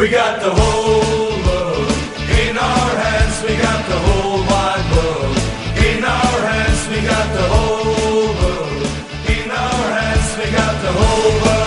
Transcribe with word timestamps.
We 0.00 0.08
got 0.08 0.40
the 0.40 0.48
whole 0.48 1.44
world 1.44 1.90
in 2.48 2.56
our 2.56 2.92
hands. 3.04 3.44
We 3.46 3.54
got 3.54 3.80
the 3.86 3.98
whole 4.06 4.40
wide 4.50 4.86
world 4.96 5.36
in 5.76 6.02
our 6.02 6.40
hands. 6.52 6.88
We 6.88 7.00
got 7.06 7.28
the 7.38 7.46
whole 7.52 8.28
world 8.40 8.82
in 9.28 9.50
our 9.50 9.86
hands. 9.98 10.28
We 10.38 10.46
got 10.56 10.74
the 10.80 10.92
whole 10.98 11.40
world 11.44 11.60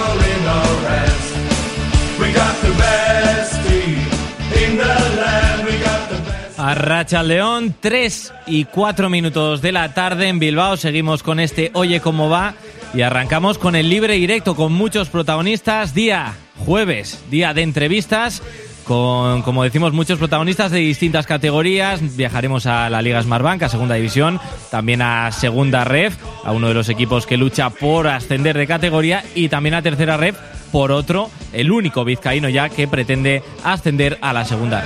León, 7.21 7.75
3 7.79 8.33
y 8.47 8.65
4 8.65 9.09
minutos 9.09 9.61
de 9.61 9.71
la 9.71 9.93
tarde 9.93 10.27
en 10.27 10.39
Bilbao. 10.39 10.75
Seguimos 10.77 11.21
con 11.21 11.39
este 11.39 11.69
Oye 11.75 11.99
cómo 12.01 12.29
va 12.29 12.55
y 12.95 13.01
arrancamos 13.01 13.59
con 13.59 13.75
el 13.75 13.89
libre 13.89 14.15
directo 14.15 14.55
con 14.55 14.73
muchos 14.73 15.09
protagonistas. 15.09 15.93
Día 15.93 16.33
jueves, 16.65 17.23
día 17.29 17.53
de 17.53 17.61
entrevistas 17.61 18.41
con, 18.83 19.41
como 19.43 19.63
decimos, 19.63 19.93
muchos 19.93 20.19
protagonistas 20.19 20.71
de 20.71 20.79
distintas 20.79 21.25
categorías. 21.25 22.15
Viajaremos 22.15 22.65
a 22.65 22.89
la 22.89 23.01
Liga 23.01 23.21
Smartbank, 23.21 23.63
a 23.63 23.69
Segunda 23.69 23.95
División, 23.95 24.39
también 24.71 25.01
a 25.01 25.31
Segunda 25.31 25.83
Ref, 25.83 26.15
a 26.43 26.51
uno 26.51 26.67
de 26.67 26.73
los 26.73 26.89
equipos 26.89 27.25
que 27.25 27.37
lucha 27.37 27.69
por 27.69 28.07
ascender 28.07 28.57
de 28.57 28.67
categoría 28.67 29.23
y 29.35 29.49
también 29.49 29.75
a 29.75 29.81
Tercera 29.81 30.17
Ref 30.17 30.37
por 30.71 30.91
otro, 30.91 31.29
el 31.51 31.71
único 31.71 32.03
vizcaíno 32.03 32.49
ya 32.49 32.69
que 32.69 32.87
pretende 32.87 33.43
ascender 33.63 34.17
a 34.21 34.33
la 34.33 34.43
Segunda. 34.43 34.83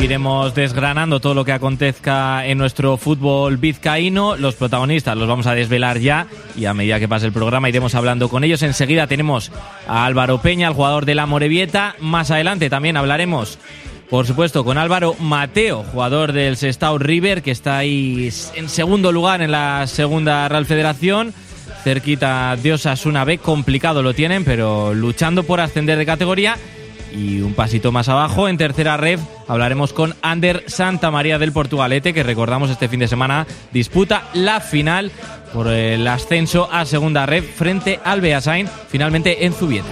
Iremos 0.00 0.54
desgranando 0.54 1.18
todo 1.18 1.34
lo 1.34 1.44
que 1.44 1.52
acontezca 1.52 2.46
en 2.46 2.56
nuestro 2.56 2.96
fútbol 2.96 3.56
vizcaíno. 3.56 4.36
Los 4.36 4.54
protagonistas 4.54 5.16
los 5.16 5.26
vamos 5.26 5.48
a 5.48 5.54
desvelar 5.54 5.98
ya 5.98 6.28
y 6.56 6.66
a 6.66 6.74
medida 6.74 7.00
que 7.00 7.08
pase 7.08 7.26
el 7.26 7.32
programa 7.32 7.68
iremos 7.68 7.96
hablando 7.96 8.28
con 8.28 8.44
ellos. 8.44 8.62
Enseguida 8.62 9.08
tenemos 9.08 9.50
a 9.88 10.06
Álvaro 10.06 10.40
Peña, 10.40 10.68
el 10.68 10.74
jugador 10.74 11.04
de 11.04 11.16
la 11.16 11.26
Morevieta. 11.26 11.96
Más 11.98 12.30
adelante 12.30 12.70
también 12.70 12.96
hablaremos, 12.96 13.58
por 14.08 14.24
supuesto, 14.24 14.64
con 14.64 14.78
Álvaro 14.78 15.16
Mateo, 15.18 15.82
jugador 15.90 16.32
del 16.32 16.56
Sestao 16.56 16.98
River, 16.98 17.42
que 17.42 17.50
está 17.50 17.78
ahí 17.78 18.30
en 18.54 18.68
segundo 18.68 19.10
lugar 19.10 19.42
en 19.42 19.50
la 19.50 19.86
segunda 19.88 20.48
Real 20.48 20.64
Federación. 20.64 21.34
Cerquita 21.82 22.56
de 22.56 22.74
Osasuna 22.74 23.24
B, 23.24 23.38
complicado 23.38 24.02
lo 24.02 24.14
tienen, 24.14 24.44
pero 24.44 24.94
luchando 24.94 25.42
por 25.42 25.60
ascender 25.60 25.98
de 25.98 26.06
categoría. 26.06 26.56
Y 27.12 27.40
un 27.40 27.54
pasito 27.54 27.92
más 27.92 28.08
abajo, 28.08 28.48
en 28.48 28.58
tercera 28.58 28.96
red, 28.96 29.18
hablaremos 29.46 29.92
con 29.92 30.14
Ander 30.22 30.64
Santa 30.66 31.10
María 31.10 31.38
del 31.38 31.52
Portugalete, 31.52 32.12
que 32.12 32.22
recordamos 32.22 32.70
este 32.70 32.88
fin 32.88 33.00
de 33.00 33.08
semana 33.08 33.46
disputa 33.72 34.24
la 34.34 34.60
final 34.60 35.10
por 35.52 35.68
el 35.68 36.06
ascenso 36.06 36.68
a 36.70 36.84
segunda 36.84 37.26
red 37.26 37.44
frente 37.44 37.98
al 38.04 38.20
Beasain, 38.20 38.68
finalmente 38.88 39.46
en 39.46 39.52
Zubieta. 39.52 39.88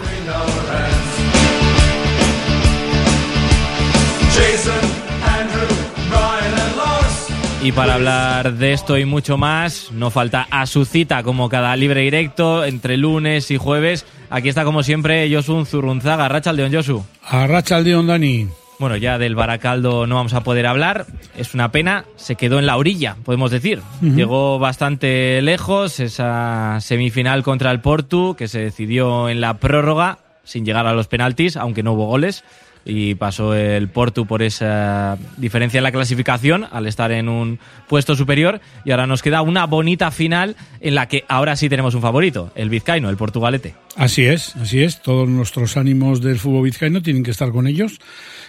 Y 7.66 7.72
para 7.72 7.94
hablar 7.94 8.52
de 8.52 8.72
esto 8.72 8.96
y 8.96 9.04
mucho 9.04 9.36
más, 9.38 9.90
no 9.90 10.12
falta 10.12 10.46
a 10.52 10.66
su 10.66 10.84
cita 10.84 11.24
como 11.24 11.48
cada 11.48 11.74
libre 11.74 12.02
directo 12.02 12.64
entre 12.64 12.96
lunes 12.96 13.50
y 13.50 13.56
jueves. 13.56 14.06
Aquí 14.30 14.48
está 14.48 14.62
como 14.62 14.84
siempre 14.84 15.28
Josu 15.34 15.64
Zurunzaga, 15.64 16.28
Rachaldeon 16.28 16.72
Josu. 16.72 17.04
Arracha 17.24 17.78
al 17.78 17.82
Dion 17.82 18.06
Dani. 18.06 18.46
Bueno, 18.78 18.96
ya 18.96 19.18
del 19.18 19.34
Baracaldo 19.34 20.06
no 20.06 20.14
vamos 20.14 20.34
a 20.34 20.44
poder 20.44 20.64
hablar. 20.64 21.06
Es 21.36 21.54
una 21.54 21.72
pena. 21.72 22.04
Se 22.14 22.36
quedó 22.36 22.60
en 22.60 22.66
la 22.66 22.76
orilla, 22.76 23.16
podemos 23.24 23.50
decir. 23.50 23.82
Llegó 24.00 24.60
bastante 24.60 25.42
lejos 25.42 25.98
esa 25.98 26.78
semifinal 26.80 27.42
contra 27.42 27.72
el 27.72 27.80
Portu, 27.80 28.36
que 28.36 28.46
se 28.46 28.60
decidió 28.60 29.28
en 29.28 29.40
la 29.40 29.54
prórroga, 29.54 30.18
sin 30.44 30.64
llegar 30.64 30.86
a 30.86 30.92
los 30.92 31.08
penaltis, 31.08 31.56
aunque 31.56 31.82
no 31.82 31.94
hubo 31.94 32.06
goles. 32.06 32.44
Y 32.88 33.16
pasó 33.16 33.54
el 33.54 33.88
Portu 33.88 34.26
por 34.26 34.42
esa 34.42 35.18
diferencia 35.36 35.78
en 35.78 35.84
la 35.84 35.90
clasificación 35.90 36.66
al 36.70 36.86
estar 36.86 37.10
en 37.10 37.28
un 37.28 37.58
puesto 37.88 38.14
superior. 38.14 38.60
Y 38.84 38.92
ahora 38.92 39.08
nos 39.08 39.22
queda 39.22 39.42
una 39.42 39.66
bonita 39.66 40.12
final 40.12 40.54
en 40.80 40.94
la 40.94 41.08
que 41.08 41.24
ahora 41.28 41.56
sí 41.56 41.68
tenemos 41.68 41.94
un 41.94 42.02
favorito, 42.02 42.52
el 42.54 42.70
vizcaíno, 42.70 43.10
el 43.10 43.16
portugalete. 43.16 43.74
Así 43.96 44.24
es, 44.24 44.54
así 44.56 44.82
es. 44.82 45.02
Todos 45.02 45.28
nuestros 45.28 45.76
ánimos 45.76 46.20
del 46.20 46.38
fútbol 46.38 46.64
vizcaíno 46.64 47.02
tienen 47.02 47.24
que 47.24 47.32
estar 47.32 47.50
con 47.50 47.66
ellos. 47.66 47.98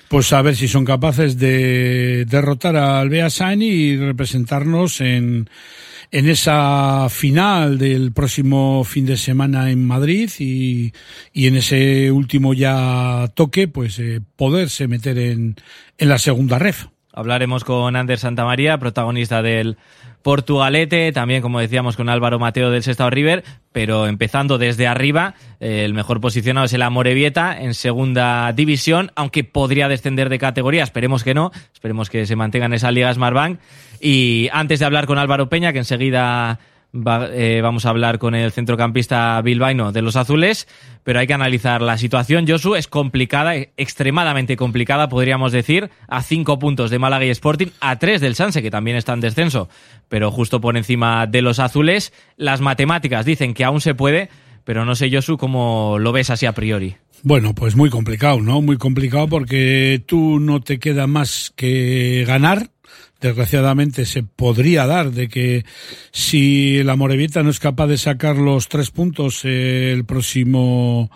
Pues 0.08 0.31
a 0.31 0.42
ver 0.42 0.56
si 0.56 0.68
son 0.68 0.86
capaces 0.86 1.38
de 1.38 2.25
derrotar 2.25 2.75
al 2.78 3.09
Beasain 3.09 3.62
y 3.62 3.98
representarnos 3.98 5.02
en, 5.02 5.50
en 6.12 6.29
esa 6.29 7.07
final 7.09 7.78
del 7.78 8.12
próximo 8.12 8.84
fin 8.84 9.06
de 9.06 9.18
semana 9.18 9.72
en 9.72 9.85
Madrid 9.85 10.29
y, 10.40 10.94
y 11.34 11.47
en 11.47 11.57
ese 11.57 12.12
último 12.12 12.53
ya 12.53 13.31
toque, 13.34 13.68
pues 13.68 14.00
eh, 14.00 14.22
poderse 14.35 14.88
meter 14.88 15.18
en, 15.18 15.56
en 15.97 16.09
la 16.09 16.18
segunda 16.18 16.59
ref. 16.59 16.88
Hablaremos 17.18 17.64
con 17.64 17.96
Ander 17.96 18.20
Santamaría, 18.20 18.78
protagonista 18.78 19.42
del 19.42 19.78
Portugalete, 20.22 21.12
también 21.12 21.42
como 21.42 21.60
decíamos 21.60 21.98
con 21.98 22.10
Álvaro 22.10 22.38
Mateo 22.38 22.70
del 22.70 22.84
Sestao 22.84 23.10
River, 23.10 23.44
pero 23.72 24.06
empezando 24.06 24.60
desde 24.60 24.86
arriba, 24.86 25.34
eh, 25.60 25.84
el 25.84 25.96
mejor 25.96 26.22
posicionado 26.22 26.68
es 26.68 26.74
el 26.74 26.84
Amorebieta 26.84 27.60
en 27.60 27.74
segunda 27.74 28.54
división, 28.54 29.12
aunque 29.16 29.44
podría 29.44 29.88
descender 29.88 30.30
de 30.30 30.38
categoría, 30.38 30.84
esperemos 30.84 31.24
que 31.24 31.34
no, 31.34 31.52
esperemos 31.74 32.12
que 32.12 32.28
se 32.28 32.36
mantenga 32.36 32.68
en 32.68 32.74
esa 32.74 32.92
Liga 32.92 33.12
Smartbank. 33.12 33.60
Y 34.00 34.50
antes 34.52 34.78
de 34.78 34.86
hablar 34.86 35.08
con 35.08 35.18
Álvaro 35.18 35.50
Peña, 35.50 35.74
que 35.74 35.80
enseguida 35.80 36.60
va- 36.97 37.30
eh, 37.31 37.62
vamos 37.62 37.85
a 37.85 37.90
hablar 37.90 38.18
con 38.19 38.35
el 38.35 38.52
centrocampista 38.52 39.41
bilbaíno 39.41 39.91
de 39.91 40.02
los 40.02 40.16
azules, 40.16 40.68
pero 41.03 41.19
hay 41.19 41.28
que 41.28 41.34
analizar 41.34 41.81
la 41.81 41.97
situación. 41.97 42.46
Josu 42.47 42.75
es 42.75 42.88
complicada, 42.88 43.56
eh, 43.56 43.72
extremadamente 43.78 44.58
complicada, 44.58 45.09
podríamos 45.09 45.52
decir, 45.52 45.90
a 46.07 46.22
cinco 46.24 46.59
puntos 46.59 46.90
de 46.91 47.00
Málaga 47.00 47.25
y 47.25 47.30
Sporting, 47.30 47.68
a 47.80 47.97
tres 47.97 48.22
del 48.22 48.36
Sanse, 48.36 48.62
que 48.62 48.72
también 48.72 48.97
está 48.97 49.13
en 49.13 49.22
descenso, 49.22 49.69
pero 50.09 50.31
justo 50.31 50.59
por 50.62 50.78
encima 50.78 51.28
de 51.28 51.41
los 51.41 51.59
azules. 51.59 52.13
Las 52.36 52.62
matemáticas 52.62 53.25
dicen 53.25 53.53
que 53.53 53.63
aún 53.63 53.81
se 53.81 53.96
puede, 53.96 54.30
pero 54.63 54.84
no 54.86 54.96
sé, 54.96 55.09
Josu, 55.12 55.38
cómo 55.38 55.97
lo 56.00 56.12
ves 56.12 56.30
así 56.30 56.46
a 56.46 56.52
priori. 56.53 56.97
Bueno, 57.24 57.56
pues 57.56 57.75
muy 57.75 57.90
complicado, 57.90 58.41
¿no? 58.41 58.62
Muy 58.62 58.78
complicado 58.78 59.28
porque 59.28 60.03
tú 60.06 60.40
no 60.40 60.62
te 60.62 60.78
queda 60.78 61.07
más 61.07 61.52
que 61.56 62.24
ganar. 62.28 62.69
Desgraciadamente 63.20 64.06
se 64.06 64.22
podría 64.22 64.86
dar 64.86 65.12
de 65.12 65.28
que 65.28 65.66
si 66.12 66.84
la 66.84 66.96
Morevieta 66.96 67.42
no 67.42 67.50
es 67.50 67.60
capaz 67.60 67.88
de 67.88 67.98
sacar 67.98 68.38
los 68.38 68.68
tres 68.68 68.92
puntos 68.92 69.44
el 69.44 70.06
próximo 70.06 71.10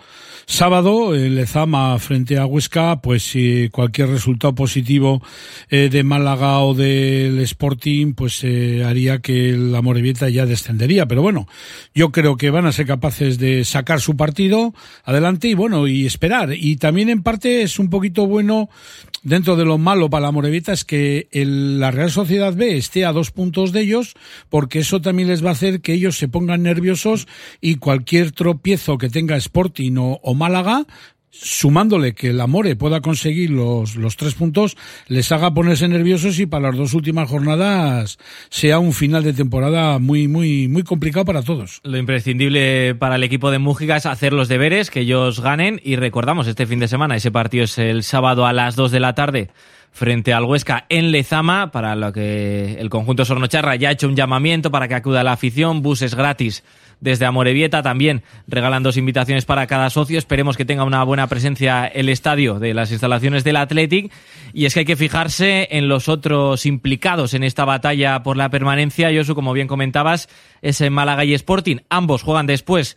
sábado, 0.44 1.14
el 1.14 1.36
Lezama 1.36 1.96
frente 2.00 2.38
a 2.38 2.46
Huesca, 2.46 3.00
pues 3.00 3.22
si 3.22 3.68
cualquier 3.70 4.08
resultado 4.08 4.52
positivo 4.52 5.22
eh, 5.70 5.88
de 5.92 6.02
Málaga 6.02 6.58
o 6.60 6.74
del 6.74 7.38
Sporting, 7.38 8.14
pues 8.14 8.42
eh, 8.42 8.82
haría 8.84 9.20
que 9.20 9.52
la 9.52 9.80
Morevieta 9.80 10.28
ya 10.28 10.44
descendería. 10.44 11.06
Pero 11.06 11.22
bueno, 11.22 11.46
yo 11.94 12.10
creo 12.10 12.36
que 12.36 12.50
van 12.50 12.66
a 12.66 12.72
ser 12.72 12.86
capaces 12.86 13.38
de 13.38 13.64
sacar 13.64 14.00
su 14.00 14.16
partido 14.16 14.74
adelante 15.04 15.46
y 15.46 15.54
bueno, 15.54 15.86
y 15.86 16.04
esperar. 16.06 16.52
Y 16.52 16.76
también 16.76 17.08
en 17.10 17.22
parte 17.22 17.62
es 17.62 17.78
un 17.78 17.88
poquito 17.90 18.26
bueno, 18.26 18.68
dentro 19.22 19.54
de 19.54 19.64
lo 19.64 19.78
malo 19.78 20.10
para 20.10 20.26
la 20.26 20.32
Morevieta, 20.32 20.72
es 20.72 20.84
que 20.84 21.28
el- 21.30 21.78
la 21.78 21.91
Real 21.92 22.10
Sociedad 22.10 22.54
B 22.54 22.76
esté 22.76 23.04
a 23.04 23.12
dos 23.12 23.30
puntos 23.30 23.72
de 23.72 23.82
ellos, 23.82 24.14
porque 24.48 24.80
eso 24.80 25.00
también 25.00 25.28
les 25.28 25.44
va 25.44 25.50
a 25.50 25.52
hacer 25.52 25.80
que 25.80 25.94
ellos 25.94 26.18
se 26.18 26.28
pongan 26.28 26.62
nerviosos 26.62 27.28
y 27.60 27.76
cualquier 27.76 28.32
tropiezo 28.32 28.98
que 28.98 29.08
tenga 29.08 29.36
Sporting 29.36 29.96
o, 29.96 30.20
o 30.22 30.34
Málaga, 30.34 30.86
sumándole 31.32 32.14
que 32.14 32.28
el 32.28 32.40
Amore 32.40 32.76
pueda 32.76 33.00
conseguir 33.00 33.50
los, 33.50 33.96
tres 34.16 34.34
puntos, 34.34 34.76
les 35.08 35.32
haga 35.32 35.54
ponerse 35.54 35.88
nerviosos 35.88 36.38
y 36.38 36.46
para 36.46 36.68
las 36.68 36.76
dos 36.76 36.94
últimas 36.94 37.28
jornadas 37.28 38.18
sea 38.50 38.78
un 38.78 38.92
final 38.92 39.24
de 39.24 39.32
temporada 39.32 39.98
muy, 39.98 40.28
muy, 40.28 40.68
muy 40.68 40.82
complicado 40.82 41.24
para 41.24 41.42
todos. 41.42 41.80
Lo 41.84 41.96
imprescindible 41.96 42.94
para 42.94 43.16
el 43.16 43.24
equipo 43.24 43.50
de 43.50 43.58
Mújica 43.58 43.96
es 43.96 44.06
hacer 44.06 44.34
los 44.34 44.48
deberes, 44.48 44.90
que 44.90 45.00
ellos 45.00 45.40
ganen 45.40 45.80
y 45.82 45.96
recordamos 45.96 46.46
este 46.46 46.66
fin 46.66 46.78
de 46.78 46.88
semana, 46.88 47.16
ese 47.16 47.32
partido 47.32 47.64
es 47.64 47.78
el 47.78 48.02
sábado 48.02 48.46
a 48.46 48.52
las 48.52 48.76
2 48.76 48.90
de 48.92 49.00
la 49.00 49.14
tarde 49.14 49.48
frente 49.92 50.32
al 50.32 50.44
Huesca 50.44 50.86
en 50.88 51.12
Lezama, 51.12 51.70
para 51.70 51.94
lo 51.94 52.12
que 52.12 52.76
el 52.78 52.90
conjunto 52.90 53.24
Sornocharra 53.24 53.76
ya 53.76 53.90
ha 53.90 53.92
hecho 53.92 54.08
un 54.08 54.16
llamamiento 54.16 54.70
para 54.70 54.88
que 54.88 54.94
acuda 54.94 55.22
la 55.22 55.32
afición, 55.32 55.82
buses 55.82 56.14
gratis 56.14 56.64
desde 57.00 57.26
Amorebieta, 57.26 57.82
también 57.82 58.22
regalan 58.46 58.84
dos 58.84 58.96
invitaciones 58.96 59.44
para 59.44 59.66
cada 59.66 59.90
socio, 59.90 60.18
esperemos 60.18 60.56
que 60.56 60.64
tenga 60.64 60.84
una 60.84 61.02
buena 61.02 61.26
presencia 61.26 61.84
el 61.86 62.08
estadio 62.08 62.60
de 62.60 62.74
las 62.74 62.92
instalaciones 62.92 63.42
del 63.44 63.56
Athletic, 63.56 64.12
y 64.52 64.66
es 64.66 64.74
que 64.74 64.80
hay 64.80 64.86
que 64.86 64.96
fijarse 64.96 65.68
en 65.72 65.88
los 65.88 66.08
otros 66.08 66.64
implicados 66.64 67.34
en 67.34 67.42
esta 67.42 67.64
batalla 67.64 68.22
por 68.22 68.36
la 68.36 68.50
permanencia, 68.50 69.10
Josu, 69.12 69.34
como 69.34 69.52
bien 69.52 69.66
comentabas, 69.66 70.28
es 70.62 70.80
en 70.80 70.92
Málaga 70.92 71.24
y 71.24 71.34
Sporting, 71.34 71.78
ambos 71.90 72.22
juegan 72.22 72.46
después 72.46 72.96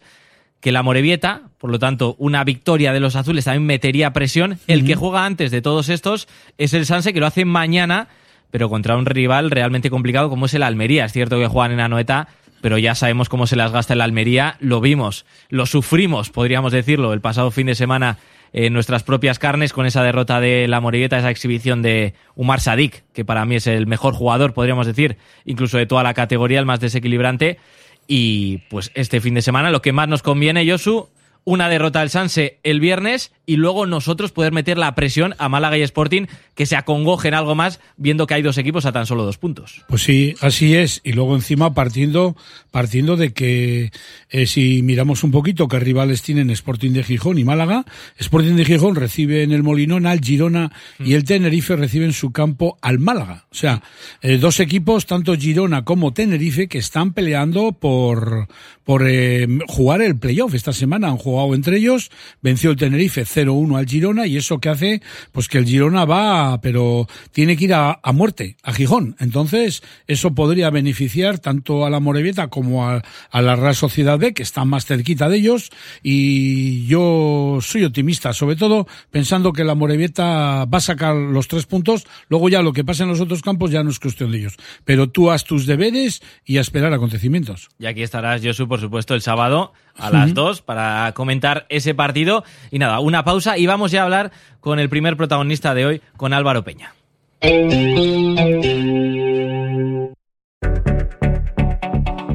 que 0.65 0.71
la 0.71 0.81
Morevieta, 0.81 1.43
por 1.59 1.69
lo 1.69 1.77
tanto, 1.77 2.15
una 2.17 2.43
victoria 2.43 2.91
de 2.91 2.99
los 2.99 3.15
azules 3.15 3.45
también 3.45 3.67
metería 3.67 4.13
presión. 4.13 4.57
El 4.65 4.83
que 4.83 4.95
juega 4.95 5.23
antes 5.23 5.51
de 5.51 5.61
todos 5.61 5.89
estos 5.89 6.27
es 6.57 6.73
el 6.73 6.87
Sanse, 6.87 7.13
que 7.13 7.19
lo 7.19 7.27
hace 7.27 7.45
mañana, 7.45 8.07
pero 8.49 8.67
contra 8.67 8.97
un 8.97 9.05
rival 9.05 9.51
realmente 9.51 9.91
complicado 9.91 10.27
como 10.27 10.47
es 10.47 10.55
el 10.55 10.63
Almería. 10.63 11.05
Es 11.05 11.11
cierto 11.13 11.37
que 11.37 11.45
juegan 11.45 11.73
en 11.73 11.81
Anoeta, 11.81 12.29
pero 12.61 12.79
ya 12.79 12.95
sabemos 12.95 13.29
cómo 13.29 13.45
se 13.45 13.55
las 13.55 13.71
gasta 13.71 13.93
el 13.93 14.01
Almería, 14.01 14.57
lo 14.59 14.81
vimos, 14.81 15.27
lo 15.49 15.67
sufrimos, 15.67 16.31
podríamos 16.31 16.71
decirlo, 16.71 17.13
el 17.13 17.21
pasado 17.21 17.51
fin 17.51 17.67
de 17.67 17.75
semana 17.75 18.17
en 18.51 18.73
nuestras 18.73 19.03
propias 19.03 19.37
carnes 19.37 19.71
con 19.71 19.85
esa 19.85 20.01
derrota 20.01 20.39
de 20.39 20.67
la 20.67 20.81
Moribeta, 20.81 21.19
esa 21.19 21.29
exhibición 21.29 21.83
de 21.83 22.15
Umar 22.33 22.59
Sadik, 22.59 23.03
que 23.13 23.23
para 23.23 23.45
mí 23.45 23.57
es 23.57 23.67
el 23.67 23.85
mejor 23.85 24.15
jugador, 24.15 24.55
podríamos 24.55 24.87
decir, 24.87 25.17
incluso 25.45 25.77
de 25.77 25.85
toda 25.85 26.01
la 26.01 26.15
categoría, 26.15 26.57
el 26.57 26.65
más 26.65 26.79
desequilibrante. 26.79 27.59
Y 28.07 28.59
pues 28.69 28.91
este 28.93 29.21
fin 29.21 29.33
de 29.33 29.41
semana 29.41 29.71
lo 29.71 29.81
que 29.81 29.93
más 29.93 30.07
nos 30.07 30.21
conviene, 30.21 30.69
Josu, 30.69 31.09
una 31.45 31.69
derrota 31.69 32.01
al 32.01 32.09
Sanse 32.09 32.59
el 32.63 32.79
viernes 32.79 33.31
y 33.45 33.55
luego 33.57 33.85
nosotros 33.85 34.31
poder 34.31 34.51
meter 34.51 34.77
la 34.77 34.95
presión 34.95 35.35
a 35.37 35.47
Málaga 35.47 35.77
y 35.77 35.83
Sporting 35.83 36.25
que 36.55 36.65
se 36.65 36.75
acongojen 36.75 37.35
algo 37.35 37.53
más 37.53 37.79
viendo 37.97 38.25
que 38.25 38.33
hay 38.33 38.41
dos 38.41 38.57
equipos 38.57 38.85
a 38.85 38.91
tan 38.91 39.05
solo 39.05 39.23
dos 39.23 39.37
puntos. 39.37 39.83
Pues 39.87 40.01
sí, 40.01 40.35
así 40.41 40.75
es. 40.75 41.01
Y 41.03 41.13
luego 41.13 41.35
encima 41.35 41.73
partiendo, 41.73 42.35
partiendo 42.71 43.15
de 43.15 43.33
que 43.33 43.91
eh, 44.29 44.47
si 44.47 44.81
miramos 44.81 45.23
un 45.23 45.31
poquito 45.31 45.67
qué 45.67 45.79
rivales 45.79 46.23
tienen 46.23 46.49
Sporting 46.49 46.91
de 46.91 47.03
Gijón 47.03 47.37
y 47.37 47.43
Málaga, 47.43 47.85
Sporting 48.17 48.55
de 48.55 48.65
Gijón 48.65 48.95
recibe 48.95 49.43
en 49.43 49.51
el 49.51 49.61
Molinón 49.61 50.07
al 50.07 50.21
Girona 50.21 50.71
y 50.99 51.13
el 51.13 51.25
Tenerife 51.25 51.75
recibe 51.75 52.05
en 52.05 52.13
su 52.13 52.31
campo 52.31 52.79
al 52.81 52.97
Málaga. 52.97 53.45
O 53.51 53.55
sea, 53.55 53.83
eh, 54.21 54.37
dos 54.37 54.59
equipos, 54.59 55.05
tanto 55.05 55.35
Girona 55.35 55.85
como 55.85 56.13
Tenerife, 56.13 56.67
que 56.67 56.79
están 56.79 57.13
peleando 57.13 57.73
por, 57.73 58.47
por 58.83 59.07
eh, 59.07 59.47
jugar 59.67 60.01
el 60.01 60.17
playoff. 60.17 60.55
Esta 60.55 60.73
semana 60.73 61.09
han 61.09 61.17
jugado 61.17 61.34
entre 61.53 61.77
ellos, 61.77 62.11
venció 62.41 62.71
el 62.71 62.77
Tenerife 62.77 63.23
0-1 63.23 63.77
al 63.77 63.85
Girona 63.87 64.27
y 64.27 64.37
eso 64.37 64.59
que 64.59 64.69
hace, 64.69 65.01
pues 65.31 65.47
que 65.47 65.57
el 65.57 65.65
Girona 65.65 66.05
va, 66.05 66.59
pero 66.61 67.07
tiene 67.31 67.57
que 67.57 67.65
ir 67.65 67.73
a, 67.73 67.99
muerte, 68.13 68.57
a 68.63 68.73
Gijón. 68.73 69.15
Entonces, 69.19 69.83
eso 70.07 70.33
podría 70.33 70.69
beneficiar 70.69 71.39
tanto 71.39 71.85
a 71.85 71.89
la 71.89 71.99
Morevieta 71.99 72.47
como 72.47 72.87
a, 72.87 73.03
a, 73.29 73.41
la 73.41 73.55
Real 73.55 73.75
Sociedad 73.75 74.17
B, 74.17 74.33
que 74.33 74.43
está 74.43 74.65
más 74.65 74.85
cerquita 74.85 75.29
de 75.29 75.37
ellos. 75.37 75.69
Y 76.03 76.85
yo 76.87 77.59
soy 77.61 77.85
optimista, 77.85 78.33
sobre 78.33 78.55
todo 78.55 78.87
pensando 79.11 79.53
que 79.53 79.63
la 79.63 79.75
Morevieta 79.75 80.65
va 80.65 80.77
a 80.77 80.81
sacar 80.81 81.15
los 81.15 81.47
tres 81.47 81.65
puntos. 81.65 82.05
Luego 82.29 82.49
ya 82.49 82.61
lo 82.61 82.73
que 82.73 82.83
pasa 82.83 83.03
en 83.03 83.09
los 83.09 83.21
otros 83.21 83.41
campos 83.41 83.71
ya 83.71 83.83
no 83.83 83.89
es 83.89 83.99
cuestión 83.99 84.31
de 84.31 84.39
ellos. 84.39 84.57
Pero 84.83 85.09
tú 85.09 85.31
haz 85.31 85.43
tus 85.43 85.65
deberes 85.65 86.21
y 86.45 86.57
a 86.57 86.61
esperar 86.61 86.93
acontecimientos. 86.93 87.69
Y 87.79 87.85
aquí 87.85 88.03
estarás, 88.03 88.41
Josu, 88.43 88.67
por 88.67 88.79
supuesto, 88.79 89.13
el 89.13 89.21
sábado 89.21 89.73
a 89.97 90.09
las 90.09 90.33
dos 90.33 90.61
para 90.61 91.11
comentar 91.13 91.65
ese 91.69 91.93
partido. 91.95 92.43
Y 92.71 92.79
nada, 92.79 92.99
una 92.99 93.23
pausa 93.23 93.57
y 93.57 93.65
vamos 93.65 93.91
ya 93.91 94.01
a 94.01 94.03
hablar 94.05 94.31
con 94.59 94.79
el 94.79 94.89
primer 94.89 95.17
protagonista 95.17 95.73
de 95.73 95.85
hoy, 95.85 96.01
con 96.17 96.33
Álvaro 96.33 96.63
Peña. 96.63 96.93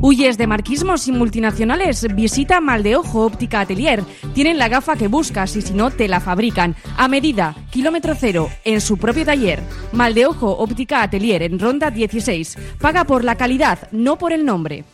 ¿Huyes 0.02 0.38
de 0.38 0.46
marquismos 0.46 1.06
y 1.08 1.12
multinacionales? 1.12 2.06
Visita 2.14 2.60
Maldeojo 2.60 3.26
Óptica 3.26 3.60
Atelier. 3.60 4.02
Tienen 4.34 4.58
la 4.58 4.68
gafa 4.68 4.96
que 4.96 5.08
buscas 5.08 5.54
y 5.56 5.62
si 5.62 5.74
no, 5.74 5.90
te 5.90 6.08
la 6.08 6.20
fabrican. 6.20 6.74
A 6.96 7.06
medida, 7.06 7.54
kilómetro 7.70 8.14
cero, 8.18 8.48
en 8.64 8.80
su 8.80 8.96
propio 8.96 9.26
taller. 9.26 9.60
Maldeojo 9.92 10.50
Óptica 10.56 11.02
Atelier 11.02 11.42
en 11.42 11.58
Ronda 11.58 11.90
16. 11.90 12.56
Paga 12.80 13.04
por 13.04 13.24
la 13.24 13.36
calidad, 13.36 13.88
no 13.92 14.16
por 14.16 14.32
el 14.32 14.46
nombre. 14.46 14.84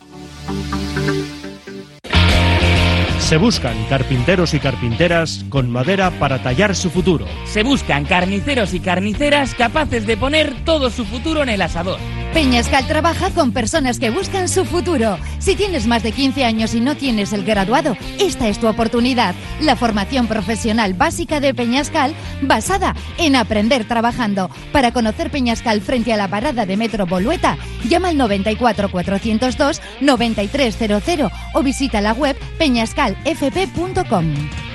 Se 3.27 3.39
buscan 3.39 3.75
carpinteros 3.89 4.55
y 4.55 4.61
carpinteras 4.61 5.45
con 5.49 5.69
madera 5.69 6.13
para 6.13 6.45
tallar 6.45 6.77
su 6.77 6.91
futuro. 6.91 7.27
Se 7.45 7.65
buscan 7.65 8.05
carniceros 8.05 8.73
y 8.73 8.79
carniceras 8.79 9.53
capaces 9.57 10.07
de 10.07 10.17
poner 10.17 10.55
todo 10.65 10.91
su 10.91 11.05
futuro 11.05 11.43
en 11.43 11.49
el 11.49 11.61
asador. 11.61 11.99
Peñascal 12.37 12.87
trabaja 12.87 13.31
con 13.31 13.53
personas 13.53 13.99
que 13.99 14.11
buscan 14.11 14.51
su 14.51 14.67
futuro. 14.67 15.17
Si 15.39 15.57
tienes 15.57 15.87
más 15.87 16.03
de 16.03 16.13
15 16.13 16.45
años 16.45 16.75
y 16.75 16.81
no 16.81 16.95
tienes 16.95 17.33
el 17.33 17.47
graduado, 17.47 17.97
esta 18.21 18.49
es 18.49 18.61
tu 18.61 18.69
oportunidad. 18.69 19.35
La 19.63 19.75
formación 19.75 20.27
profesional 20.27 20.93
básica 20.93 21.41
de 21.41 21.55
Peñascal 21.55 22.15
basada 22.43 22.95
en 23.17 23.37
aprender 23.37 23.89
trabajando. 23.89 24.51
Para 24.71 24.93
conocer 24.93 25.31
Peñascal 25.31 25.81
frente 25.81 26.13
a 26.13 26.19
la 26.19 26.29
parada 26.29 26.67
de 26.67 26.77
Metro 26.77 27.07
Bolueta, 27.07 27.57
llama 27.89 28.09
al 28.09 28.19
94 28.19 28.91
402 28.91 29.81
9300 30.03 31.33
o 31.55 31.63
visita 31.63 32.03
la 32.03 32.13
web 32.13 32.37
peñascalfp.com. 32.59 34.66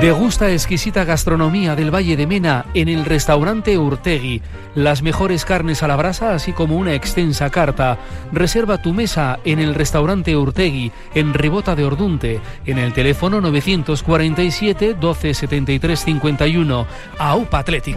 Degusta 0.00 0.52
exquisita 0.52 1.04
gastronomía 1.04 1.74
del 1.74 1.92
Valle 1.92 2.18
de 2.18 2.26
Mena 2.26 2.66
en 2.74 2.88
el 2.88 3.06
restaurante 3.06 3.78
Urtegui. 3.78 4.42
Las 4.74 5.02
mejores 5.02 5.46
carnes 5.46 5.82
a 5.82 5.88
la 5.88 5.96
brasa, 5.96 6.34
así 6.34 6.52
como 6.52 6.76
una 6.76 6.92
extensa 6.92 7.48
carta. 7.48 7.96
Reserva 8.30 8.82
tu 8.82 8.92
mesa 8.92 9.40
en 9.44 9.58
el 9.58 9.74
restaurante 9.74 10.36
Urtegui, 10.36 10.92
en 11.14 11.32
Ribota 11.32 11.74
de 11.74 11.86
Ordunte, 11.86 12.40
en 12.66 12.78
el 12.78 12.92
teléfono 12.92 13.40
947 13.40 14.94
12 15.00 15.34
73 15.34 15.98
51. 15.98 16.86
AUPA 17.18 17.58
Athletic. 17.58 17.96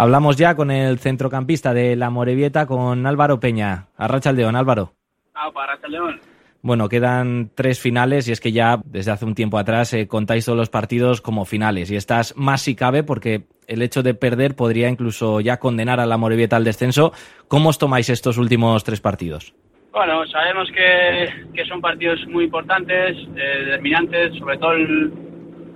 Hablamos 0.00 0.36
ya 0.38 0.54
con 0.54 0.70
el 0.70 0.98
centrocampista 0.98 1.74
de 1.74 1.94
la 1.94 2.08
Morevieta, 2.08 2.64
con 2.64 3.06
Álvaro 3.06 3.38
Peña. 3.38 3.88
Arracha 3.98 4.32
León, 4.32 4.56
Álvaro. 4.56 4.94
Ah, 5.34 5.50
para 5.52 5.76
León. 5.88 6.18
Bueno, 6.62 6.88
quedan 6.88 7.50
tres 7.54 7.78
finales 7.78 8.26
y 8.26 8.32
es 8.32 8.40
que 8.40 8.50
ya 8.50 8.78
desde 8.86 9.10
hace 9.10 9.26
un 9.26 9.34
tiempo 9.34 9.58
atrás 9.58 9.92
eh, 9.92 10.08
contáis 10.08 10.46
todos 10.46 10.56
los 10.56 10.70
partidos 10.70 11.20
como 11.20 11.44
finales 11.44 11.90
y 11.90 11.96
estás 11.96 12.34
más 12.34 12.62
si 12.62 12.74
cabe 12.74 13.02
porque 13.02 13.42
el 13.66 13.82
hecho 13.82 14.02
de 14.02 14.14
perder 14.14 14.56
podría 14.56 14.88
incluso 14.88 15.40
ya 15.42 15.58
condenar 15.58 16.00
a 16.00 16.06
la 16.06 16.16
Morevieta 16.16 16.56
al 16.56 16.64
descenso. 16.64 17.12
¿Cómo 17.46 17.68
os 17.68 17.76
tomáis 17.76 18.08
estos 18.08 18.38
últimos 18.38 18.82
tres 18.84 19.02
partidos? 19.02 19.52
Bueno, 19.92 20.24
sabemos 20.28 20.70
que, 20.74 21.28
que 21.52 21.66
son 21.66 21.82
partidos 21.82 22.26
muy 22.26 22.44
importantes, 22.44 23.18
eh, 23.36 23.64
determinantes, 23.66 24.34
sobre 24.38 24.56
todo 24.56 24.72
el- 24.72 25.12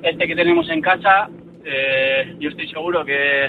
este 0.03 0.27
que 0.27 0.35
tenemos 0.35 0.67
en 0.71 0.81
casa. 0.81 1.29
Eh, 1.63 2.37
yo 2.41 2.49
estoy 2.49 2.69
seguro 2.69 3.05
que, 3.05 3.49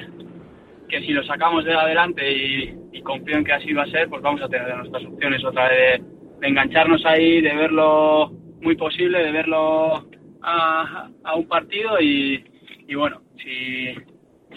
que 0.89 1.01
si 1.01 1.13
lo 1.13 1.23
sacamos 1.23 1.65
de 1.65 1.73
adelante 1.73 2.31
y, 2.31 2.73
y 2.91 3.01
confío 3.01 3.37
en 3.37 3.43
que 3.43 3.53
así 3.53 3.73
va 3.73 3.83
a 3.83 3.87
ser, 3.87 4.07
pues 4.09 4.21
vamos 4.21 4.41
a 4.41 4.49
tener 4.49 4.75
nuestras 4.77 5.05
opciones. 5.05 5.43
Otra 5.43 5.69
vez 5.69 6.01
de, 6.39 6.47
engancharnos 6.47 7.05
ahí, 7.05 7.41
de 7.41 7.55
verlo 7.55 8.31
muy 8.61 8.75
posible, 8.75 9.23
de 9.23 9.31
verlo 9.31 10.05
a, 10.41 11.09
a 11.23 11.35
un 11.35 11.47
partido 11.47 11.99
y, 11.99 12.43
y 12.87 12.95
bueno, 12.95 13.21
si, 13.37 13.95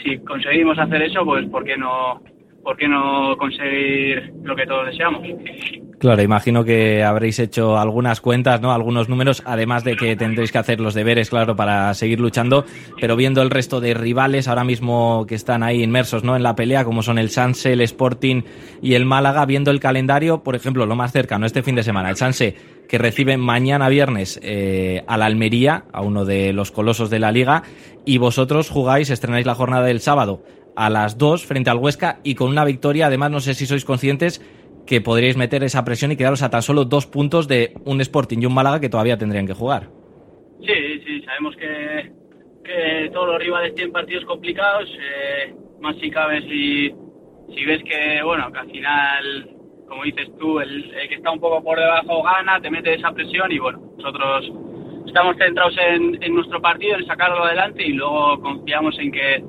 si 0.03 0.19
conseguimos 0.19 0.79
hacer 0.79 1.03
eso, 1.03 1.25
pues 1.25 1.47
¿por 1.47 1.65
qué 1.65 1.77
no, 1.77 2.23
por 2.69 2.77
qué 2.77 2.87
no 2.87 3.35
conseguir 3.39 4.31
lo 4.43 4.55
que 4.55 4.67
todos 4.67 4.89
deseamos? 4.89 5.23
Claro, 5.99 6.21
imagino 6.21 6.65
que 6.65 7.03
habréis 7.03 7.39
hecho 7.39 7.79
algunas 7.79 8.21
cuentas, 8.21 8.61
¿no? 8.61 8.73
Algunos 8.73 9.09
números, 9.09 9.43
además 9.47 9.85
de 9.85 9.97
que 9.97 10.17
tendréis 10.17 10.53
que 10.53 10.59
hacer 10.59 10.79
los 10.79 10.93
deberes, 10.93 11.31
claro, 11.31 11.57
para 11.57 11.95
seguir 11.95 12.21
luchando, 12.21 12.67
pero 13.01 13.17
viendo 13.17 13.41
el 13.41 13.49
resto 13.49 13.81
de 13.81 13.95
rivales 13.95 14.49
ahora 14.49 14.65
mismo 14.65 15.25
que 15.27 15.35
están 15.35 15.63
ahí 15.63 15.83
inmersos, 15.83 16.25
¿no? 16.25 16.37
En 16.37 16.43
la 16.43 16.57
pelea, 16.57 16.85
como 16.85 17.03
son 17.03 17.17
el 17.19 17.31
Sanse, 17.31 17.73
el 17.73 17.81
Sporting 17.81 18.43
y 18.83 18.93
el 18.93 19.07
Málaga, 19.07 19.47
viendo 19.47 19.71
el 19.71 19.81
calendario, 19.81 20.43
por 20.43 20.55
ejemplo, 20.55 20.85
lo 20.85 20.95
más 20.95 21.11
cercano 21.11 21.47
este 21.47 21.63
fin 21.63 21.75
de 21.75 21.83
semana, 21.83 22.11
el 22.11 22.17
Sanse, 22.17 22.55
que 22.87 22.99
recibe 22.99 23.39
mañana 23.39 23.89
viernes 23.89 24.39
eh, 24.43 25.05
a 25.07 25.17
la 25.17 25.25
Almería, 25.25 25.85
a 25.91 26.03
uno 26.03 26.27
de 26.27 26.53
los 26.53 26.71
colosos 26.71 27.09
de 27.09 27.19
la 27.19 27.33
liga, 27.33 27.63
y 28.05 28.19
vosotros 28.19 28.69
jugáis, 28.69 29.09
estrenáis 29.09 29.47
la 29.47 29.55
jornada 29.55 29.87
del 29.87 30.01
sábado 30.01 30.43
a 30.79 30.91
las 30.91 31.19
2 31.19 31.45
frente 31.45 31.71
al 31.71 31.79
Huesca 31.79 32.21
y 32.23 32.37
con 32.37 32.51
una 32.51 32.65
victoria, 32.65 33.07
además 33.07 33.33
no 33.33 33.41
sé 33.41 33.55
si 33.55 33.67
sois 33.67 33.85
conscientes 33.85 34.39
que 34.87 35.01
podríais 35.01 35.37
meter 35.37 35.65
esa 35.65 35.85
presión 35.85 36.13
y 36.13 36.17
quedaros 36.17 36.43
a 36.43 36.51
tan 36.51 36.63
solo 36.63 36.85
dos 36.85 37.05
puntos 37.07 37.49
de 37.49 37.75
un 37.85 38.01
Sporting 38.01 38.39
y 38.41 38.47
un 38.47 38.55
Málaga 38.55 38.81
que 38.81 38.89
todavía 38.89 39.19
tendrían 39.19 39.45
que 39.45 39.55
jugar. 39.55 39.89
Sí, 40.65 41.01
sí, 41.05 41.21
sabemos 41.23 41.57
que, 41.57 42.13
que 42.63 43.11
todos 43.13 43.27
los 43.27 43.39
rivales 43.41 43.75
tienen 43.75 43.93
partidos 43.93 44.25
complicados, 44.25 44.89
eh, 44.89 45.53
más 45.81 45.97
si 46.01 46.11
cabe 46.11 46.43
si, 46.43 46.95
si 47.53 47.65
ves 47.65 47.83
que, 47.83 48.23
bueno, 48.23 48.51
que 48.53 48.59
al 48.61 48.71
final, 48.71 49.51
como 49.89 50.05
dices 50.05 50.31
tú, 50.39 50.61
el, 50.61 50.95
el 50.95 51.09
que 51.09 51.17
está 51.17 51.33
un 51.33 51.41
poco 51.41 51.61
por 51.61 51.77
debajo 51.77 52.23
gana, 52.23 52.61
te 52.61 52.71
mete 52.71 52.95
esa 52.95 53.11
presión 53.11 53.51
y 53.51 53.59
bueno, 53.59 53.81
nosotros 53.99 54.53
estamos 55.05 55.37
centrados 55.39 55.75
en, 55.77 56.23
en 56.23 56.35
nuestro 56.37 56.63
partido, 56.63 56.97
en 56.97 57.07
sacarlo 57.07 57.43
adelante 57.43 57.85
y 57.85 57.95
luego 57.95 58.41
confiamos 58.41 58.97
en 59.01 59.11
que, 59.11 59.43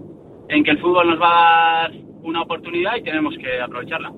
en 0.50 0.64
que 0.64 0.72
el 0.72 0.80
fútbol 0.80 1.10
nos 1.10 1.22
va 1.22 1.30
a 1.30 1.82
dar 1.82 1.92
una 2.24 2.42
oportunidad 2.42 2.98
y 2.98 3.04
tenemos 3.04 3.36
que 3.38 3.62
aprovecharla. 3.62 4.12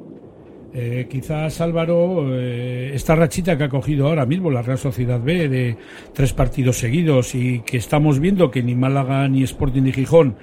Eh, 0.74 1.08
quizás 1.10 1.60
Álvaro, 1.60 2.34
eh, 2.34 2.92
esta 2.94 3.14
rachita 3.14 3.58
que 3.58 3.66
ha 3.66 3.70
cogido 3.70 4.08
ahora 4.08 4.26
mismo 4.26 4.50
la 4.50 4.62
Real 4.62 4.78
Sociedad 4.78 5.20
B 5.22 5.50
de 5.50 5.76
tres 6.14 6.32
partidos 6.32 6.78
seguidos 6.78 7.36
y 7.36 7.60
que 7.62 7.76
estamos 7.76 8.22
viendo 8.22 8.50
que 8.50 8.64
ni 8.64 8.74
Málaga 8.74 9.28
ni 9.28 9.44
Sporting 9.44 9.82
ni 9.82 9.92
Gijón 9.92 10.38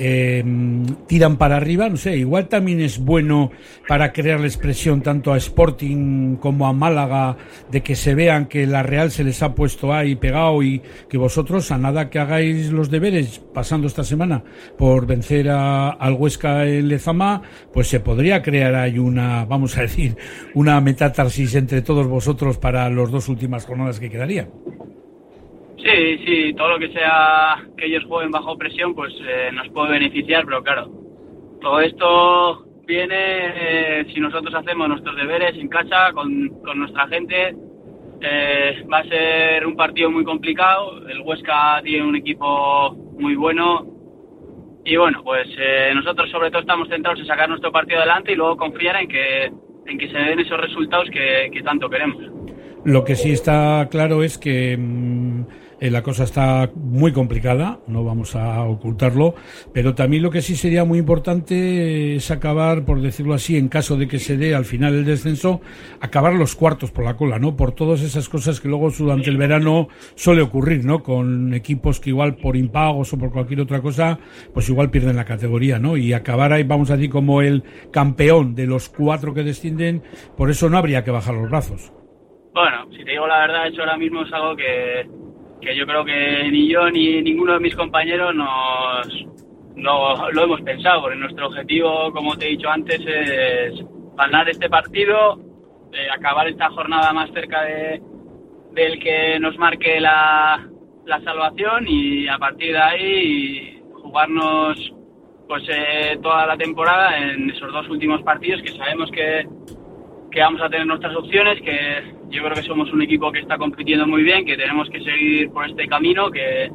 eh, 0.00 0.44
tiran 1.08 1.36
para 1.36 1.56
arriba, 1.56 1.88
no 1.88 1.96
sé, 1.96 2.16
igual 2.16 2.48
también 2.48 2.80
es 2.80 2.98
bueno 2.98 3.50
para 3.88 4.12
crear 4.12 4.38
la 4.38 4.46
expresión 4.46 5.02
tanto 5.02 5.32
a 5.32 5.36
Sporting 5.36 6.36
como 6.36 6.68
a 6.68 6.72
Málaga 6.72 7.36
de 7.70 7.82
que 7.82 7.96
se 7.96 8.14
vean 8.14 8.46
que 8.46 8.66
la 8.66 8.84
Real 8.84 9.10
se 9.10 9.24
les 9.24 9.42
ha 9.42 9.56
puesto 9.56 9.92
ahí 9.92 10.14
pegado 10.14 10.62
y 10.62 10.82
que 11.08 11.18
vosotros 11.18 11.72
a 11.72 11.78
nada 11.78 12.10
que 12.10 12.20
hagáis 12.20 12.70
los 12.70 12.90
deberes 12.90 13.40
pasando 13.52 13.88
esta 13.88 14.04
semana 14.04 14.44
por 14.78 15.04
vencer 15.04 15.50
a, 15.50 15.90
al 15.90 16.12
Huesca 16.12 16.64
en 16.64 16.88
Lezama, 16.88 17.42
pues 17.72 17.88
se 17.88 17.98
podría 17.98 18.40
crear 18.40 18.76
ahí 18.76 19.00
una, 19.00 19.44
vamos 19.46 19.76
a 19.78 19.82
decir, 19.82 20.16
una 20.54 20.80
metatarsis 20.80 21.56
entre 21.56 21.82
todos 21.82 22.06
vosotros 22.06 22.56
para 22.56 22.88
las 22.88 23.10
dos 23.10 23.28
últimas 23.28 23.66
jornadas 23.66 23.98
que 23.98 24.10
quedarían. 24.10 24.48
Sí, 25.78 26.18
sí, 26.26 26.54
todo 26.54 26.70
lo 26.70 26.78
que 26.78 26.92
sea 26.92 27.64
que 27.76 27.86
ellos 27.86 28.04
jueguen 28.08 28.32
bajo 28.32 28.58
presión, 28.58 28.94
pues 28.94 29.14
eh, 29.20 29.50
nos 29.52 29.68
puede 29.68 29.92
beneficiar, 29.92 30.44
pero 30.44 30.62
claro, 30.62 30.88
todo 31.60 31.80
esto 31.80 32.64
viene 32.84 33.14
eh, 33.16 34.06
si 34.12 34.18
nosotros 34.18 34.52
hacemos 34.54 34.88
nuestros 34.88 35.14
deberes 35.16 35.56
en 35.56 35.68
casa 35.68 36.12
con, 36.12 36.48
con 36.64 36.78
nuestra 36.80 37.06
gente. 37.08 37.54
Eh, 38.20 38.84
va 38.92 38.98
a 38.98 39.04
ser 39.04 39.64
un 39.64 39.76
partido 39.76 40.10
muy 40.10 40.24
complicado. 40.24 41.06
El 41.06 41.20
Huesca 41.20 41.80
tiene 41.84 42.04
un 42.04 42.16
equipo 42.16 42.92
muy 43.16 43.36
bueno. 43.36 43.86
Y 44.84 44.96
bueno, 44.96 45.22
pues 45.22 45.46
nosotros 45.94 46.30
sobre 46.30 46.50
todo 46.50 46.62
estamos 46.62 46.88
centrados 46.88 47.20
en 47.20 47.26
sacar 47.26 47.48
nuestro 47.48 47.70
partido 47.70 47.98
adelante 47.98 48.32
y 48.32 48.36
luego 48.36 48.56
confiar 48.56 48.96
en 48.96 49.08
que, 49.08 49.52
en 49.86 49.98
que 49.98 50.08
se 50.08 50.16
den 50.16 50.40
esos 50.40 50.58
resultados 50.58 51.10
que, 51.10 51.50
que 51.52 51.62
tanto 51.62 51.90
queremos. 51.90 52.16
Lo 52.84 53.04
que 53.04 53.16
sí 53.16 53.32
está 53.32 53.86
claro 53.90 54.22
es 54.22 54.38
que 54.38 54.76
mm, 54.78 55.17
eh, 55.80 55.90
la 55.90 56.02
cosa 56.02 56.24
está 56.24 56.70
muy 56.74 57.12
complicada, 57.12 57.78
no 57.86 58.04
vamos 58.04 58.34
a 58.34 58.62
ocultarlo, 58.64 59.34
pero 59.72 59.94
también 59.94 60.22
lo 60.22 60.30
que 60.30 60.42
sí 60.42 60.56
sería 60.56 60.84
muy 60.84 60.98
importante 60.98 62.16
es 62.16 62.30
acabar, 62.30 62.84
por 62.84 63.00
decirlo 63.00 63.34
así, 63.34 63.56
en 63.56 63.68
caso 63.68 63.96
de 63.96 64.08
que 64.08 64.18
se 64.18 64.36
dé 64.36 64.54
al 64.54 64.64
final 64.64 64.94
el 64.94 65.04
descenso, 65.04 65.60
acabar 66.00 66.34
los 66.34 66.56
cuartos 66.56 66.90
por 66.90 67.04
la 67.04 67.16
cola, 67.16 67.38
¿no? 67.38 67.56
Por 67.56 67.72
todas 67.72 68.02
esas 68.02 68.28
cosas 68.28 68.60
que 68.60 68.68
luego 68.68 68.90
durante 68.90 69.30
el 69.30 69.36
verano 69.36 69.88
suele 70.16 70.42
ocurrir, 70.42 70.84
¿no? 70.84 71.02
Con 71.02 71.54
equipos 71.54 72.00
que 72.00 72.10
igual 72.10 72.36
por 72.36 72.56
impagos 72.56 73.12
o 73.12 73.18
por 73.18 73.30
cualquier 73.30 73.60
otra 73.60 73.80
cosa, 73.80 74.18
pues 74.52 74.68
igual 74.68 74.90
pierden 74.90 75.16
la 75.16 75.24
categoría, 75.24 75.78
¿no? 75.78 75.96
Y 75.96 76.12
acabar 76.12 76.52
ahí, 76.52 76.64
vamos 76.64 76.90
a 76.90 76.96
decir, 76.96 77.10
como 77.10 77.40
el 77.40 77.62
campeón 77.92 78.54
de 78.54 78.66
los 78.66 78.88
cuatro 78.88 79.32
que 79.32 79.44
descienden, 79.44 80.02
por 80.36 80.50
eso 80.50 80.68
no 80.68 80.78
habría 80.78 81.04
que 81.04 81.10
bajar 81.10 81.34
los 81.34 81.48
brazos. 81.48 81.92
Bueno, 82.52 82.88
si 82.90 83.04
te 83.04 83.12
digo 83.12 83.26
la 83.26 83.38
verdad, 83.40 83.68
eso 83.68 83.82
ahora 83.82 83.96
mismo 83.96 84.22
es 84.22 84.32
algo 84.32 84.56
que, 84.56 85.06
que 85.60 85.76
yo 85.76 85.86
creo 85.86 86.04
que 86.04 86.48
ni 86.50 86.68
yo 86.68 86.90
ni 86.90 87.20
ninguno 87.22 87.54
de 87.54 87.60
mis 87.60 87.74
compañeros 87.74 88.34
nos 88.34 89.26
no 89.76 90.30
lo 90.32 90.42
hemos 90.42 90.60
pensado, 90.62 91.02
porque 91.02 91.16
nuestro 91.16 91.46
objetivo, 91.46 92.10
como 92.12 92.36
te 92.36 92.46
he 92.46 92.50
dicho 92.50 92.68
antes, 92.68 93.00
es 93.00 93.84
ganar 94.16 94.48
este 94.48 94.68
partido, 94.68 95.38
eh, 95.92 96.08
acabar 96.12 96.48
esta 96.48 96.68
jornada 96.70 97.12
más 97.12 97.30
cerca 97.32 97.62
de, 97.62 98.02
del 98.72 98.98
que 98.98 99.38
nos 99.38 99.56
marque 99.56 100.00
la, 100.00 100.68
la 101.06 101.20
salvación 101.22 101.86
y 101.86 102.28
a 102.28 102.38
partir 102.38 102.72
de 102.72 102.78
ahí 102.78 103.82
jugarnos 104.02 104.92
pues 105.46 105.62
eh, 105.68 106.18
toda 106.22 106.46
la 106.46 106.56
temporada 106.58 107.16
en 107.18 107.48
esos 107.50 107.72
dos 107.72 107.88
últimos 107.88 108.22
partidos 108.22 108.60
que 108.62 108.72
sabemos 108.72 109.10
que, 109.10 109.46
que 110.30 110.40
vamos 110.40 110.60
a 110.60 110.68
tener 110.68 110.86
nuestras 110.86 111.14
opciones, 111.16 111.60
que 111.62 112.02
yo 112.30 112.42
creo 112.42 112.54
que 112.54 112.62
somos 112.62 112.92
un 112.92 113.02
equipo 113.02 113.32
que 113.32 113.40
está 113.40 113.56
compitiendo 113.56 114.06
muy 114.06 114.22
bien, 114.22 114.44
que 114.44 114.56
tenemos 114.56 114.88
que 114.90 115.00
seguir 115.00 115.50
por 115.50 115.66
este 115.66 115.86
camino, 115.88 116.30
que 116.30 116.70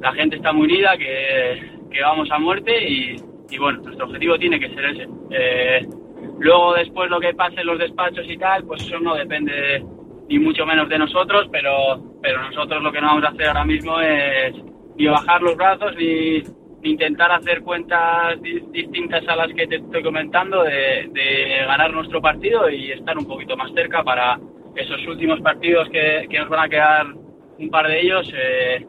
la 0.00 0.12
gente 0.12 0.36
está 0.36 0.52
muy 0.52 0.66
unida, 0.66 0.96
que, 0.96 1.70
que 1.90 2.02
vamos 2.02 2.30
a 2.30 2.38
muerte 2.38 2.72
y, 2.88 3.16
y, 3.50 3.58
bueno, 3.58 3.80
nuestro 3.82 4.06
objetivo 4.06 4.38
tiene 4.38 4.60
que 4.60 4.68
ser 4.74 4.84
ese. 4.84 5.08
Eh, 5.30 5.86
luego 6.38 6.74
después 6.74 7.10
lo 7.10 7.20
que 7.20 7.34
pase 7.34 7.60
en 7.60 7.66
los 7.66 7.78
despachos 7.78 8.26
y 8.28 8.36
tal, 8.36 8.64
pues 8.64 8.82
eso 8.82 8.98
no 9.00 9.14
depende 9.14 9.84
ni 10.28 10.38
mucho 10.38 10.66
menos 10.66 10.88
de 10.88 10.98
nosotros, 10.98 11.48
pero, 11.50 12.18
pero 12.20 12.42
nosotros 12.42 12.82
lo 12.82 12.92
que 12.92 13.00
no 13.00 13.08
vamos 13.08 13.24
a 13.24 13.28
hacer 13.28 13.46
ahora 13.46 13.64
mismo 13.64 13.98
es 14.00 14.54
ni 14.96 15.06
bajar 15.06 15.40
los 15.40 15.56
brazos 15.56 15.94
ni, 15.96 16.42
intentar 16.82 17.32
hacer 17.32 17.62
cuentas 17.62 18.40
di- 18.40 18.62
distintas 18.70 19.26
a 19.28 19.36
las 19.36 19.48
que 19.52 19.66
te 19.66 19.76
estoy 19.76 20.02
comentando 20.02 20.62
de, 20.62 21.64
ganar 21.66 21.92
nuestro 21.92 22.20
partido 22.20 22.68
y 22.70 22.92
estar 22.92 23.18
un 23.18 23.26
poquito 23.26 23.56
más 23.56 23.72
cerca 23.74 24.02
para 24.02 24.38
esos 24.74 25.06
últimos 25.06 25.40
partidos 25.40 25.88
que, 25.90 26.26
que 26.30 26.38
nos 26.38 26.48
van 26.48 26.60
a 26.60 26.68
quedar 26.68 27.06
un 27.58 27.70
par 27.70 27.88
de 27.88 28.00
ellos, 28.00 28.32
eh, 28.34 28.86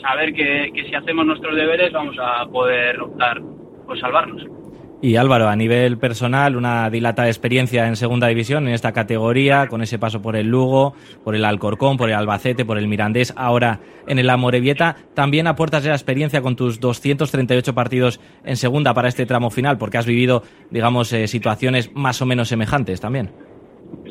saber 0.00 0.32
que, 0.32 0.70
que 0.74 0.84
si 0.88 0.94
hacemos 0.94 1.26
nuestros 1.26 1.54
deberes 1.54 1.92
vamos 1.92 2.16
a 2.18 2.46
poder 2.46 3.00
optar 3.00 3.40
por 3.86 3.98
salvarnos. 4.00 4.55
Y 5.02 5.16
Álvaro, 5.16 5.48
a 5.48 5.56
nivel 5.56 5.98
personal, 5.98 6.56
una 6.56 6.88
dilatada 6.88 7.28
experiencia 7.28 7.86
en 7.86 7.96
segunda 7.96 8.28
división 8.28 8.66
en 8.66 8.72
esta 8.72 8.92
categoría, 8.92 9.66
con 9.68 9.82
ese 9.82 9.98
paso 9.98 10.22
por 10.22 10.36
el 10.36 10.46
Lugo, 10.46 10.94
por 11.22 11.34
el 11.34 11.44
Alcorcón, 11.44 11.98
por 11.98 12.08
el 12.08 12.14
Albacete, 12.14 12.64
por 12.64 12.78
el 12.78 12.88
Mirandés, 12.88 13.34
ahora 13.36 13.80
en 14.08 14.18
el 14.18 14.30
Amorebieta. 14.30 14.96
También 15.14 15.48
aportas 15.48 15.84
esa 15.84 15.94
experiencia 15.94 16.40
con 16.40 16.56
tus 16.56 16.80
238 16.80 17.74
partidos 17.74 18.20
en 18.42 18.56
segunda 18.56 18.94
para 18.94 19.08
este 19.08 19.26
tramo 19.26 19.50
final, 19.50 19.76
porque 19.76 19.98
has 19.98 20.06
vivido, 20.06 20.42
digamos, 20.70 21.12
eh, 21.12 21.26
situaciones 21.26 21.94
más 21.94 22.22
o 22.22 22.26
menos 22.26 22.48
semejantes 22.48 22.98
también. 22.98 23.30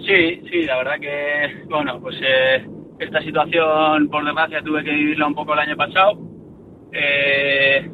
Sí, 0.05 0.41
sí, 0.51 0.63
la 0.63 0.77
verdad 0.77 0.99
que, 1.01 1.63
bueno, 1.67 1.99
pues 1.99 2.15
eh, 2.21 2.63
esta 2.99 3.21
situación, 3.21 4.07
por 4.09 4.23
desgracia, 4.23 4.61
tuve 4.61 4.83
que 4.83 4.91
vivirla 4.91 5.25
un 5.25 5.33
poco 5.33 5.53
el 5.53 5.59
año 5.59 5.75
pasado. 5.75 6.19
Eh, 6.93 7.89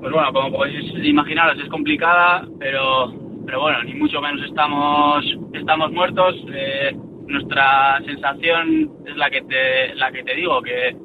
pues 0.00 0.12
bueno, 0.12 0.32
como 0.32 0.50
podéis 0.52 0.92
imaginaros, 1.04 1.58
es 1.62 1.68
complicada, 1.68 2.46
pero, 2.58 3.12
pero 3.46 3.60
bueno, 3.60 3.82
ni 3.84 3.94
mucho 3.94 4.20
menos 4.20 4.42
estamos, 4.46 5.24
estamos 5.52 5.92
muertos. 5.92 6.36
Eh, 6.52 6.96
nuestra 7.26 8.00
sensación 8.04 8.90
es 9.06 9.16
la 9.16 9.30
que 9.30 9.42
te, 9.42 9.94
la 9.94 10.10
que 10.10 10.22
te 10.24 10.34
digo, 10.34 10.60
que, 10.62 10.96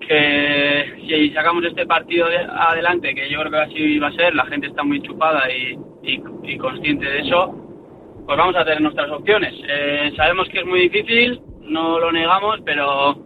que 0.00 0.94
si 1.08 1.30
sacamos 1.30 1.64
este 1.64 1.86
partido 1.86 2.28
de- 2.28 2.38
adelante, 2.48 3.14
que 3.14 3.28
yo 3.30 3.40
creo 3.40 3.50
que 3.52 3.58
así 3.72 3.98
va 3.98 4.08
a 4.08 4.12
ser, 4.12 4.34
la 4.34 4.46
gente 4.46 4.68
está 4.68 4.82
muy 4.82 5.00
chupada 5.02 5.42
y, 5.52 5.76
y, 6.02 6.22
y 6.44 6.56
consciente 6.58 7.06
de 7.06 7.20
eso, 7.20 7.54
pues 8.24 8.38
vamos 8.38 8.56
a 8.56 8.64
tener 8.64 8.80
nuestras 8.80 9.10
opciones. 9.10 9.54
Eh, 9.68 10.12
sabemos 10.16 10.48
que 10.48 10.60
es 10.60 10.66
muy 10.66 10.88
difícil, 10.88 11.40
no 11.62 11.98
lo 11.98 12.12
negamos, 12.12 12.60
pero 12.64 13.16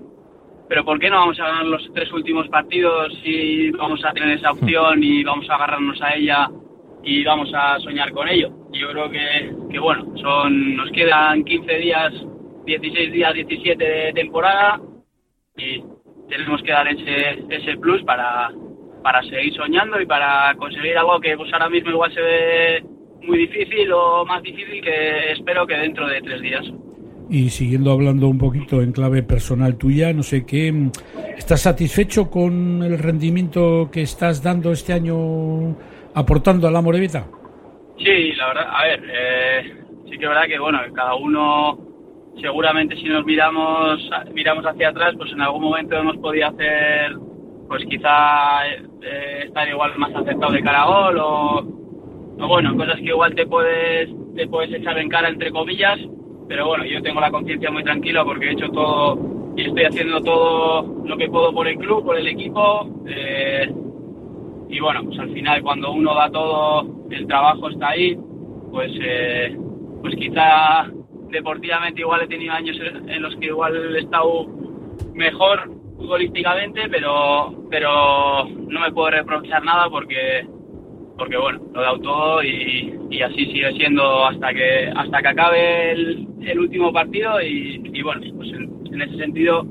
pero 0.71 0.85
¿por 0.85 1.01
qué 1.01 1.11
no 1.11 1.17
vamos 1.17 1.41
a 1.41 1.49
ganar 1.49 1.67
los 1.67 1.93
tres 1.93 2.13
últimos 2.13 2.47
partidos 2.47 3.13
si 3.25 3.73
vamos 3.73 4.05
a 4.05 4.13
tener 4.13 4.39
esa 4.39 4.53
opción 4.53 5.03
y 5.03 5.25
vamos 5.25 5.51
a 5.51 5.57
agarrarnos 5.57 6.01
a 6.01 6.15
ella 6.15 6.49
y 7.03 7.25
vamos 7.25 7.53
a 7.53 7.81
soñar 7.81 8.13
con 8.13 8.29
ello? 8.29 8.53
Yo 8.71 8.89
creo 8.93 9.11
que, 9.11 9.53
que 9.69 9.79
bueno, 9.81 10.07
son 10.19 10.77
nos 10.77 10.89
quedan 10.93 11.43
15 11.43 11.75
días, 11.75 12.13
16 12.67 13.13
días, 13.13 13.35
17 13.35 13.85
de 13.85 14.13
temporada 14.13 14.81
y 15.57 15.83
tenemos 16.29 16.63
que 16.63 16.71
dar 16.71 16.87
ese, 16.87 17.45
ese 17.49 17.77
plus 17.79 18.05
para, 18.05 18.53
para 19.03 19.25
seguir 19.25 19.53
soñando 19.55 20.01
y 20.01 20.07
para 20.07 20.55
conseguir 20.55 20.97
algo 20.97 21.19
que 21.19 21.37
pues 21.37 21.53
ahora 21.53 21.69
mismo 21.69 21.91
igual 21.91 22.15
se 22.15 22.21
ve 22.21 22.85
muy 23.23 23.39
difícil 23.39 23.93
o 23.93 24.25
más 24.25 24.41
difícil 24.45 24.81
que 24.81 25.33
espero 25.33 25.67
que 25.67 25.77
dentro 25.77 26.07
de 26.07 26.23
tres 26.23 26.41
días. 26.41 26.65
Y 27.31 27.51
siguiendo 27.51 27.93
hablando 27.93 28.27
un 28.27 28.39
poquito 28.39 28.83
en 28.83 28.91
clave 28.91 29.23
personal 29.23 29.77
tuya, 29.77 30.13
no 30.13 30.25
sé 30.25 30.45
qué, 30.45 30.73
mm, 30.73 30.91
¿estás 31.39 31.61
satisfecho 31.61 32.29
con 32.29 32.83
el 32.83 32.99
rendimiento 32.99 33.89
que 33.93 34.03
estás 34.03 34.43
dando 34.43 34.73
este 34.73 34.93
año 34.93 35.77
aportando 36.13 36.67
a 36.67 36.73
la 36.73 36.83
Morevita? 36.83 37.29
Sí, 37.99 38.33
la 38.33 38.49
verdad, 38.49 38.67
a 38.69 38.83
ver, 38.83 39.03
eh, 39.09 39.75
sí 40.07 40.19
que 40.19 40.25
es 40.25 40.29
verdad 40.29 40.47
que 40.49 40.59
bueno, 40.59 40.81
cada 40.93 41.15
uno 41.15 41.79
seguramente 42.41 42.97
si 42.97 43.05
nos 43.05 43.25
miramos 43.25 44.01
miramos 44.35 44.65
hacia 44.67 44.89
atrás, 44.89 45.15
pues 45.17 45.31
en 45.31 45.41
algún 45.41 45.63
momento 45.63 45.97
hemos 45.97 46.17
podido 46.17 46.49
hacer, 46.49 47.15
pues 47.69 47.85
quizá 47.89 48.67
eh, 48.67 49.45
estar 49.47 49.69
igual 49.69 49.97
más 49.99 50.13
aceptado 50.17 50.53
de 50.53 50.63
cara 50.63 50.89
o, 50.89 51.61
o 52.41 52.49
bueno, 52.49 52.77
cosas 52.77 52.97
que 52.97 53.05
igual 53.05 53.37
te 53.37 53.47
puedes 53.47 54.09
te 54.35 54.49
puedes 54.49 54.73
echar 54.73 54.99
en 54.99 55.09
cara 55.09 55.29
entre 55.29 55.53
comillas, 55.53 56.01
pero 56.51 56.67
bueno, 56.67 56.85
yo 56.85 57.01
tengo 57.01 57.21
la 57.21 57.31
conciencia 57.31 57.71
muy 57.71 57.85
tranquila 57.85 58.25
porque 58.25 58.49
he 58.49 58.53
hecho 58.55 58.69
todo 58.71 59.53
y 59.57 59.67
estoy 59.67 59.85
haciendo 59.85 60.21
todo 60.21 60.83
lo 61.05 61.17
que 61.17 61.29
puedo 61.29 61.53
por 61.53 61.69
el 61.69 61.79
club, 61.79 62.05
por 62.05 62.19
el 62.19 62.27
equipo. 62.27 62.91
eh, 63.07 63.73
y 64.69 64.81
bueno, 64.81 65.05
pues 65.05 65.17
al 65.21 65.31
final 65.33 65.63
cuando 65.63 65.93
uno 65.93 66.13
da 66.13 66.29
todo, 66.29 67.07
el 67.09 67.25
trabajo 67.29 67.71
está 67.71 67.91
ahí, 67.91 68.19
pues, 68.73 68.91
eh, 69.01 69.57
pues 70.01 70.17
quizá 70.17 70.91
deportivamente 71.31 72.01
igual 72.01 72.23
he 72.23 72.27
tenido 72.27 72.53
años 72.53 72.77
en 73.07 73.23
los 73.23 73.37
que 73.37 73.47
igual 73.47 73.95
he 73.95 74.01
estado 74.01 74.47
mejor 75.15 75.71
futbolísticamente, 75.99 76.89
pero, 76.89 77.65
pero 77.71 78.49
no 78.49 78.81
me 78.81 78.91
puedo 78.91 79.11
reprochar 79.11 79.63
nada 79.63 79.89
porque, 79.89 80.49
porque 81.21 81.37
bueno, 81.37 81.61
lo 81.75 81.81
he 81.81 81.85
dado 81.85 81.99
todo 81.99 82.43
y, 82.43 82.99
y 83.11 83.21
así 83.21 83.45
sigue 83.45 83.71
siendo 83.77 84.25
hasta 84.25 84.55
que, 84.55 84.91
hasta 84.97 85.21
que 85.21 85.29
acabe 85.29 85.93
el, 85.93 86.27
el 86.41 86.59
último 86.59 86.91
partido 86.95 87.43
y, 87.43 87.79
y 87.93 88.03
bueno, 88.03 88.23
pues 88.39 88.49
en, 88.55 88.71
en 88.91 89.03
ese 89.03 89.19
sentido, 89.19 89.63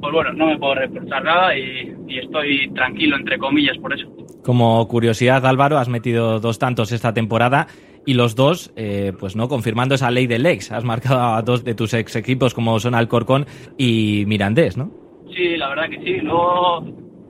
pues 0.00 0.12
bueno, 0.14 0.32
no 0.32 0.46
me 0.46 0.58
puedo 0.58 0.76
reprochar 0.76 1.22
nada 1.24 1.54
y, 1.58 1.94
y 2.08 2.18
estoy 2.20 2.70
tranquilo, 2.72 3.16
entre 3.16 3.36
comillas, 3.36 3.76
por 3.76 3.92
eso. 3.92 4.08
Como 4.42 4.88
curiosidad, 4.88 5.44
Álvaro, 5.44 5.76
has 5.76 5.90
metido 5.90 6.40
dos 6.40 6.58
tantos 6.58 6.90
esta 6.90 7.12
temporada 7.12 7.66
y 8.06 8.14
los 8.14 8.34
dos, 8.34 8.72
eh, 8.76 9.12
pues 9.20 9.36
no, 9.36 9.48
confirmando 9.48 9.94
esa 9.94 10.10
ley 10.10 10.26
del 10.26 10.46
ex. 10.46 10.72
Has 10.72 10.84
marcado 10.84 11.34
a 11.34 11.42
dos 11.42 11.64
de 11.64 11.74
tus 11.74 11.92
ex 11.92 12.16
equipos 12.16 12.54
como 12.54 12.80
son 12.80 12.94
Alcorcón 12.94 13.44
y 13.76 14.24
Mirandés, 14.26 14.78
¿no? 14.78 14.90
Sí, 15.34 15.58
la 15.58 15.68
verdad 15.68 15.90
que 15.90 15.98
sí. 15.98 16.16
Luego, 16.22 16.80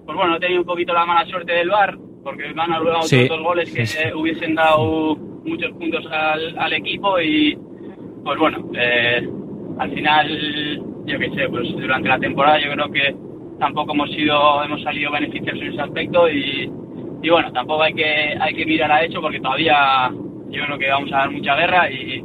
pues 0.04 0.16
bueno, 0.16 0.36
he 0.36 0.38
tenido 0.38 0.60
un 0.60 0.66
poquito 0.66 0.92
la 0.92 1.04
mala 1.04 1.28
suerte 1.28 1.52
del 1.52 1.70
bar 1.70 1.98
porque 2.26 2.52
me 2.52 2.60
han 2.60 2.72
anulado 2.72 3.02
Sí. 3.02 3.22
otros 3.22 3.40
goles 3.40 3.72
que 3.72 3.86
Sí, 3.86 3.98
eh, 4.02 4.12
hubiesen 4.12 4.56
dado 4.56 5.14
muchos 5.44 5.70
puntos 5.74 6.04
al, 6.10 6.58
al 6.58 6.72
equipo 6.72 7.20
y, 7.20 7.56
pues 8.24 8.36
bueno, 8.36 8.68
eh, 8.76 9.28
al 9.78 9.90
final, 9.92 10.82
yo 11.06 11.18
qué 11.20 11.30
sé, 11.30 11.48
pues 11.48 11.70
durante 11.70 12.08
la 12.08 12.18
temporada 12.18 12.58
yo 12.58 12.72
creo 12.72 12.90
que 12.90 13.14
tampoco 13.60 13.92
hemos 13.94 14.10
sido, 14.10 14.64
hemos 14.64 14.82
salido 14.82 15.12
beneficiosos 15.12 15.62
en 15.62 15.68
ese 15.72 15.80
aspecto 15.82 16.28
y, 16.28 16.68
y 17.22 17.30
bueno, 17.30 17.52
tampoco 17.52 17.84
hay 17.84 17.94
que, 17.94 18.36
hay 18.40 18.54
que 18.54 18.66
mirar 18.66 18.90
a 18.90 19.04
eso 19.04 19.20
porque 19.20 19.38
todavía 19.38 20.10
yo 20.50 20.64
creo 20.64 20.78
que 20.78 20.88
vamos 20.90 21.12
a 21.12 21.18
dar 21.18 21.30
mucha 21.30 21.54
guerra 21.54 21.88
y, 21.92 22.24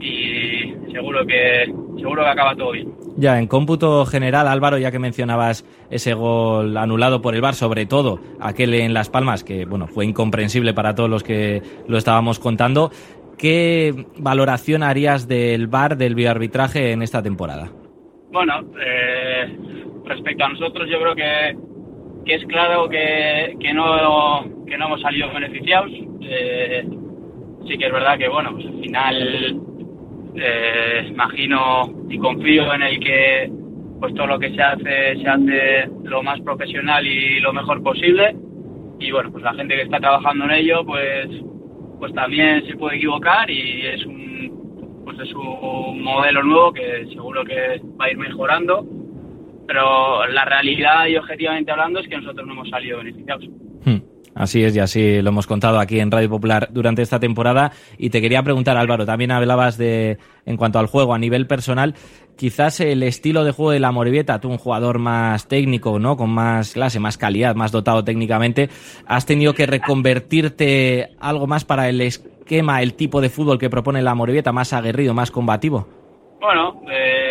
y 0.00 0.74
seguro 0.90 1.24
que, 1.24 1.72
seguro 1.98 2.24
que 2.24 2.28
acaba 2.30 2.56
todo 2.56 2.72
bien. 2.72 2.95
Ya, 3.18 3.38
en 3.38 3.46
cómputo 3.46 4.04
general, 4.04 4.46
Álvaro, 4.46 4.76
ya 4.76 4.90
que 4.90 4.98
mencionabas 4.98 5.64
ese 5.90 6.12
gol 6.12 6.76
anulado 6.76 7.22
por 7.22 7.34
el 7.34 7.40
VAR, 7.40 7.54
sobre 7.54 7.86
todo 7.86 8.20
aquel 8.40 8.74
en 8.74 8.92
Las 8.92 9.08
Palmas, 9.08 9.42
que 9.42 9.64
bueno, 9.64 9.86
fue 9.86 10.04
incomprensible 10.04 10.74
para 10.74 10.94
todos 10.94 11.08
los 11.08 11.22
que 11.22 11.62
lo 11.88 11.96
estábamos 11.96 12.38
contando, 12.38 12.90
¿qué 13.38 14.06
valoración 14.18 14.82
harías 14.82 15.26
del 15.28 15.66
VAR, 15.66 15.96
del 15.96 16.14
bioarbitraje 16.14 16.92
en 16.92 17.00
esta 17.00 17.22
temporada? 17.22 17.70
Bueno, 18.30 18.60
eh, 18.84 19.56
respecto 20.04 20.44
a 20.44 20.48
nosotros, 20.50 20.86
yo 20.90 20.98
creo 21.00 21.14
que, 21.14 22.34
es 22.34 22.44
claro 22.44 22.86
que, 22.86 23.56
que, 23.58 23.72
no, 23.72 24.44
que 24.66 24.76
no 24.76 24.86
hemos 24.86 25.00
salido 25.00 25.32
beneficiados. 25.32 25.90
Eh, 26.20 26.86
sí 27.66 27.78
que 27.78 27.86
es 27.86 27.92
verdad 27.92 28.18
que, 28.18 28.28
bueno, 28.28 28.50
pues 28.52 28.66
al 28.66 28.80
final 28.80 29.60
eh, 30.36 31.06
imagino 31.08 31.82
y 32.08 32.18
confío 32.18 32.72
en 32.74 32.82
el 32.82 33.00
que 33.00 33.50
pues 34.00 34.14
todo 34.14 34.26
lo 34.26 34.38
que 34.38 34.54
se 34.54 34.62
hace 34.62 35.16
se 35.16 35.28
hace 35.28 35.88
lo 36.04 36.22
más 36.22 36.40
profesional 36.40 37.06
y 37.06 37.40
lo 37.40 37.52
mejor 37.52 37.82
posible. 37.82 38.36
Y 38.98 39.10
bueno 39.10 39.30
pues 39.30 39.44
la 39.44 39.54
gente 39.54 39.74
que 39.74 39.82
está 39.82 39.98
trabajando 39.98 40.44
en 40.44 40.50
ello 40.52 40.84
pues 40.84 41.28
pues 41.98 42.12
también 42.14 42.66
se 42.66 42.76
puede 42.76 42.96
equivocar 42.96 43.50
y 43.50 43.86
es 43.86 44.04
un 44.06 45.02
pues 45.04 45.18
es 45.20 45.32
un 45.34 46.02
modelo 46.02 46.42
nuevo 46.42 46.72
que 46.72 47.06
seguro 47.12 47.44
que 47.44 47.80
va 48.00 48.06
a 48.06 48.10
ir 48.10 48.18
mejorando. 48.18 48.84
Pero 49.66 50.26
la 50.28 50.44
realidad 50.44 51.06
y 51.06 51.16
objetivamente 51.16 51.72
hablando 51.72 51.98
es 51.98 52.08
que 52.08 52.16
nosotros 52.16 52.46
no 52.46 52.52
hemos 52.52 52.68
salido 52.68 52.98
beneficiados 52.98 53.48
Así 54.36 54.62
es, 54.62 54.76
y 54.76 54.80
así 54.80 55.22
lo 55.22 55.30
hemos 55.30 55.46
contado 55.46 55.80
aquí 55.80 55.98
en 55.98 56.10
Radio 56.10 56.28
Popular 56.28 56.68
durante 56.70 57.00
esta 57.00 57.18
temporada. 57.18 57.72
Y 57.96 58.10
te 58.10 58.20
quería 58.20 58.42
preguntar, 58.42 58.76
Álvaro, 58.76 59.06
también 59.06 59.30
hablabas 59.30 59.78
de, 59.78 60.18
en 60.44 60.58
cuanto 60.58 60.78
al 60.78 60.88
juego, 60.88 61.14
a 61.14 61.18
nivel 61.18 61.46
personal, 61.46 61.94
quizás 62.36 62.80
el 62.80 63.02
estilo 63.02 63.44
de 63.44 63.52
juego 63.52 63.70
de 63.70 63.80
la 63.80 63.92
Morevieta, 63.92 64.38
tú 64.38 64.50
un 64.50 64.58
jugador 64.58 64.98
más 64.98 65.48
técnico, 65.48 65.98
¿no? 65.98 66.18
Con 66.18 66.28
más 66.28 66.74
clase, 66.74 67.00
más 67.00 67.16
calidad, 67.16 67.54
más 67.54 67.72
dotado 67.72 68.04
técnicamente, 68.04 68.68
has 69.06 69.24
tenido 69.24 69.54
que 69.54 69.64
reconvertirte 69.64 71.12
algo 71.18 71.46
más 71.46 71.64
para 71.64 71.88
el 71.88 72.02
esquema, 72.02 72.82
el 72.82 72.92
tipo 72.92 73.22
de 73.22 73.30
fútbol 73.30 73.58
que 73.58 73.70
propone 73.70 74.02
la 74.02 74.14
Morevieta, 74.14 74.52
más 74.52 74.74
aguerrido, 74.74 75.14
más 75.14 75.30
combativo. 75.30 75.88
Bueno, 76.42 76.82
eh, 76.90 77.25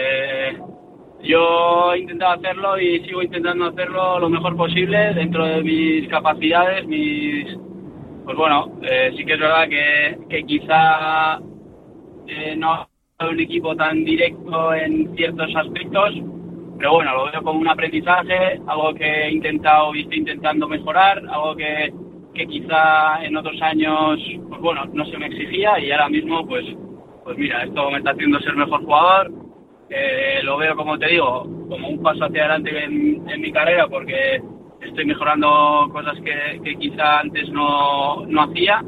yo 1.26 1.94
he 1.94 2.00
intentado 2.00 2.34
hacerlo 2.34 2.80
y 2.80 3.00
sigo 3.02 3.22
intentando 3.22 3.66
hacerlo 3.66 4.20
lo 4.20 4.30
mejor 4.30 4.56
posible 4.56 5.14
dentro 5.14 5.46
de 5.46 5.64
mis 5.64 6.08
capacidades, 6.10 6.88
mis... 6.88 7.58
Pues 8.24 8.38
bueno, 8.38 8.80
eh, 8.82 9.14
sí 9.16 9.24
que 9.24 9.34
es 9.34 9.40
verdad 9.40 9.68
que, 9.70 10.18
que 10.30 10.44
quizá 10.46 11.40
eh, 12.28 12.56
no 12.58 12.88
soy 13.20 13.34
un 13.34 13.40
equipo 13.40 13.76
tan 13.76 14.04
directo 14.04 14.74
en 14.74 15.16
ciertos 15.16 15.56
aspectos, 15.56 16.16
pero 16.78 16.94
bueno, 16.94 17.14
lo 17.14 17.32
veo 17.32 17.44
como 17.44 17.60
un 17.60 17.68
aprendizaje, 17.68 18.60
algo 18.68 18.94
que 18.96 19.06
he 19.06 19.32
intentado 19.32 19.94
y 19.94 20.02
estoy 20.02 20.18
intentando 20.18 20.68
mejorar, 20.68 21.22
algo 21.30 21.56
que, 21.56 21.94
que 22.34 22.48
quizá 22.48 23.24
en 23.24 23.38
otros 23.38 23.62
años, 23.62 24.20
pues 24.50 24.62
bueno, 24.62 24.86
no 24.92 25.06
se 25.06 25.18
me 25.18 25.28
exigía 25.28 25.80
y 25.80 25.92
ahora 25.92 26.10
mismo, 26.10 26.46
pues, 26.48 26.66
pues 27.24 27.38
mira, 27.38 27.64
esto 27.64 27.92
me 27.92 28.00
está 28.00 28.12
haciendo 28.12 28.40
ser 28.40 28.56
mejor 28.56 28.84
jugador. 28.84 29.45
Eh, 29.90 30.40
lo 30.44 30.58
veo, 30.58 30.76
como 30.76 30.98
te 30.98 31.08
digo, 31.08 31.44
como 31.70 31.90
un 31.90 32.02
paso 32.02 32.26
hacia 32.26 32.42
adelante 32.42 32.84
en, 32.84 33.30
en 33.30 33.42
mi 33.42 33.52
carrera 33.52 33.88
porque 33.88 34.42
estoy 34.82 35.06
mejorando 35.06 35.90
cosas 35.92 36.16
que, 36.22 36.76
quizá 36.78 37.20
antes 37.20 37.50
no, 37.50 38.26
no 38.26 38.42
hacía. 38.44 38.84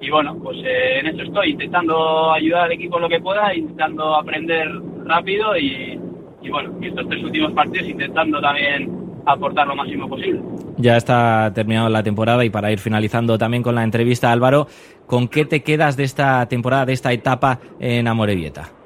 Y 0.00 0.10
bueno, 0.10 0.36
pues 0.42 0.56
eh, 0.64 1.00
en 1.00 1.08
eso 1.08 1.22
estoy, 1.22 1.50
intentando 1.50 2.32
ayudar 2.32 2.64
al 2.64 2.72
equipo 2.72 2.98
lo 2.98 3.08
que 3.08 3.20
pueda, 3.20 3.54
intentando 3.54 4.14
aprender 4.14 4.68
rápido 5.04 5.56
y, 5.56 6.00
y 6.40 6.50
bueno, 6.50 6.72
estos 6.80 7.06
tres 7.08 7.22
últimos 7.22 7.52
partidos 7.52 7.88
intentando 7.88 8.40
también 8.40 8.98
aportar 9.26 9.66
lo 9.66 9.76
máximo 9.76 10.08
posible. 10.08 10.40
Ya 10.78 10.96
está 10.96 11.52
terminada 11.54 11.90
la 11.90 12.02
temporada 12.02 12.42
y 12.44 12.50
para 12.50 12.72
ir 12.72 12.78
finalizando 12.78 13.36
también 13.36 13.62
con 13.62 13.74
la 13.74 13.84
entrevista, 13.84 14.32
Álvaro, 14.32 14.66
¿con 15.06 15.28
qué 15.28 15.44
te 15.44 15.62
quedas 15.62 15.98
de 15.98 16.04
esta 16.04 16.46
temporada, 16.48 16.86
de 16.86 16.94
esta 16.94 17.12
etapa 17.12 17.60
en 17.78 18.08
Amorebieta? 18.08 18.79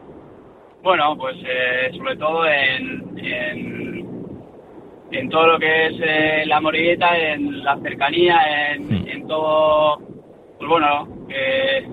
Bueno, 0.84 1.16
pues 1.16 1.36
eh, 1.44 1.90
sobre 1.96 2.16
todo 2.16 2.46
en, 2.46 3.18
en, 3.18 4.18
en 5.12 5.28
todo 5.30 5.46
lo 5.46 5.58
que 5.58 5.86
es 5.86 5.94
eh, 6.00 6.42
la 6.46 6.60
morilleta, 6.60 7.16
en 7.18 7.64
la 7.64 7.76
cercanía, 7.78 8.38
en, 8.74 9.08
en 9.08 9.26
todo, 9.26 9.98
pues 10.58 10.68
bueno, 10.68 11.08
que, 11.26 11.86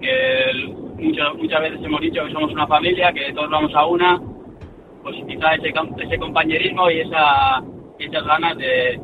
que 0.00 0.50
el- 0.50 0.68
mucho- 0.70 1.34
muchas 1.36 1.60
veces 1.60 1.80
hemos 1.84 2.00
dicho 2.00 2.24
que 2.24 2.32
somos 2.32 2.50
una 2.52 2.66
familia, 2.66 3.12
que 3.12 3.32
todos 3.34 3.50
vamos 3.50 3.72
a 3.74 3.84
una, 3.86 4.18
pues 5.02 5.16
quizá 5.28 5.54
ese, 5.54 5.72
ese 6.02 6.18
compañerismo 6.18 6.90
y 6.90 7.00
esa, 7.00 7.62
esas 7.98 8.24
ganas 8.24 8.56
de, 8.56 8.98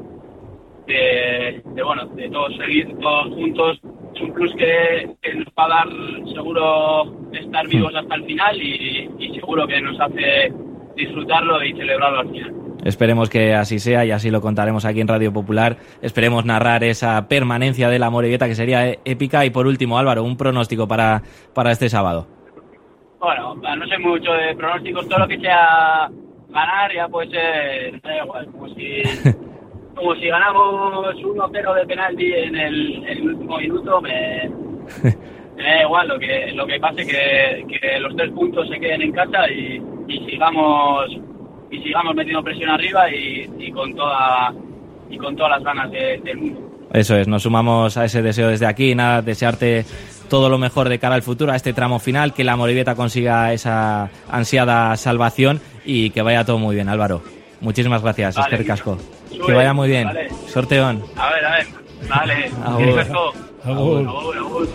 de, 0.87 1.63
de, 1.67 1.83
bueno, 1.83 2.07
de 2.07 2.31
todos 2.31 2.57
seguir 2.57 2.97
todos 2.99 3.29
juntos 3.35 3.79
es 4.15 4.21
un 4.21 4.33
plus 4.33 4.53
que, 4.57 5.11
que 5.23 5.35
nos 5.35 5.49
va 5.49 5.65
a 5.65 5.69
dar 5.69 5.89
seguro 6.33 7.31
estar 7.33 7.67
vivos 7.69 7.95
hasta 7.95 8.15
el 8.15 8.25
final 8.25 8.63
y, 8.63 9.11
y 9.19 9.35
seguro 9.35 9.67
que 9.67 9.81
nos 9.81 9.99
hace 10.01 10.53
disfrutarlo 10.97 11.63
y 11.65 11.73
celebrarlo 11.73 12.21
al 12.21 12.31
final. 12.31 12.55
Esperemos 12.85 13.31
que 13.31 13.55
así 13.55 13.79
sea 13.79 14.05
y 14.05 14.11
así 14.11 14.31
lo 14.31 14.43
contaremos 14.43 14.85
aquí 14.85 15.01
en 15.01 15.09
Radio 15.09 15.33
Popular. 15.33 15.77
Esperemos 16.03 16.45
narrar 16.45 16.85
esa 16.85 17.29
permanencia 17.29 17.89
de 17.89 17.99
la 17.99 18.11
Morevieta 18.11 18.47
que 18.47 18.55
sería 18.55 18.99
épica. 19.05 19.45
Y 19.47 19.51
por 19.51 19.67
último, 19.67 19.99
Álvaro, 19.99 20.23
un 20.23 20.37
pronóstico 20.37 20.87
para, 20.87 21.23
para 21.55 21.73
este 21.73 21.89
sábado. 21.89 22.27
Bueno, 23.19 23.55
no 23.55 23.87
sé 23.87 23.99
mucho 23.99 24.33
de 24.33 24.55
pronósticos, 24.55 25.09
todo 25.09 25.21
lo 25.21 25.29
que 25.29 25.41
sea 25.41 26.11
ganar 26.51 26.95
ya 26.95 27.09
puede 27.09 27.31
ser, 27.31 28.01
da 28.03 28.23
igual, 28.23 28.47
como 28.53 28.69
si, 28.69 29.03
como 29.95 30.15
si 30.17 30.27
ganamos 30.29 31.15
1-0 31.17 31.75
de 31.75 31.87
penalti 31.87 32.33
en 32.33 32.57
el, 32.57 32.97
en 33.05 33.19
el 33.19 33.29
último 33.35 33.59
minuto, 33.59 34.01
me, 34.01 34.51
me 35.57 35.63
da 35.63 35.83
igual, 35.83 36.09
lo 36.09 36.19
que, 36.19 36.53
lo 36.55 36.67
que 36.67 36.81
pase 36.81 37.07
que, 37.07 37.65
que 37.69 37.99
los 38.01 38.15
tres 38.17 38.31
puntos 38.33 38.69
se 38.69 38.79
queden 38.81 39.03
en 39.03 39.13
casa 39.13 39.49
y, 39.51 39.81
y 40.09 40.27
sigamos 40.29 41.07
y 41.71 41.83
sigamos 41.83 42.15
metiendo 42.15 42.43
presión 42.45 42.71
arriba 42.71 43.11
y, 43.11 43.51
y 43.59 43.73
con 43.73 43.95
toda 43.95 44.53
y 45.11 45.19
con 45.19 45.35
todas 45.37 45.53
las 45.53 45.65
ganas 45.65 45.91
de- 45.91 46.21
del 46.25 46.37
mundo. 46.39 46.61
Eso 46.93 47.17
es, 47.17 47.27
nos 47.27 47.43
sumamos 47.43 47.97
a 47.97 48.05
ese 48.05 48.23
deseo 48.23 48.49
desde 48.49 48.67
aquí. 48.67 48.95
Nada, 48.95 49.21
desearte 49.23 49.85
todo 50.31 50.49
lo 50.49 50.59
mejor 50.59 50.89
de 50.89 50.99
cara 51.01 51.17
al 51.17 51.23
futuro, 51.23 51.51
a 51.53 51.57
este 51.57 51.73
tramo 51.73 51.99
final, 51.99 52.33
que 52.33 52.45
la 52.45 52.55
Morevieta 52.57 52.95
consiga 52.95 53.53
esa 53.53 54.11
ansiada 54.31 54.97
salvación 54.97 55.61
y 55.85 56.11
que 56.11 56.23
vaya 56.23 56.45
todo 56.45 56.59
muy 56.59 56.77
bien, 56.77 56.89
Álvaro. 56.89 57.23
Muchísimas 57.65 58.03
gracias, 58.03 58.35
Vale, 58.37 58.51
Esther 58.51 58.67
Casco. 58.67 58.99
Sube, 59.31 59.47
Que 59.47 59.53
vaya 59.55 59.73
muy 59.73 59.89
bien. 59.89 60.07
vale. 60.07 60.29
Sorteón. 60.53 61.03
A 61.17 61.31
ver, 61.31 61.45
a 61.47 61.51
ver, 61.57 61.67
vale, 62.09 62.51
Agur. 62.63 62.95
Perfecto. 62.95 63.33
Agur. 63.65 64.07
Agur, 64.07 64.37
agur. 64.37 64.69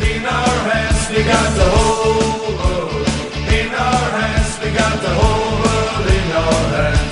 In 0.00 0.24
our 0.24 0.58
hands 0.72 1.10
we 1.10 1.22
got 1.22 1.54
the 1.54 1.68
whole 1.74 2.56
world. 2.56 3.06
In 3.52 3.68
our 3.70 4.08
hands 4.18 4.58
we 4.64 4.70
got 4.70 4.96
the 5.02 5.12
whole 5.20 5.56
world 5.60 6.06
in 6.08 6.32
our 6.40 6.64
hands. 6.74 7.04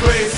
Chris 0.00 0.32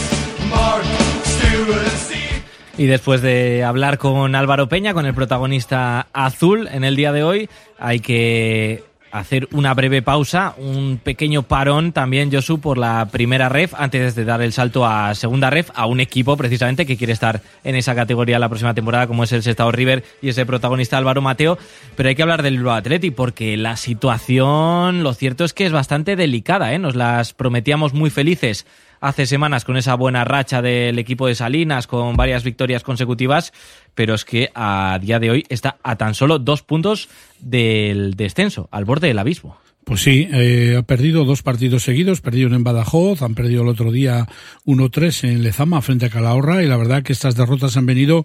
Y 2.78 2.86
después 2.86 3.20
de 3.22 3.62
hablar 3.64 3.98
con 3.98 4.34
Álvaro 4.34 4.68
Peña, 4.68 4.94
con 4.94 5.04
el 5.06 5.14
protagonista 5.14 6.08
azul 6.14 6.68
en 6.72 6.84
el 6.84 6.96
día 6.96 7.12
de 7.12 7.22
hoy, 7.22 7.48
hay 7.78 8.00
que 8.00 8.82
hacer 9.14 9.48
una 9.52 9.72
breve 9.74 10.02
pausa, 10.02 10.56
un 10.58 10.98
pequeño 10.98 11.44
parón 11.44 11.92
también, 11.92 12.32
Josu, 12.32 12.60
por 12.60 12.78
la 12.78 13.08
primera 13.12 13.48
ref, 13.48 13.72
antes 13.76 14.16
de 14.16 14.24
dar 14.24 14.42
el 14.42 14.52
salto 14.52 14.84
a 14.84 15.14
segunda 15.14 15.50
ref, 15.50 15.70
a 15.76 15.86
un 15.86 16.00
equipo 16.00 16.36
precisamente 16.36 16.84
que 16.84 16.96
quiere 16.96 17.12
estar 17.12 17.40
en 17.62 17.76
esa 17.76 17.94
categoría 17.94 18.40
la 18.40 18.48
próxima 18.48 18.74
temporada, 18.74 19.06
como 19.06 19.22
es 19.22 19.30
el 19.30 19.44
Sestao 19.44 19.70
River 19.70 20.02
y 20.20 20.30
ese 20.30 20.44
protagonista 20.44 20.98
Álvaro 20.98 21.22
Mateo. 21.22 21.58
Pero 21.94 22.08
hay 22.08 22.16
que 22.16 22.22
hablar 22.22 22.42
del 22.42 22.56
Bilbao 22.56 22.74
Atleti, 22.74 23.12
porque 23.12 23.56
la 23.56 23.76
situación, 23.76 25.04
lo 25.04 25.14
cierto 25.14 25.44
es 25.44 25.52
que 25.52 25.66
es 25.66 25.72
bastante 25.72 26.16
delicada, 26.16 26.72
¿eh? 26.74 26.80
Nos 26.80 26.96
las 26.96 27.34
prometíamos 27.34 27.94
muy 27.94 28.10
felices 28.10 28.66
hace 29.04 29.26
semanas 29.26 29.66
con 29.66 29.76
esa 29.76 29.94
buena 29.96 30.24
racha 30.24 30.62
del 30.62 30.98
equipo 30.98 31.26
de 31.26 31.34
Salinas, 31.34 31.86
con 31.86 32.16
varias 32.16 32.42
victorias 32.42 32.82
consecutivas, 32.82 33.52
pero 33.94 34.14
es 34.14 34.24
que 34.24 34.50
a 34.54 34.98
día 35.00 35.18
de 35.18 35.30
hoy 35.30 35.46
está 35.50 35.76
a 35.82 35.96
tan 35.96 36.14
solo 36.14 36.38
dos 36.38 36.62
puntos 36.62 37.10
del 37.38 38.14
descenso, 38.14 38.68
al 38.72 38.86
borde 38.86 39.08
del 39.08 39.18
abismo. 39.18 39.58
Pues 39.84 40.00
sí, 40.00 40.26
eh, 40.32 40.76
ha 40.78 40.82
perdido 40.82 41.26
dos 41.26 41.42
partidos 41.42 41.82
seguidos, 41.82 42.22
perdieron 42.22 42.54
en 42.54 42.64
Badajoz, 42.64 43.20
han 43.20 43.34
perdido 43.34 43.60
el 43.60 43.68
otro 43.68 43.92
día 43.92 44.26
1-3 44.64 45.28
en 45.28 45.42
Lezama 45.42 45.82
frente 45.82 46.06
a 46.06 46.08
Calahorra 46.08 46.62
y 46.62 46.66
la 46.66 46.78
verdad 46.78 47.02
que 47.02 47.12
estas 47.12 47.36
derrotas 47.36 47.76
han 47.76 47.84
venido 47.84 48.24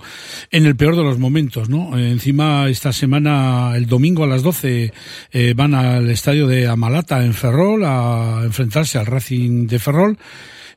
en 0.51 0.65
el 0.65 0.77
peor 0.77 0.95
de 0.95 1.03
los 1.03 1.19
momentos, 1.19 1.67
¿no? 1.67 1.97
Eh, 1.97 2.11
encima 2.11 2.69
esta 2.69 2.93
semana, 2.93 3.73
el 3.75 3.87
domingo 3.87 4.23
a 4.23 4.27
las 4.27 4.43
12, 4.43 4.93
eh, 5.33 5.53
van 5.53 5.73
al 5.73 6.09
estadio 6.09 6.47
de 6.47 6.67
Amalata 6.67 7.25
en 7.25 7.33
Ferrol 7.33 7.83
a 7.83 8.43
enfrentarse 8.45 8.97
al 8.97 9.07
Racing 9.07 9.67
de 9.67 9.79
Ferrol. 9.79 10.17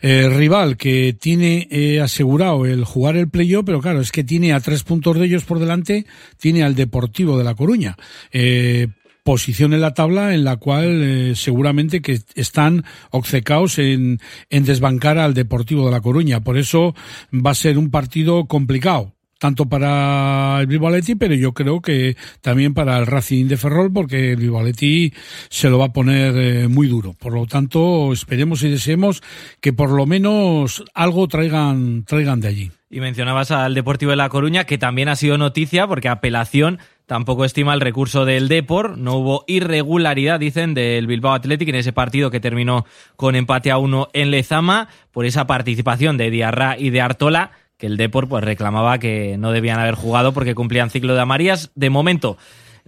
Eh, 0.05 0.29
rival 0.29 0.77
que 0.77 1.17
tiene 1.19 1.69
eh, 1.71 2.01
asegurado 2.01 2.67
el 2.67 2.85
jugar 2.85 3.17
el 3.17 3.31
playoff, 3.31 3.65
pero 3.65 3.81
claro, 3.81 4.01
es 4.01 4.11
que 4.11 4.25
tiene 4.25 4.53
a 4.53 4.59
tres 4.59 4.83
puntos 4.83 5.17
de 5.17 5.27
ellos 5.27 5.45
por 5.45 5.61
delante, 5.61 6.07
tiene 6.39 6.65
al 6.65 6.75
Deportivo 6.75 7.39
de 7.39 7.45
La 7.45 7.55
Coruña. 7.55 7.97
Eh, 8.33 8.89
posición 9.23 9.73
en 9.73 9.81
la 9.81 9.95
tabla 9.95 10.35
en 10.35 10.43
la 10.43 10.57
cual 10.57 11.03
eh, 11.03 11.35
seguramente 11.37 12.03
que 12.03 12.21
están 12.35 12.85
obcecados 13.11 13.79
en, 13.79 14.19
en 14.51 14.65
desbancar 14.65 15.19
al 15.19 15.35
Deportivo 15.35 15.87
de 15.87 15.93
La 15.93 16.01
Coruña. 16.01 16.41
Por 16.41 16.59
eso 16.59 16.95
va 17.33 17.53
a 17.53 17.55
ser 17.55 17.79
un 17.79 17.91
partido 17.91 18.47
complicado 18.47 19.15
tanto 19.43 19.67
para 19.67 20.61
el 20.61 20.73
Athletic, 20.73 21.19
pero 21.19 21.35
yo 21.35 21.53
creo 21.53 21.81
que 21.81 22.17
también 22.43 22.75
para 22.75 22.97
el 22.97 23.09
Racing 23.09 23.49
de 23.49 23.57
Ferrol, 23.57 23.93
porque 23.93 24.35
el 24.35 24.55
Athletic 24.55 25.17
se 25.49 25.69
lo 25.69 25.79
va 25.79 25.87
a 25.87 25.93
poner 25.93 26.37
eh, 26.37 26.69
muy 26.69 26.87
duro. 26.87 27.13
Por 27.13 27.33
lo 27.33 27.45
tanto, 27.47 28.13
esperemos 28.13 28.63
y 28.63 28.71
deseemos 28.71 29.21
que 29.61 29.73
por 29.73 29.91
lo 29.91 30.07
menos 30.07 30.85
algo 30.95 31.27
traigan, 31.27 32.05
traigan 32.05 32.41
de 32.41 32.47
allí. 32.47 32.71
Y 32.89 33.01
mencionabas 33.01 33.51
al 33.51 33.75
Deportivo 33.75 34.11
de 34.11 34.17
La 34.17 34.29
Coruña, 34.29 34.63
que 34.63 34.79
también 34.79 35.09
ha 35.09 35.17
sido 35.17 35.37
noticia, 35.39 35.89
porque 35.89 36.09
apelación 36.09 36.79
tampoco 37.07 37.45
estima 37.45 37.75
el 37.75 37.81
recurso 37.81 38.25
del 38.25 38.47
Depor. 38.47 38.97
No 38.97 39.17
hubo 39.17 39.45
irregularidad, 39.49 40.39
dicen, 40.39 40.73
del 40.73 41.09
Bilbao 41.09 41.33
Athletic 41.33 41.69
en 41.69 41.75
ese 41.75 41.93
partido 41.93 42.31
que 42.31 42.39
terminó 42.39 42.87
con 43.17 43.35
empate 43.35 43.73
a 43.73 43.79
uno 43.79 44.09
en 44.13 44.31
Lezama, 44.31 44.87
por 45.11 45.27
esa 45.27 45.49
participación 45.49 46.17
de 46.17 46.31
Diarra 46.31 46.79
y 46.79 46.91
de 46.91 47.01
Artola 47.01 47.51
que 47.83 47.89
el 47.89 47.97
Depor 47.97 48.29
pues 48.29 48.45
reclamaba 48.45 48.99
que 48.99 49.37
no 49.39 49.51
debían 49.51 49.81
haber 49.81 49.97
jugado 49.97 50.33
porque 50.33 50.55
cumplían 50.55 50.89
ciclo 50.89 51.17
de 51.17 51.21
amarillas. 51.21 51.73
De 51.75 51.91
momento, 51.91 52.39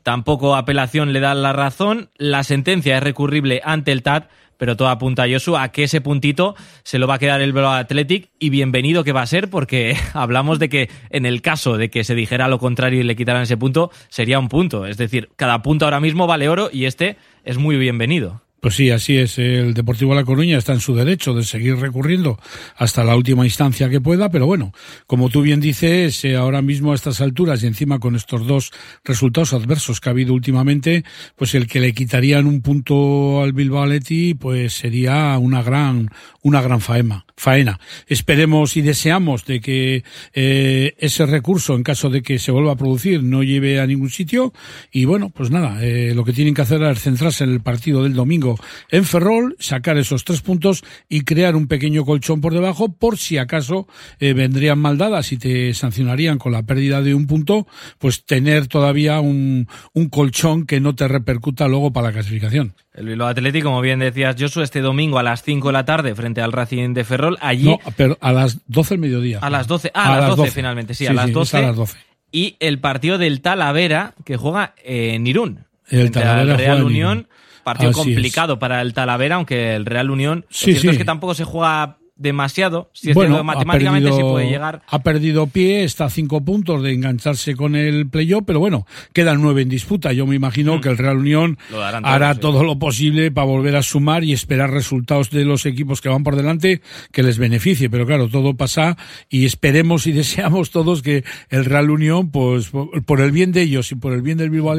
tampoco 0.04 0.54
apelación 0.54 1.12
le 1.12 1.18
da 1.18 1.34
la 1.34 1.52
razón. 1.52 2.10
La 2.16 2.44
sentencia 2.44 2.96
es 2.96 3.02
recurrible 3.02 3.60
ante 3.64 3.90
el 3.90 4.04
TAT, 4.04 4.30
pero 4.56 4.76
todo 4.76 4.86
apunta 4.90 5.24
a 5.24 5.28
Josu 5.28 5.56
a 5.56 5.72
que 5.72 5.82
ese 5.82 6.00
puntito 6.00 6.54
se 6.84 7.00
lo 7.00 7.08
va 7.08 7.14
a 7.14 7.18
quedar 7.18 7.40
el 7.40 7.52
Bilbao 7.52 7.72
Athletic 7.72 8.30
y 8.38 8.50
bienvenido 8.50 9.02
que 9.02 9.10
va 9.10 9.22
a 9.22 9.26
ser 9.26 9.50
porque 9.50 9.96
hablamos 10.14 10.60
de 10.60 10.68
que 10.68 10.88
en 11.10 11.26
el 11.26 11.42
caso 11.42 11.76
de 11.76 11.90
que 11.90 12.04
se 12.04 12.14
dijera 12.14 12.46
lo 12.46 12.60
contrario 12.60 13.00
y 13.00 13.02
le 13.02 13.16
quitaran 13.16 13.42
ese 13.42 13.56
punto, 13.56 13.90
sería 14.08 14.38
un 14.38 14.48
punto. 14.48 14.86
Es 14.86 14.96
decir, 14.96 15.30
cada 15.34 15.60
punto 15.62 15.86
ahora 15.86 15.98
mismo 15.98 16.28
vale 16.28 16.48
oro 16.48 16.70
y 16.72 16.84
este 16.84 17.16
es 17.42 17.58
muy 17.58 17.78
bienvenido. 17.78 18.43
Pues 18.64 18.76
sí, 18.76 18.88
así 18.88 19.18
es. 19.18 19.38
El 19.38 19.74
Deportivo 19.74 20.12
de 20.12 20.20
La 20.20 20.24
Coruña 20.24 20.56
está 20.56 20.72
en 20.72 20.80
su 20.80 20.94
derecho 20.94 21.34
de 21.34 21.44
seguir 21.44 21.76
recurriendo 21.76 22.40
hasta 22.76 23.04
la 23.04 23.14
última 23.14 23.44
instancia 23.44 23.90
que 23.90 24.00
pueda, 24.00 24.30
pero 24.30 24.46
bueno, 24.46 24.72
como 25.06 25.28
tú 25.28 25.42
bien 25.42 25.60
dices, 25.60 26.24
eh, 26.24 26.36
ahora 26.36 26.62
mismo 26.62 26.92
a 26.92 26.94
estas 26.94 27.20
alturas 27.20 27.62
y 27.62 27.66
encima 27.66 27.98
con 27.98 28.16
estos 28.16 28.46
dos 28.46 28.72
resultados 29.04 29.52
adversos 29.52 30.00
que 30.00 30.08
ha 30.08 30.12
habido 30.12 30.32
últimamente, 30.32 31.04
pues 31.36 31.54
el 31.54 31.66
que 31.66 31.78
le 31.78 31.92
quitarían 31.92 32.46
un 32.46 32.62
punto 32.62 33.42
al 33.42 33.52
Bilbao 33.52 33.82
Athletic, 33.82 34.38
pues 34.38 34.72
sería 34.72 35.36
una 35.36 35.62
gran, 35.62 36.08
una 36.40 36.62
gran 36.62 36.80
faena. 36.80 37.26
faena. 37.36 37.78
Esperemos 38.06 38.78
y 38.78 38.80
deseamos 38.80 39.44
de 39.44 39.60
que 39.60 40.04
eh, 40.32 40.94
ese 40.96 41.26
recurso, 41.26 41.74
en 41.74 41.82
caso 41.82 42.08
de 42.08 42.22
que 42.22 42.38
se 42.38 42.50
vuelva 42.50 42.72
a 42.72 42.76
producir, 42.76 43.22
no 43.22 43.42
lleve 43.42 43.78
a 43.78 43.86
ningún 43.86 44.08
sitio. 44.08 44.54
Y 44.90 45.04
bueno, 45.04 45.28
pues 45.28 45.50
nada, 45.50 45.84
eh, 45.84 46.14
lo 46.14 46.24
que 46.24 46.32
tienen 46.32 46.54
que 46.54 46.62
hacer 46.62 46.82
es 46.82 47.02
centrarse 47.02 47.44
en 47.44 47.50
el 47.50 47.60
partido 47.60 48.02
del 48.02 48.14
domingo 48.14 48.53
en 48.90 49.04
Ferrol, 49.04 49.56
sacar 49.58 49.98
esos 49.98 50.24
tres 50.24 50.42
puntos 50.42 50.84
y 51.08 51.22
crear 51.22 51.56
un 51.56 51.66
pequeño 51.66 52.04
colchón 52.04 52.40
por 52.40 52.52
debajo 52.52 52.92
por 52.92 53.18
si 53.18 53.38
acaso 53.38 53.86
eh, 54.20 54.32
vendrían 54.32 54.78
mal 54.78 54.98
dadas 54.98 55.32
y 55.32 55.36
te 55.36 55.74
sancionarían 55.74 56.38
con 56.38 56.52
la 56.52 56.62
pérdida 56.62 57.02
de 57.02 57.14
un 57.14 57.26
punto, 57.26 57.66
pues 57.98 58.24
tener 58.24 58.66
todavía 58.66 59.20
un, 59.20 59.68
un 59.92 60.08
colchón 60.08 60.66
que 60.66 60.80
no 60.80 60.94
te 60.94 61.08
repercuta 61.08 61.68
luego 61.68 61.92
para 61.92 62.08
la 62.08 62.12
clasificación. 62.12 62.74
El 62.94 63.06
Bilbao 63.06 63.26
Atlético, 63.26 63.68
como 63.68 63.80
bien 63.80 63.98
decías, 63.98 64.36
Josu, 64.38 64.62
este 64.62 64.80
domingo 64.80 65.18
a 65.18 65.24
las 65.24 65.42
5 65.42 65.68
de 65.68 65.72
la 65.72 65.84
tarde 65.84 66.14
frente 66.14 66.40
al 66.40 66.52
Racing 66.52 66.94
de 66.94 67.02
Ferrol. 67.02 67.36
Allí. 67.40 67.64
No, 67.64 67.80
pero 67.96 68.16
a 68.20 68.32
las 68.32 68.60
12 68.68 68.94
del 68.94 69.00
mediodía. 69.00 69.40
A 69.40 69.50
las 69.50 69.66
12. 69.66 69.90
Ah, 69.94 70.14
a, 70.14 70.20
las 70.20 70.36
12, 70.36 70.50
finalmente, 70.52 70.94
sí, 70.94 71.04
a, 71.06 71.12
las 71.12 71.32
12, 71.32 71.56
a 71.56 71.60
las 71.60 71.76
12. 71.76 71.98
Y 72.30 72.56
el 72.60 72.78
partido 72.78 73.18
del 73.18 73.40
Talavera 73.40 74.14
que 74.24 74.36
juega 74.36 74.74
en 74.84 75.26
Irún. 75.26 75.66
El 75.88 76.12
Talavera 76.12 76.56
Real 76.56 76.56
juega 76.56 76.76
en 76.76 76.84
Unión. 76.84 77.18
Irún. 77.18 77.28
Partido 77.64 77.90
Así 77.90 77.98
complicado 77.98 78.58
para 78.58 78.80
el 78.82 78.94
Talavera, 78.94 79.36
aunque 79.36 79.74
el 79.74 79.86
Real 79.86 80.10
Unión. 80.10 80.46
Sí, 80.50 80.72
lo 80.72 80.72
cierto 80.72 80.80
sí. 80.80 80.88
es 80.90 80.98
que 80.98 81.04
tampoco 81.04 81.34
se 81.34 81.44
juega 81.44 81.98
demasiado. 82.16 82.90
Si 82.92 83.10
es 83.10 83.14
bueno, 83.14 83.34
cierto, 83.34 83.44
matemáticamente 83.44 84.08
perdido, 84.08 84.28
sí 84.28 84.32
puede 84.32 84.48
llegar. 84.48 84.82
Ha 84.86 84.98
perdido 85.00 85.46
pie, 85.48 85.84
está 85.84 86.04
a 86.04 86.10
cinco 86.10 86.44
puntos 86.44 86.82
de 86.82 86.92
engancharse 86.92 87.56
con 87.56 87.74
el 87.74 88.08
playoff, 88.08 88.44
pero 88.46 88.60
bueno, 88.60 88.86
quedan 89.12 89.42
nueve 89.42 89.62
en 89.62 89.68
disputa. 89.68 90.12
Yo 90.12 90.26
me 90.26 90.36
imagino 90.36 90.80
que 90.80 90.88
el 90.88 90.98
Real 90.98 91.18
Unión 91.18 91.34
Mm. 91.44 91.56
Todo, 91.70 91.84
hará 91.84 92.34
sí. 92.34 92.40
todo 92.40 92.62
lo 92.62 92.78
posible 92.78 93.30
para 93.30 93.46
volver 93.46 93.76
a 93.76 93.82
sumar 93.82 94.24
y 94.24 94.32
esperar 94.32 94.70
resultados 94.70 95.30
de 95.30 95.44
los 95.44 95.66
equipos 95.66 96.00
que 96.00 96.08
van 96.08 96.22
por 96.22 96.36
delante 96.36 96.82
que 97.12 97.22
les 97.22 97.38
beneficie. 97.38 97.90
Pero 97.90 98.06
claro, 98.06 98.28
todo 98.28 98.54
pasa 98.54 98.96
y 99.28 99.44
esperemos 99.44 100.06
y 100.06 100.12
deseamos 100.24 100.70
todos 100.70 101.02
que 101.02 101.24
el 101.50 101.64
Real 101.64 101.90
Unión, 101.90 102.30
pues 102.30 102.70
por 103.06 103.20
el 103.20 103.32
bien 103.32 103.52
de 103.52 103.62
ellos 103.62 103.90
y 103.92 103.96
por 103.96 104.12
el 104.12 104.22
bien 104.22 104.38
del 104.38 104.50
Bilbao 104.50 104.74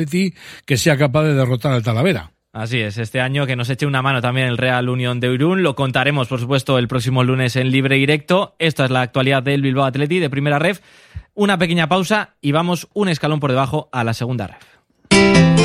que 0.65 0.77
sea 0.77 0.97
capaz 0.97 1.23
de 1.23 1.33
derrotar 1.33 1.71
al 1.71 1.83
Talavera. 1.83 2.34
Así 2.55 2.79
es, 2.79 2.97
este 2.97 3.19
año 3.19 3.45
que 3.45 3.57
nos 3.57 3.69
eche 3.69 3.85
una 3.85 4.01
mano 4.01 4.21
también 4.21 4.47
el 4.47 4.57
Real 4.57 4.87
Unión 4.87 5.19
de 5.19 5.27
Irún. 5.27 5.61
Lo 5.61 5.75
contaremos, 5.75 6.29
por 6.29 6.39
supuesto, 6.39 6.77
el 6.77 6.87
próximo 6.87 7.21
lunes 7.21 7.57
en 7.57 7.69
libre 7.69 7.97
directo. 7.97 8.55
Esta 8.59 8.85
es 8.85 8.91
la 8.91 9.01
actualidad 9.01 9.43
del 9.43 9.61
Bilbao 9.61 9.83
Athletic 9.83 10.21
de 10.21 10.29
primera 10.29 10.57
ref. 10.57 10.79
Una 11.33 11.57
pequeña 11.57 11.89
pausa 11.89 12.35
y 12.39 12.53
vamos 12.53 12.87
un 12.93 13.09
escalón 13.09 13.41
por 13.41 13.51
debajo 13.51 13.89
a 13.91 14.05
la 14.05 14.13
segunda 14.13 14.47
ref. 14.47 15.64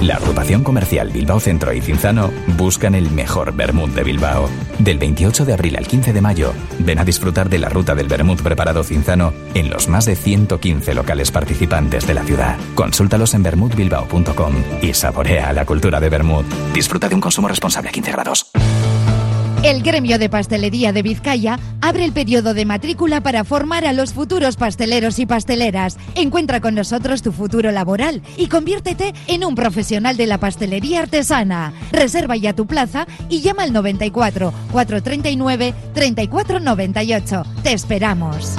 La 0.00 0.16
agrupación 0.16 0.64
comercial 0.64 1.10
Bilbao 1.10 1.40
Centro 1.40 1.72
y 1.72 1.80
Cinzano 1.80 2.30
buscan 2.56 2.94
el 2.94 3.10
mejor 3.10 3.54
vermut 3.54 3.90
de 3.90 4.02
Bilbao. 4.02 4.48
Del 4.78 4.98
28 4.98 5.44
de 5.44 5.52
abril 5.52 5.76
al 5.76 5.86
15 5.86 6.12
de 6.12 6.20
mayo, 6.20 6.52
ven 6.78 6.98
a 6.98 7.04
disfrutar 7.04 7.48
de 7.50 7.58
la 7.58 7.68
ruta 7.68 7.94
del 7.94 8.08
vermut 8.08 8.40
preparado 8.40 8.82
Cinzano 8.82 9.32
en 9.54 9.68
los 9.70 9.88
más 9.88 10.06
de 10.06 10.16
115 10.16 10.94
locales 10.94 11.30
participantes 11.30 12.06
de 12.06 12.14
la 12.14 12.24
ciudad. 12.24 12.56
Consúltalos 12.74 13.34
en 13.34 13.42
vermutbilbao.com 13.42 14.54
y 14.82 14.94
saborea 14.94 15.52
la 15.52 15.66
cultura 15.66 16.00
de 16.00 16.08
vermut. 16.08 16.46
Disfruta 16.72 17.08
de 17.08 17.14
un 17.14 17.20
consumo 17.20 17.48
responsable 17.48 17.90
a 17.90 17.92
15 17.92 18.12
grados. 18.12 18.50
El 19.62 19.82
gremio 19.82 20.18
de 20.18 20.30
pastelería 20.30 20.90
de 20.90 21.02
Vizcaya 21.02 21.58
abre 21.82 22.06
el 22.06 22.12
periodo 22.12 22.54
de 22.54 22.64
matrícula 22.64 23.20
para 23.20 23.44
formar 23.44 23.84
a 23.84 23.92
los 23.92 24.14
futuros 24.14 24.56
pasteleros 24.56 25.18
y 25.18 25.26
pasteleras. 25.26 25.98
Encuentra 26.14 26.62
con 26.62 26.74
nosotros 26.74 27.20
tu 27.20 27.30
futuro 27.30 27.70
laboral 27.70 28.22
y 28.38 28.46
conviértete 28.46 29.12
en 29.26 29.44
un 29.44 29.54
profesional 29.54 30.16
de 30.16 30.26
la 30.26 30.38
pastelería 30.38 31.00
artesana. 31.00 31.74
Reserva 31.92 32.36
ya 32.36 32.54
tu 32.54 32.66
plaza 32.66 33.06
y 33.28 33.42
llama 33.42 33.64
al 33.64 33.74
94 33.74 34.50
439 34.72 35.74
3498. 35.92 37.42
Te 37.62 37.74
esperamos. 37.74 38.56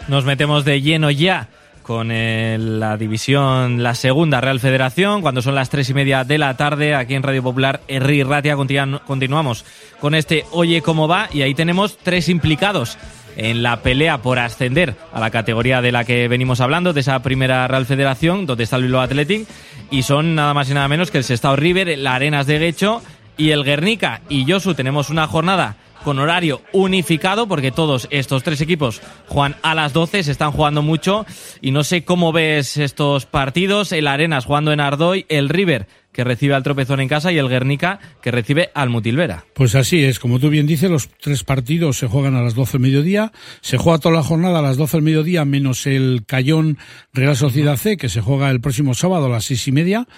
Nos 0.07 0.25
metemos 0.25 0.65
de 0.65 0.81
lleno 0.81 1.11
ya 1.11 1.49
con 1.87 2.11
el- 2.11 2.81
la 2.81 2.97
división, 2.97 3.83
la 3.83 3.95
segunda 3.95 4.41
Real 4.41 4.59
Federación, 4.59 5.23
cuando 5.23 5.41
son 5.41 5.55
las 5.55 5.71
tres 5.71 5.89
y 5.89 5.95
media 5.95 6.25
de 6.25 6.37
la 6.37 6.57
tarde, 6.57 6.95
aquí 6.97 7.15
en 7.15 7.23
Radio 7.23 7.45
Popular, 7.45 7.81
Herri 7.87 8.25
Ratia, 8.25 8.57
continua- 8.57 9.03
continuamos 9.07 9.65
con 10.01 10.15
este 10.17 10.45
Oye 10.51 10.83
cómo 10.83 11.07
va, 11.07 11.29
y 11.33 11.43
ahí 11.43 11.55
tenemos 11.55 11.97
tres 11.99 12.29
implicados 12.29 12.99
en 13.37 13.63
la 13.63 13.83
pelea 13.83 14.19
por 14.19 14.39
ascender 14.41 14.97
a 15.13 15.21
la 15.21 15.31
categoría 15.31 15.81
de 15.81 15.93
la 15.93 16.05
que 16.05 16.27
venimos 16.27 16.61
hablando, 16.61 16.93
de 16.93 17.01
esa 17.01 17.21
primera 17.23 17.69
Real 17.69 17.87
Federación, 17.87 18.47
donde 18.47 18.65
está 18.65 18.77
el 18.77 18.83
Bilbao 18.83 19.03
Athletic, 19.03 19.47
y 19.91 20.03
son 20.03 20.35
nada 20.35 20.55
más 20.55 20.69
y 20.69 20.75
nada 20.75 20.89
menos 20.89 21.11
que 21.13 21.19
el 21.19 21.25
Sestao 21.25 21.55
River, 21.55 21.89
el 21.89 22.07
Arenas 22.07 22.47
de 22.47 22.59
Guecho 22.59 23.01
y 23.37 23.51
el 23.51 23.63
Guernica. 23.63 24.23
Y 24.29 24.51
Josu, 24.51 24.75
tenemos 24.75 25.09
una 25.11 25.27
jornada 25.29 25.77
con 26.07 26.21
horario 26.21 26.63
unificado, 26.71 27.49
porque 27.49 27.73
todos 27.73 28.07
estos 28.13 28.45
tres 28.45 28.61
equipos 28.61 29.03
juegan 29.27 29.57
a 29.63 29.75
las 29.75 29.93
12, 29.93 30.23
se 30.23 30.31
están 30.31 30.53
jugando 30.53 30.81
mucho, 30.81 31.27
y 31.61 31.73
no 31.73 31.83
sé 31.83 32.05
cómo 32.05 32.31
ves 32.31 32.77
estos 32.77 33.27
partidos, 33.27 33.91
el 33.91 34.07
Arenas 34.07 34.45
jugando 34.45 34.73
en 34.73 34.79
Ardoy, 34.79 35.27
el 35.29 35.49
River 35.49 35.89
que 36.17 36.25
recibe 36.25 36.55
al 36.55 36.63
tropezón 36.63 37.01
en 37.01 37.09
casa 37.09 37.31
y 37.31 37.37
el 37.37 37.51
Guernica 37.51 38.01
que 38.23 38.31
recibe 38.31 38.71
al 38.75 38.89
Mutilvera. 38.89 39.45
Pues 39.53 39.75
así 39.75 40.03
es, 40.03 40.19
como 40.19 40.39
tú 40.39 40.49
bien 40.49 40.67
dices, 40.67 40.91
los 40.91 41.11
tres 41.21 41.45
partidos 41.45 41.99
se 41.99 42.07
juegan 42.07 42.35
a 42.35 42.43
las 42.43 42.55
12 42.55 42.73
del 42.73 42.81
mediodía, 42.81 43.33
se 43.61 43.77
juega 43.77 43.99
toda 43.99 44.15
la 44.15 44.23
jornada 44.23 44.61
a 44.61 44.63
las 44.63 44.79
12 44.79 44.97
del 44.97 45.05
mediodía, 45.05 45.45
menos 45.45 45.87
el 45.87 46.25
Cayón 46.27 46.79
Real 47.13 47.37
Sociedad 47.37 47.77
C, 47.77 47.99
que 47.99 48.09
se 48.09 48.23
juega 48.23 48.51
el 48.51 48.63
próximo 48.63 48.95
sábado 48.95 49.27
a 49.27 49.29
las 49.29 49.45
seis 49.45 49.69
y 49.69 49.73
media. 49.73 50.09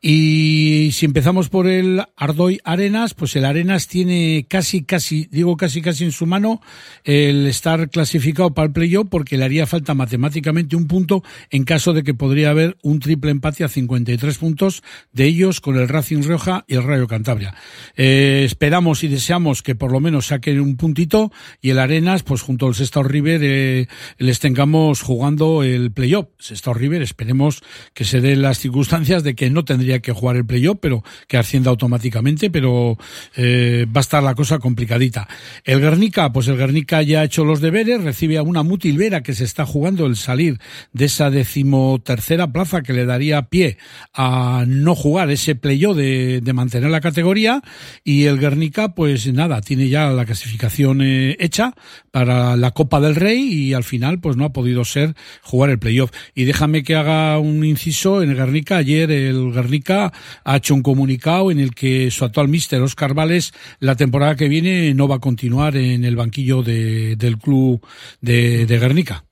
Y 0.00 0.90
si 0.92 1.06
empezamos 1.06 1.48
por 1.48 1.66
el 1.66 2.00
Ardoy 2.16 2.60
Arenas, 2.62 3.14
pues 3.14 3.34
el 3.34 3.44
Arenas 3.44 3.88
tiene 3.88 4.46
casi, 4.48 4.84
casi, 4.84 5.26
digo 5.32 5.56
casi, 5.56 5.82
casi 5.82 6.04
en 6.04 6.12
su 6.12 6.26
mano 6.26 6.60
el 7.02 7.48
estar 7.48 7.90
clasificado 7.90 8.54
para 8.54 8.66
el 8.66 8.72
playoff, 8.72 9.08
porque 9.10 9.36
le 9.36 9.46
haría 9.46 9.66
falta 9.66 9.94
matemáticamente 9.94 10.76
un 10.76 10.86
punto 10.86 11.24
en 11.50 11.64
caso 11.64 11.92
de 11.92 12.04
que 12.04 12.14
podría 12.14 12.50
haber 12.50 12.76
un 12.82 13.00
triple 13.00 13.32
empate 13.32 13.64
a 13.64 13.68
53 13.68 14.38
puntos 14.38 14.84
de 15.12 15.24
ellos 15.24 15.39
con 15.60 15.78
el 15.78 15.88
Racing 15.88 16.22
Rioja 16.22 16.64
y 16.68 16.74
el 16.74 16.82
Rayo 16.82 17.08
Cantabria. 17.08 17.54
Eh, 17.96 18.42
esperamos 18.44 19.02
y 19.04 19.08
deseamos 19.08 19.62
que 19.62 19.74
por 19.74 19.90
lo 19.90 19.98
menos 19.98 20.26
saquen 20.26 20.60
un 20.60 20.76
puntito 20.76 21.32
y 21.62 21.70
el 21.70 21.78
Arenas, 21.78 22.22
pues 22.22 22.42
junto 22.42 22.66
al 22.66 22.74
Sestao 22.74 23.02
River, 23.02 23.40
eh, 23.42 23.88
les 24.18 24.38
tengamos 24.38 25.00
jugando 25.00 25.62
el 25.62 25.92
playoff. 25.92 26.26
Sestao 26.38 26.74
River, 26.74 27.00
esperemos 27.00 27.62
que 27.94 28.04
se 28.04 28.20
den 28.20 28.42
las 28.42 28.58
circunstancias 28.58 29.22
de 29.22 29.34
que 29.34 29.48
no 29.48 29.64
tendría 29.64 30.00
que 30.00 30.12
jugar 30.12 30.36
el 30.36 30.44
playoff, 30.44 30.76
pero 30.80 31.02
que 31.26 31.38
ascienda 31.38 31.70
automáticamente, 31.70 32.50
pero 32.50 32.98
eh, 33.34 33.86
va 33.86 34.00
a 34.00 34.02
estar 34.02 34.22
la 34.22 34.34
cosa 34.34 34.58
complicadita. 34.58 35.26
El 35.64 35.80
Guernica, 35.80 36.32
pues 36.32 36.48
el 36.48 36.58
Guernica 36.58 37.00
ya 37.00 37.22
ha 37.22 37.24
hecho 37.24 37.46
los 37.46 37.62
deberes, 37.62 38.04
recibe 38.04 38.36
a 38.36 38.42
una 38.42 38.62
Mutilvera 38.62 39.22
que 39.22 39.32
se 39.32 39.44
está 39.44 39.64
jugando 39.64 40.04
el 40.04 40.16
salir 40.16 40.58
de 40.92 41.06
esa 41.06 41.30
decimotercera 41.30 42.52
plaza 42.52 42.82
que 42.82 42.92
le 42.92 43.06
daría 43.06 43.48
pie 43.48 43.78
a 44.12 44.64
no 44.66 44.94
jugar 44.94 45.29
ese 45.30 45.54
playoff 45.54 45.96
de, 45.96 46.40
de 46.40 46.52
mantener 46.52 46.90
la 46.90 47.00
categoría 47.00 47.62
y 48.04 48.24
el 48.24 48.38
Guernica 48.38 48.94
pues 48.94 49.32
nada, 49.32 49.60
tiene 49.60 49.88
ya 49.88 50.10
la 50.10 50.24
clasificación 50.24 51.00
eh, 51.02 51.36
hecha 51.38 51.74
para 52.10 52.56
la 52.56 52.70
Copa 52.72 53.00
del 53.00 53.14
Rey 53.14 53.40
y 53.52 53.74
al 53.74 53.84
final 53.84 54.20
pues 54.20 54.36
no 54.36 54.44
ha 54.44 54.52
podido 54.52 54.84
ser 54.84 55.14
jugar 55.42 55.70
el 55.70 55.78
playoff. 55.78 56.10
Y 56.34 56.44
déjame 56.44 56.82
que 56.82 56.96
haga 56.96 57.38
un 57.38 57.64
inciso 57.64 58.22
en 58.22 58.30
el 58.30 58.36
Guernica. 58.36 58.76
Ayer 58.78 59.10
el 59.10 59.52
Guernica 59.52 60.12
ha 60.44 60.56
hecho 60.56 60.74
un 60.74 60.82
comunicado 60.82 61.50
en 61.50 61.60
el 61.60 61.74
que 61.74 62.10
su 62.10 62.24
actual 62.24 62.48
mister 62.48 62.80
Oscar 62.82 63.14
Vales 63.14 63.52
la 63.78 63.96
temporada 63.96 64.36
que 64.36 64.48
viene 64.48 64.92
no 64.94 65.08
va 65.08 65.16
a 65.16 65.20
continuar 65.20 65.76
en 65.76 66.04
el 66.04 66.16
banquillo 66.16 66.62
de- 66.62 67.16
del 67.16 67.38
club 67.38 67.80
de, 68.20 68.66
de 68.66 68.78
Guernica. 68.78 69.24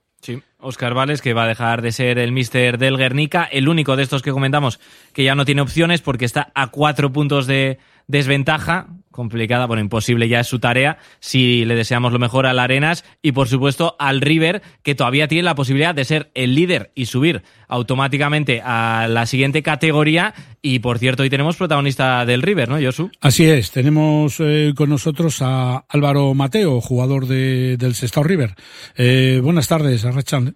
Oscar 0.61 0.93
Vales, 0.93 1.23
que 1.23 1.35
va 1.35 1.45
a 1.45 1.49
dejar 1.49 1.83
de 1.83 1.93
ser 1.93 2.19
el 2.19 2.33
mister 2.33 2.79
del 2.79 2.97
Guernica, 2.97 3.45
el 3.45 3.69
único 3.69 3.95
de 3.95 4.03
estos 4.03 4.23
que 4.23 4.33
comentamos 4.33 4.81
que 5.13 5.23
ya 5.23 5.37
no 5.37 5.45
tiene 5.45 5.61
opciones 5.61 6.01
porque 6.01 6.25
está 6.25 6.51
a 6.53 6.67
cuatro 6.69 7.13
puntos 7.13 7.47
de 7.47 7.79
desventaja, 8.09 8.89
complicada, 9.11 9.67
bueno, 9.67 9.83
imposible 9.83 10.29
ya 10.29 10.41
es 10.41 10.47
su 10.47 10.59
tarea, 10.59 10.99
si 11.19 11.65
le 11.65 11.75
deseamos 11.75 12.13
lo 12.13 12.19
mejor 12.19 12.47
al 12.47 12.59
Arenas 12.59 13.05
y 13.21 13.33
por 13.33 13.49
supuesto 13.49 13.97
al 13.99 14.21
River, 14.21 14.63
que 14.83 14.95
todavía 14.95 15.29
tiene 15.29 15.43
la 15.43 15.55
posibilidad 15.55 15.95
de 15.95 16.05
ser 16.05 16.31
el 16.35 16.55
líder 16.55 16.91
y 16.95 17.07
subir 17.07 17.43
automáticamente 17.67 18.63
a 18.65 19.07
la 19.09 19.27
siguiente 19.27 19.63
categoría 19.63 20.35
y 20.63 20.79
por 20.79 20.99
cierto 20.99 21.23
hoy 21.23 21.31
tenemos 21.31 21.57
protagonista 21.57 22.25
del 22.25 22.43
River, 22.43 22.69
¿no, 22.69 22.81
Josu? 22.81 23.11
Así 23.21 23.49
es, 23.49 23.71
tenemos 23.73 24.41
eh, 24.41 24.73
con 24.77 24.89
nosotros 24.89 25.43
a 25.43 25.85
Álvaro 25.89 26.33
Mateo, 26.35 26.81
jugador 26.81 27.27
de, 27.27 27.77
del 27.77 27.95
Sestao 27.95 28.23
River. 28.23 28.55
Eh, 28.97 29.41
buenas 29.43 29.69
tardes, 29.69 30.05
Arrachan. 30.05 30.55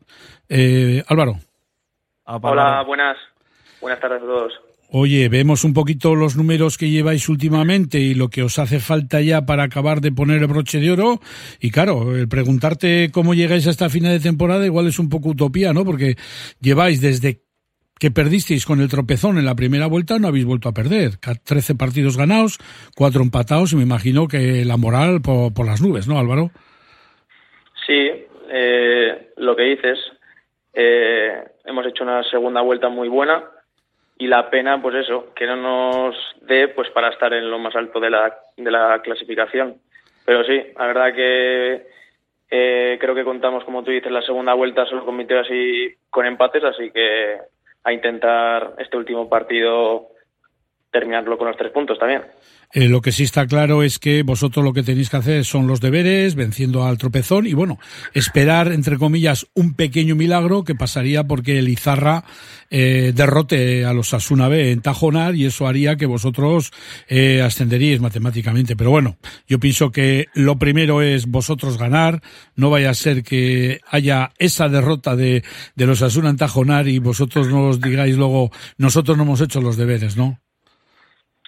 Eh, 0.48 1.02
Álvaro. 1.08 1.36
Hola, 2.24 2.82
buenas. 2.86 3.16
Buenas 3.80 4.00
tardes 4.00 4.22
a 4.22 4.24
todos. 4.24 4.52
Oye, 4.94 5.31
vemos 5.31 5.64
un 5.64 5.72
poquito 5.72 6.14
los 6.14 6.37
números 6.37 6.76
que 6.76 6.90
lleváis 6.90 7.31
últimamente 7.31 7.98
y 7.98 8.12
lo 8.12 8.28
que 8.28 8.42
os 8.42 8.59
hace 8.59 8.78
falta 8.78 9.22
ya 9.22 9.46
para 9.46 9.62
acabar 9.62 10.02
de 10.02 10.12
poner 10.12 10.42
el 10.42 10.48
broche 10.48 10.81
de 10.81 10.90
oro. 10.90 11.18
Y 11.61 11.70
claro, 11.70 12.14
el 12.14 12.28
preguntarte 12.28 13.09
cómo 13.11 13.33
llegáis 13.33 13.66
hasta 13.66 13.88
final 13.88 14.12
de 14.12 14.20
temporada 14.20 14.66
igual 14.66 14.87
es 14.88 14.98
un 14.98 15.09
poco 15.09 15.31
utopía, 15.31 15.72
¿no? 15.72 15.87
Porque 15.87 16.16
lleváis 16.61 17.00
desde 17.00 17.40
que 17.98 18.11
perdisteis 18.11 18.66
con 18.66 18.83
el 18.83 18.90
tropezón 18.90 19.38
en 19.38 19.46
la 19.46 19.55
primera 19.55 19.87
vuelta, 19.87 20.18
no 20.18 20.28
habéis 20.28 20.44
vuelto 20.44 20.68
a 20.68 20.74
perder. 20.74 21.18
Ca- 21.20 21.37
13 21.37 21.74
partidos 21.74 22.18
ganados, 22.18 22.59
4 22.94 23.22
empatados 23.22 23.72
y 23.72 23.76
me 23.76 23.85
imagino 23.85 24.28
que 24.28 24.62
la 24.66 24.76
moral 24.76 25.22
por, 25.22 25.55
por 25.55 25.64
las 25.64 25.81
nubes, 25.81 26.07
¿no, 26.07 26.18
Álvaro? 26.18 26.50
Sí, 27.87 28.11
eh, 28.52 29.33
lo 29.38 29.57
que 29.57 29.62
dices, 29.62 29.98
eh, 30.74 31.33
hemos 31.64 31.87
hecho 31.87 32.05
una 32.05 32.22
segunda 32.31 32.61
vuelta 32.61 32.90
muy 32.90 33.09
buena 33.09 33.42
y 34.22 34.28
la 34.28 34.48
pena, 34.50 34.80
pues 34.80 34.94
eso, 34.94 35.35
que 35.35 35.48
no 35.48 35.56
nos 35.56 36.14
dé 36.42 36.68
pues 36.68 36.88
para 36.90 37.08
estar 37.08 37.32
en 37.32 37.50
lo 37.50 37.58
más 37.58 37.74
alto 37.74 37.98
de 37.98 38.08
la, 38.08 38.32
de 38.56 38.70
la 38.70 39.02
clasificación. 39.02 39.78
Pero 40.24 40.44
sí, 40.44 40.62
la 40.78 40.87
verdad 40.87 41.12
que 41.12 41.87
eh, 42.48 42.98
creo 43.00 43.16
que 43.16 43.24
contamos, 43.24 43.64
como 43.64 43.82
tú 43.82 43.90
dices, 43.90 44.12
la 44.12 44.22
segunda 44.22 44.54
vuelta 44.54 44.87
solo 44.87 45.04
con 45.04 45.18
victorias 45.18 45.48
y 45.50 45.92
con 46.08 46.24
empates, 46.24 46.62
así 46.62 46.92
que 46.92 47.38
a 47.82 47.92
intentar 47.92 48.74
este 48.78 48.96
último 48.96 49.28
partido 49.28 50.11
terminarlo 50.92 51.38
con 51.38 51.48
los 51.48 51.57
tres 51.57 51.72
puntos 51.72 51.98
también. 51.98 52.22
Eh, 52.74 52.88
lo 52.88 53.02
que 53.02 53.12
sí 53.12 53.24
está 53.24 53.46
claro 53.46 53.83
es 53.83 53.98
que 53.98 54.22
vosotros 54.22 54.64
lo 54.64 54.72
que 54.72 54.83
tenéis 54.83 55.11
que 55.11 55.18
hacer 55.18 55.44
son 55.44 55.66
los 55.66 55.81
deberes, 55.81 56.35
venciendo 56.35 56.85
al 56.85 56.96
tropezón 56.96 57.46
y 57.46 57.52
bueno, 57.52 57.78
esperar, 58.14 58.72
entre 58.72 58.96
comillas, 58.96 59.46
un 59.55 59.74
pequeño 59.74 60.14
milagro 60.14 60.64
que 60.64 60.74
pasaría 60.74 61.24
porque 61.24 61.59
el 61.59 61.68
Izarra 61.68 62.24
eh, 62.70 63.12
derrote 63.14 63.85
a 63.85 63.92
los 63.92 64.14
Asuna 64.14 64.48
B 64.48 64.72
en 64.72 64.81
Tajonar 64.81 65.35
y 65.35 65.44
eso 65.44 65.66
haría 65.66 65.96
que 65.96 66.07
vosotros 66.07 66.72
eh, 67.09 67.42
ascenderíais 67.42 68.00
matemáticamente. 68.00 68.74
Pero 68.74 68.90
bueno, 68.90 69.16
yo 69.46 69.59
pienso 69.59 69.90
que 69.90 70.26
lo 70.35 70.59
primero 70.59 71.02
es 71.02 71.26
vosotros 71.26 71.76
ganar, 71.76 72.22
no 72.55 72.70
vaya 72.70 72.90
a 72.90 72.94
ser 72.94 73.22
que 73.22 73.81
haya 73.90 74.31
esa 74.38 74.70
derrota 74.70 75.14
de, 75.14 75.42
de 75.74 75.87
los 75.87 76.00
Asuna 76.00 76.31
en 76.31 76.38
Tajonar 76.38 76.88
y 76.88 76.98
vosotros 77.00 77.48
no 77.48 77.68
os 77.68 77.81
digáis 77.81 78.16
luego, 78.16 78.50
nosotros 78.78 79.16
no 79.18 79.24
hemos 79.24 79.42
hecho 79.42 79.61
los 79.61 79.76
deberes, 79.76 80.16
¿no? 80.16 80.38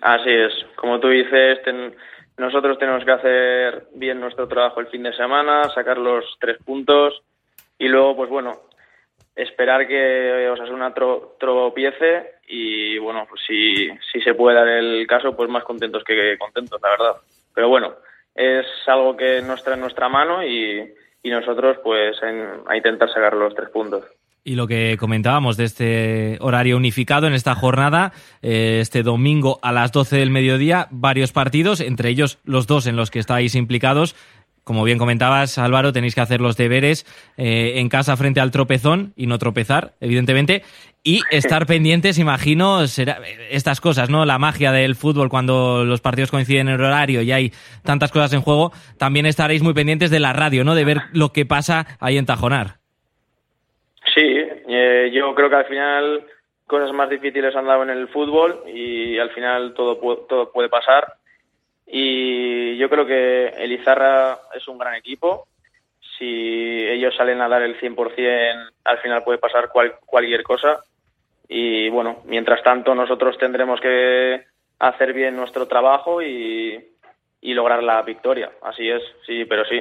Así 0.05 0.29
es, 0.29 0.53
como 0.77 1.01
tú 1.01 1.09
dices, 1.09 1.61
nosotros 2.37 2.79
tenemos 2.79 3.03
que 3.07 3.11
hacer 3.11 3.87
bien 3.95 4.21
nuestro 4.21 4.47
trabajo 4.47 4.81
el 4.81 4.89
fin 4.89 5.03
de 5.03 5.15
semana, 5.15 5.71
sacar 5.71 5.97
los 5.97 6.27
tres 6.39 6.59
puntos 6.63 7.23
y 7.79 7.89
luego, 7.89 8.15
pues 8.15 8.29
bueno, 8.29 8.53
esperar 9.35 9.89
que 9.89 10.47
Osasuna 10.51 10.93
tro, 10.93 11.37
tropiece 11.41 12.35
y 12.47 12.99
bueno, 12.99 13.25
pues 13.27 13.41
si, 13.47 13.89
si 14.13 14.21
se 14.21 14.35
puede 14.35 14.59
dar 14.59 14.69
el 14.69 15.07
caso, 15.07 15.35
pues 15.35 15.49
más 15.49 15.65
contentos 15.65 16.05
que 16.05 16.37
contentos, 16.37 16.79
la 16.83 16.91
verdad. 16.91 17.17
Pero 17.55 17.71
bueno, 17.71 17.95
es 18.35 18.67
algo 18.87 19.17
que 19.17 19.41
no 19.41 19.55
está 19.55 19.73
en 19.73 19.81
nuestra 19.81 20.11
mano 20.11 20.45
y, 20.45 20.95
y 21.23 21.31
nosotros 21.31 21.79
pues 21.83 22.23
a 22.23 22.77
intentar 22.77 23.09
sacar 23.09 23.33
los 23.33 23.55
tres 23.55 23.71
puntos. 23.71 24.05
Y 24.47 24.57
lo 24.57 24.67
que 24.67 24.99
comentábamos 24.99 25.57
de 25.57 25.65
este 25.65 26.37
horario 26.41 26.77
unificado 26.77 27.27
en 27.27 27.33
esta 27.33 27.55
jornada, 27.55 28.13
eh, 28.43 28.79
este 28.83 29.03
domingo 29.03 29.59
a 29.63 29.73
las 29.73 29.91
12 29.91 30.19
del 30.19 30.29
mediodía, 30.29 30.87
varios 30.91 31.33
partidos, 31.33 31.81
entre 31.81 32.11
ellos 32.11 32.39
los 32.45 32.67
dos 32.67 32.87
en 32.87 32.95
los 32.95 33.11
que 33.11 33.21
estáis 33.21 33.55
implicados. 33.55 34.15
Como 34.63 34.85
bien 34.85 34.99
comentabas, 34.99 35.57
Álvaro, 35.57 35.95
tenéis 35.95 36.15
que 36.15 36.21
hacer 36.21 36.43
los 36.43 36.59
deberes 36.59 37.07
eh, 37.39 37.75
en 37.77 37.89
casa 37.89 38.19
frente 38.19 38.41
al 38.41 38.51
tropezón 38.51 39.15
y 39.17 39.27
no 39.29 39.39
tropezar, 39.39 39.95
evidentemente, 40.01 40.63
y 41.03 41.23
estar 41.31 41.65
pendientes, 41.65 42.19
imagino, 42.19 42.87
será 42.87 43.21
estas 43.51 43.81
cosas, 43.81 44.11
¿no? 44.11 44.27
La 44.27 44.39
magia 44.39 44.73
del 44.73 44.95
fútbol 44.95 45.31
cuando 45.31 45.87
los 45.87 46.03
partidos 46.03 46.31
coinciden 46.31 46.69
en 46.69 46.75
el 46.75 46.83
horario 46.83 47.23
y 47.23 47.33
hay 47.33 47.53
tantas 47.83 48.11
cosas 48.11 48.35
en 48.35 48.43
juego, 48.43 48.73
también 48.99 49.25
estaréis 49.25 49.63
muy 49.63 49.73
pendientes 49.73 50.11
de 50.11 50.21
la 50.21 50.35
radio, 50.35 50.65
¿no? 50.65 50.75
De 50.75 50.85
ver 50.85 51.01
lo 51.13 51.33
que 51.33 51.47
pasa 51.47 51.87
ahí 51.99 52.19
en 52.19 52.27
Tajonar. 52.27 52.84
Eh, 54.77 55.11
yo 55.13 55.35
creo 55.35 55.49
que 55.49 55.57
al 55.57 55.67
final 55.67 56.27
cosas 56.67 56.93
más 56.93 57.09
difíciles 57.09 57.55
han 57.55 57.67
dado 57.67 57.83
en 57.83 57.91
el 57.91 58.09
fútbol 58.09 58.63
y 58.67 59.19
al 59.19 59.31
final 59.31 59.75
todo, 59.75 59.97
todo 60.27 60.51
puede 60.51 60.69
pasar. 60.69 61.15
Y 61.87 62.77
yo 62.77 62.89
creo 62.89 63.07
que 63.07 63.49
el 63.49 63.73
Izarra 63.73 64.39
es 64.55 64.67
un 64.67 64.79
gran 64.79 64.95
equipo. 64.95 65.47
Si 66.19 66.85
ellos 66.89 67.15
salen 67.17 67.41
a 67.41 67.49
dar 67.49 67.63
el 67.63 67.79
100%, 67.79 68.71
al 68.85 68.99
final 68.99 69.23
puede 69.23 69.39
pasar 69.39 69.71
cualquier 70.07 70.43
cosa. 70.43 70.83
Y 71.49 71.89
bueno, 71.91 72.23
mientras 72.25 72.63
tanto 72.63 72.95
nosotros 72.95 73.37
tendremos 73.39 73.81
que 73.81 74.45
hacer 74.79 75.13
bien 75.13 75.37
nuestro 75.37 75.69
trabajo 75.69 76.23
y, 76.23 76.83
y 77.41 77.55
lograr 77.55 77.83
la 77.83 78.03
victoria. 78.03 78.51
Así 78.63 78.89
es, 78.89 79.03
sí, 79.27 79.45
pero 79.45 79.65
sí. 79.67 79.81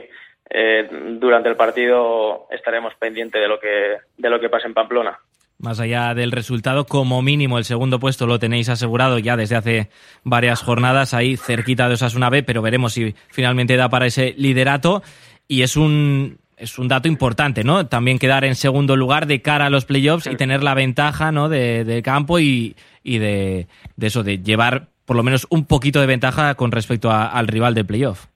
Eh, 0.49 0.87
durante 1.19 1.49
el 1.49 1.55
partido 1.55 2.47
estaremos 2.51 2.93
pendientes 2.95 3.41
de 3.41 3.47
lo 3.47 3.59
que 3.59 3.97
de 4.17 4.29
lo 4.29 4.39
que 4.39 4.49
pase 4.49 4.67
en 4.67 4.73
Pamplona. 4.73 5.19
Más 5.59 5.79
allá 5.79 6.13
del 6.13 6.31
resultado, 6.31 6.85
como 6.85 7.21
mínimo 7.21 7.57
el 7.57 7.63
segundo 7.63 7.99
puesto 7.99 8.27
lo 8.27 8.37
tenéis 8.37 8.67
asegurado 8.67 9.17
ya 9.19 9.37
desde 9.37 9.55
hace 9.55 9.89
varias 10.23 10.61
jornadas 10.61 11.13
ahí 11.13 11.37
cerquita 11.37 11.87
de 11.87 11.93
Osasuna 11.93 12.29
B, 12.29 12.43
pero 12.43 12.61
veremos 12.61 12.93
si 12.93 13.15
finalmente 13.29 13.77
da 13.77 13.87
para 13.87 14.05
ese 14.05 14.33
liderato 14.37 15.03
y 15.47 15.61
es 15.61 15.77
un 15.77 16.39
es 16.57 16.77
un 16.79 16.87
dato 16.87 17.07
importante, 17.07 17.63
¿no? 17.63 17.87
También 17.87 18.19
quedar 18.19 18.45
en 18.45 18.55
segundo 18.55 18.95
lugar 18.95 19.25
de 19.25 19.41
cara 19.41 19.67
a 19.67 19.69
los 19.69 19.85
playoffs 19.85 20.27
y 20.27 20.35
tener 20.35 20.63
la 20.63 20.73
ventaja, 20.73 21.31
¿no? 21.31 21.49
De, 21.49 22.01
campo 22.03 22.39
y, 22.39 22.75
y 23.03 23.17
de, 23.17 23.67
de, 23.95 24.07
eso, 24.07 24.23
de 24.23 24.39
llevar 24.39 24.87
por 25.05 25.15
lo 25.15 25.23
menos 25.23 25.47
un 25.49 25.65
poquito 25.65 25.99
de 25.99 26.07
ventaja 26.07 26.55
con 26.55 26.71
respecto 26.71 27.11
al 27.11 27.47
rival 27.47 27.73
de 27.73 27.85
playoff. 27.85 28.27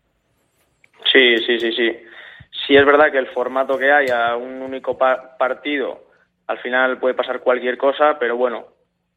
Sí, 1.12 1.38
sí, 1.46 1.60
sí, 1.60 1.72
sí. 1.72 1.98
Sí 2.65 2.76
es 2.76 2.86
verdad 2.86 3.12
que 3.12 3.17
el 3.17 3.28
formato 3.28 3.78
que 3.78 3.91
hay 3.91 4.08
a 4.08 4.36
un 4.36 4.62
único 4.62 4.98
partido, 4.98 6.08
al 6.48 6.60
final 6.60 6.98
puede 6.98 7.13
pasar 7.13 7.39
cualquier 7.41 7.78
cosa, 7.78 8.17
pero 8.20 8.36
bueno, 8.36 8.67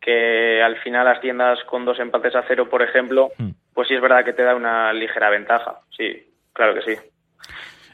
que 0.00 0.62
al 0.62 0.76
final 0.79 1.05
las 1.05 1.20
tiendas 1.20 1.62
con 1.64 1.85
dos 1.85 1.98
empates 1.98 2.35
a 2.35 2.44
cero, 2.46 2.68
por 2.68 2.83
ejemplo, 2.83 3.31
mm. 3.38 3.50
pues 3.74 3.88
sí 3.88 3.94
es 3.94 4.00
verdad 4.00 4.24
que 4.24 4.33
te 4.33 4.42
da 4.42 4.55
una 4.55 4.92
ligera 4.92 5.31
ventaja. 5.31 5.81
Sí, 5.96 6.33
claro 6.53 6.74
que 6.74 6.83
sí. 6.83 7.00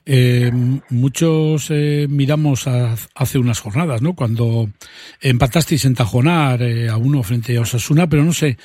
Eh, 0.08 0.52
muchos 0.88 1.66
eh, 1.70 2.06
miramos 2.08 2.68
hace 2.68 3.38
unas 3.38 3.58
jornadas, 3.58 4.02
¿no? 4.02 4.14
Cuando 4.14 4.70
empatasteis 5.20 5.84
en 5.84 5.96
Tajonar 5.96 6.62
eh, 6.62 6.88
a 6.88 6.96
uno 6.96 7.24
frente 7.24 7.56
a 7.56 7.62
Osasuna, 7.62 8.08
pero 8.08 8.22
no 8.22 8.32
sé. 8.32 8.56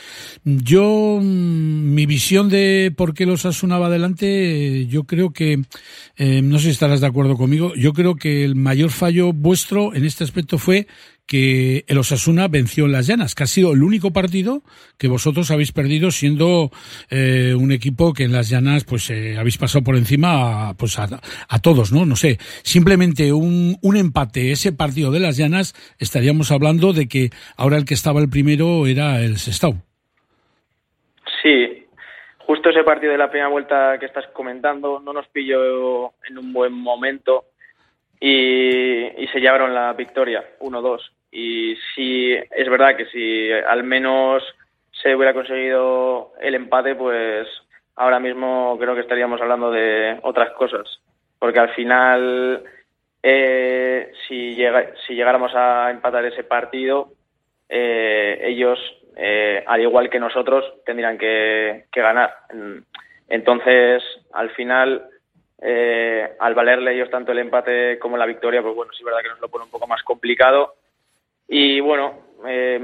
Yo, 0.44 1.20
mm, 1.20 1.94
mi 1.96 2.06
visión 2.06 2.48
de 2.48 2.94
por 2.96 3.16
qué 3.16 3.26
los 3.26 3.44
Osasuna 3.44 3.80
va 3.80 3.88
adelante, 3.88 4.86
yo 4.86 5.06
creo 5.06 5.34
que, 5.34 5.58
no 6.18 6.60
sé 6.60 6.66
si 6.66 6.70
estarás 6.70 7.02
de 7.02 7.08
acuerdo 7.08 7.36
conmigo, 7.36 7.74
yo 7.74 7.94
creo 7.94 8.16
que 8.16 8.46
el 8.46 8.56
mayor 8.56 8.92
fallo 8.92 9.34
vuestro 9.34 9.96
en 9.96 10.06
este 10.06 10.24
aspecto 10.24 10.60
fue 10.60 10.86
que 11.28 11.86
el 11.88 11.98
Osasuna 11.98 12.48
venció 12.48 12.86
en 12.86 12.92
las 12.92 13.08
llanas, 13.08 13.36
que 13.36 13.44
ha 13.44 13.48
sido 13.48 13.74
el 13.74 13.84
único 13.84 14.12
partido 14.12 14.64
que 14.98 15.08
vosotros 15.08 15.50
habéis 15.52 15.72
perdido 15.72 16.12
siendo 16.12 16.72
eh, 17.10 17.56
un 17.58 17.72
equipo 17.72 18.14
que 18.14 18.24
en 18.24 18.34
las 18.34 18.50
llanas 18.50 18.84
pues 18.84 19.10
eh, 19.10 19.38
habéis 19.38 19.58
pasado 19.58 19.84
por 19.84 19.96
encima 19.96 20.70
a, 20.70 20.74
pues 20.74 21.00
a, 21.00 21.08
todos, 21.62 21.92
¿no? 21.94 22.06
No 22.06 22.16
sé, 22.16 22.38
simplemente 22.64 23.32
un, 23.32 23.78
un 23.82 23.98
empate, 23.98 24.52
ese 24.52 24.74
partido 24.74 25.12
de 25.12 25.20
las 25.20 25.38
llanas, 25.38 25.74
estaríamos 26.00 26.52
hablando 26.52 26.94
de 26.94 27.08
que 27.08 27.30
ahora 27.56 27.78
el 27.78 27.86
que 27.86 27.94
estaba 27.94 28.20
el 28.20 28.30
primero 28.30 28.86
era 28.88 29.22
el 29.22 29.38
Sestao. 29.38 29.76
Sí, 31.42 31.86
justo 32.40 32.70
ese 32.70 32.84
partido 32.84 33.14
de 33.14 33.18
la 33.18 33.30
primera 33.30 33.50
vuelta 33.50 33.98
que 34.00 34.06
estás 34.06 34.28
comentando 34.34 35.00
no 35.00 35.14
nos 35.14 35.28
pilló 35.30 36.14
en 36.28 36.38
un 36.38 36.52
buen 36.52 36.74
momento 36.74 37.46
y, 38.22 39.24
y 39.24 39.28
se 39.34 39.42
llevaron 39.42 39.74
la 39.74 39.92
victoria, 39.94 40.46
1-2 40.62 41.02
y 41.32 41.76
sí 41.96 42.34
es 42.34 42.70
verdad 42.70 42.96
que 42.98 43.06
si 43.06 43.52
al 43.52 43.84
menos 43.84 44.44
se 44.92 45.16
hubiera 45.16 45.34
conseguido 45.34 46.34
el 46.42 46.56
empate, 46.56 46.96
pues 46.96 47.48
ahora 47.96 48.20
mismo 48.20 48.78
creo 48.80 48.94
que 48.94 49.02
estaríamos 49.02 49.42
hablando 49.42 49.72
de 49.72 50.20
otras 50.24 50.52
cosas, 50.52 51.00
porque 51.40 51.60
al 51.60 51.70
final 51.74 52.64
eh, 53.24 54.12
si, 54.28 54.56
llega, 54.56 54.92
si 55.08 55.16
llegáramos 55.16 55.54
a 55.56 55.90
empatar 55.90 56.26
ese 56.26 56.44
partido, 56.44 57.14
eh, 57.70 58.40
ellos, 58.44 58.78
eh, 59.16 59.64
al 59.66 59.82
igual 59.82 60.10
que 60.10 60.20
nosotros, 60.20 60.66
tendrían 60.86 61.18
que, 61.18 61.86
que 61.92 62.02
ganar. 62.02 62.36
Entonces, 63.30 64.04
al 64.34 64.50
final, 64.52 65.06
al 65.62 66.56
valerle 66.56 66.94
ellos 66.94 67.10
tanto 67.10 67.32
el 67.32 67.40
empate 67.40 68.00
como 68.00 68.18
la 68.18 68.26
victoria, 68.26 68.62
pues 68.62 68.76
bueno, 68.76 68.92
sí 68.94 69.00
es 69.00 69.06
verdad 69.06 69.22
que 69.22 69.30
nos 69.30 69.42
lo 69.42 69.50
pone 69.50 69.66
un 69.66 69.72
poco 69.72 69.88
más 69.88 70.02
complicado 70.04 70.76
y 71.54 71.82
bueno, 71.82 72.14
eh, 72.48 72.80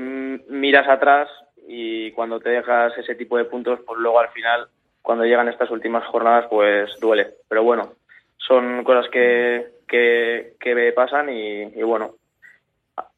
miras 0.49 0.89
atrás 0.89 1.29
y 1.69 2.11
cuando 2.11 2.37
te 2.41 2.49
dejas 2.49 2.91
ese 2.97 3.15
tipo 3.15 3.37
de 3.37 3.45
puntos, 3.45 3.79
pues 3.87 3.97
luego 3.97 4.19
al 4.19 4.27
final, 4.29 4.67
cuando 5.01 5.23
llegan 5.23 5.47
estas 5.47 5.71
últimas 5.71 6.05
jornadas, 6.07 6.47
pues 6.49 6.89
duele. 6.99 7.27
Pero 7.47 7.63
bueno, 7.63 7.93
son 8.35 8.83
cosas 8.83 9.09
que, 9.09 9.67
que, 9.87 10.93
pasan 10.93 11.29
y, 11.29 11.61
y 11.61 11.81
bueno, 11.81 12.15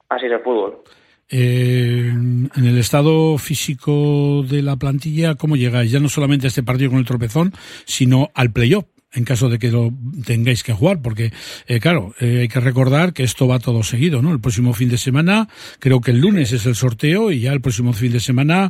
así 0.07 0.27
es 0.27 0.31
el 0.33 0.41
fútbol. 0.41 0.83
Eh, 1.31 2.09
en 2.09 2.49
el 2.55 2.77
estado 2.77 3.35
físico 3.39 4.43
de 4.47 4.61
la 4.61 4.75
plantilla, 4.75 5.33
¿cómo 5.33 5.55
llegáis? 5.55 5.91
Ya 5.91 5.99
no 5.99 6.09
solamente 6.09 6.45
a 6.45 6.49
este 6.49 6.61
partido 6.61 6.91
con 6.91 6.99
el 6.99 7.05
tropezón, 7.05 7.53
sino 7.85 8.29
al 8.35 8.51
playoff 8.51 8.85
en 9.13 9.25
caso 9.25 9.49
de 9.49 9.57
que 9.57 9.71
lo 9.71 9.89
tengáis 10.25 10.63
que 10.63 10.73
jugar, 10.73 10.97
porque, 11.01 11.31
eh, 11.67 11.79
claro, 11.79 12.13
eh, 12.19 12.41
hay 12.41 12.47
que 12.47 12.59
recordar 12.59 13.13
que 13.13 13.23
esto 13.23 13.47
va 13.47 13.59
todo 13.59 13.81
seguido, 13.81 14.21
¿no? 14.21 14.31
El 14.31 14.39
próximo 14.39 14.73
fin 14.73 14.89
de 14.89 14.97
semana, 14.97 15.47
creo 15.79 15.99
que 15.99 16.11
el 16.11 16.21
lunes 16.21 16.51
es 16.51 16.65
el 16.65 16.75
sorteo 16.75 17.31
y 17.31 17.41
ya 17.41 17.51
el 17.51 17.61
próximo 17.61 17.93
fin 17.93 18.11
de 18.11 18.19
semana, 18.19 18.69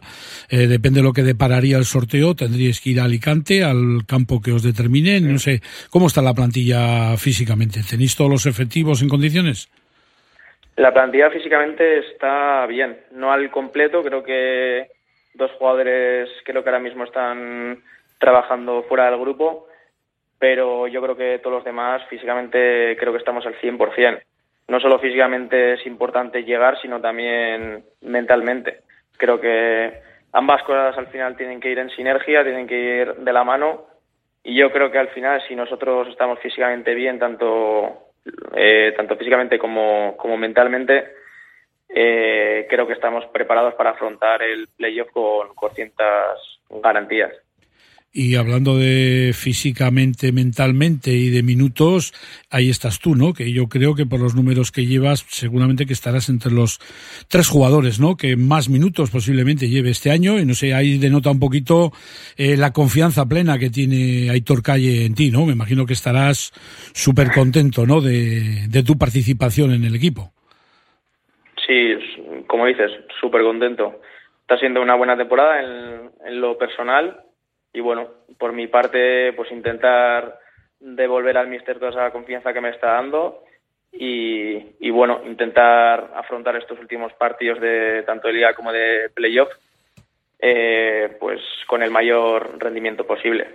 eh, 0.50 0.67
depende 0.67 1.02
de 1.02 1.04
lo 1.04 1.13
que 1.13 1.23
depararía 1.23 1.77
el 1.77 1.83
sorteo, 1.83 2.35
tendríais 2.35 2.79
que 2.79 2.92
ir 2.92 3.02
a 3.02 3.06
Alicante, 3.06 3.63
al 3.63 4.06
campo 4.08 4.42
que 4.42 4.52
os 4.52 4.63
determine, 4.63 5.19
no 5.19 5.40
sé, 5.40 5.62
¿cómo 5.90 6.08
está 6.08 6.21
la 6.21 6.33
plantilla 6.33 7.17
físicamente? 7.17 7.81
¿Tenéis 7.87 8.15
todos 8.15 8.31
los 8.31 8.46
efectivos 8.46 9.02
en 9.02 9.10
condiciones? 9.10 9.69
La 10.77 10.94
plantilla 10.94 11.29
físicamente 11.29 12.00
está 12.00 12.65
bien, 12.65 12.98
no 13.12 13.33
al 13.33 13.52
completo, 13.52 14.02
creo 14.02 14.23
que 14.23 14.87
dos 15.33 15.52
jugadores 15.60 16.29
creo 16.46 16.63
que 16.63 16.69
ahora 16.69 16.81
mismo 16.81 17.04
están 17.04 17.79
trabajando 18.17 18.83
fuera 18.83 19.10
del 19.10 19.19
grupo, 19.19 19.69
pero 20.40 20.87
yo 20.87 21.02
creo 21.02 21.17
que 21.17 21.40
todos 21.40 21.58
los 21.58 21.65
demás 21.65 22.02
físicamente 22.10 22.96
creo 22.98 23.12
que 23.12 23.19
estamos 23.19 23.46
al 23.46 23.60
100%. 23.60 24.21
No 24.69 24.79
solo 24.79 25.00
físicamente 25.00 25.73
es 25.73 25.85
importante 25.85 26.44
llegar, 26.44 26.79
sino 26.81 27.02
también 27.02 27.83
mentalmente. 28.02 28.81
Creo 29.17 29.42
que 29.42 30.02
ambas 30.31 30.63
cosas 30.63 30.98
al 30.98 31.08
final 31.08 31.35
tienen 31.35 31.60
que 31.60 31.71
ir 31.71 31.79
en 31.79 31.90
sinergia, 31.90 32.44
tienen 32.44 32.67
que 32.67 32.79
ir 32.79 33.15
de 33.15 33.33
la 33.33 33.44
mano 33.44 33.85
y 34.44 34.56
yo 34.56 34.71
creo 34.71 34.92
que 34.92 35.00
al 35.00 35.10
final 35.10 35.42
si 35.48 35.56
nosotros 35.56 36.08
estamos 36.08 36.40
físicamente 36.40 36.94
bien, 36.94 37.19
tanto, 37.19 38.12
eh, 38.56 38.94
tanto 38.96 39.17
físicamente 39.17 39.60
como, 39.60 40.15
como 40.15 40.37
mentalmente, 40.37 41.13
eh, 41.90 42.67
creo 42.69 42.87
que 42.87 42.94
estamos 42.94 43.25
preparados 43.27 43.73
para 43.73 43.92
afrontar 43.92 44.44
el 44.44 44.67
playoff 44.77 45.10
con, 45.12 45.54
con 45.56 45.71
ciertas 45.71 46.40
garantías. 46.69 47.33
Y 48.12 48.36
hablando 48.36 48.76
de 48.76 49.34
físicamente, 49.36 50.32
mentalmente 50.32 51.12
y 51.12 51.30
de 51.30 51.44
minutos, 51.44 52.12
ahí 52.50 52.72
estás 52.72 52.98
tú, 53.00 53.14
¿no? 53.14 53.34
Que 53.34 53.52
yo 53.52 53.68
creo 53.68 53.94
que 53.94 54.08
por 54.08 54.20
los 54.20 54.34
números 54.34 54.72
que 54.72 54.88
llevas, 54.88 55.26
seguramente 55.30 55.86
que 55.86 55.94
estarás 55.94 56.28
entre 56.28 56.52
los 56.52 56.80
tres 57.28 57.48
jugadores, 57.48 58.00
¿no? 58.00 58.18
Que 58.18 58.36
más 58.36 58.68
minutos 58.68 59.12
posiblemente 59.12 59.70
lleve 59.70 59.92
este 59.92 60.10
año. 60.10 60.40
Y 60.40 60.46
no 60.46 60.56
sé, 60.56 60.74
ahí 60.74 60.98
denota 60.98 61.30
un 61.30 61.40
poquito 61.40 61.92
eh, 62.36 62.58
la 62.58 62.74
confianza 62.74 63.28
plena 63.28 63.60
que 63.60 63.70
tiene 63.70 64.32
Aitor 64.32 64.64
Calle 64.64 65.06
en 65.06 65.14
ti, 65.14 65.30
¿no? 65.30 65.46
Me 65.46 65.54
imagino 65.54 65.86
que 65.86 65.94
estarás 65.94 66.52
súper 66.94 67.32
contento, 67.32 67.86
¿no? 67.86 68.02
De, 68.02 68.68
de 68.70 68.84
tu 68.84 68.98
participación 68.98 69.72
en 69.72 69.86
el 69.86 69.94
equipo. 69.94 70.34
Sí, 71.68 71.94
como 72.48 72.66
dices, 72.66 72.90
súper 73.22 73.44
contento. 73.44 74.02
Está 74.42 74.58
siendo 74.58 74.82
una 74.82 74.96
buena 74.96 75.16
temporada 75.16 75.62
en, 75.62 76.10
en 76.26 76.42
lo 76.42 76.58
personal 76.58 77.29
y 77.74 77.80
bueno, 77.80 78.10
por 78.38 78.54
mi 78.54 78.67
parte, 78.67 79.34
pues 79.34 79.52
intentar 79.52 80.40
devolver 80.80 81.38
al 81.38 81.48
míster 81.48 81.78
toda 81.78 81.92
esa 81.92 82.12
confianza 82.12 82.54
que 82.54 82.62
me 82.62 82.70
está 82.70 82.94
dando 82.94 83.44
y, 83.92 84.76
y, 84.80 84.90
bueno, 84.92 85.22
intentar 85.26 86.12
afrontar 86.15 86.56
estos 86.56 86.80
últimos 86.80 87.12
partidos 87.13 87.60
de 87.60 88.04
tanto 88.04 88.28
de 88.28 88.34
liga 88.34 88.54
como 88.54 88.72
de 88.72 89.10
playoff 89.13 89.50
eh, 90.40 91.17
pues 91.20 91.42
con 91.67 91.84
el 91.84 91.92
mayor 91.92 92.58
rendimiento 92.60 93.06
posible. 93.06 93.48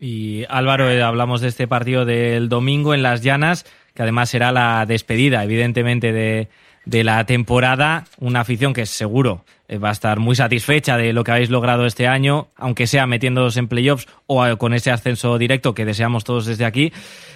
Y 0.00 0.44
Álvaro, 0.48 0.90
eh, 0.90 1.02
hablamos 1.02 1.40
de 1.40 1.48
este 1.48 1.66
partido 1.66 2.04
del 2.04 2.48
domingo 2.48 2.94
en 2.94 3.02
Las 3.02 3.22
Llanas, 3.22 3.64
que 3.94 4.02
además 4.02 4.30
será 4.30 4.52
la 4.52 4.86
despedida, 4.86 5.42
evidentemente, 5.42 6.12
de, 6.12 6.48
de 6.84 7.04
la 7.04 7.24
temporada. 7.26 8.04
Una 8.20 8.40
afición 8.40 8.72
que 8.72 8.86
seguro 8.86 9.44
eh, 9.66 9.78
va 9.78 9.88
a 9.88 9.92
estar 9.92 10.20
muy 10.20 10.36
satisfecha 10.36 10.96
de 10.96 11.12
lo 11.12 11.24
que 11.24 11.32
habéis 11.32 11.50
logrado 11.50 11.84
este 11.84 12.06
año, 12.06 12.48
aunque 12.56 12.86
sea 12.86 13.06
metiéndoos 13.08 13.56
en 13.56 13.66
playoffs 13.66 14.06
o 14.26 14.46
eh, 14.46 14.56
con 14.56 14.72
ese 14.72 14.92
ascenso 14.92 15.36
directo 15.36 15.74
que 15.74 15.84
deseamos 15.84 16.22
todos 16.22 16.46
desde 16.46 16.64
aquí. 16.64 16.92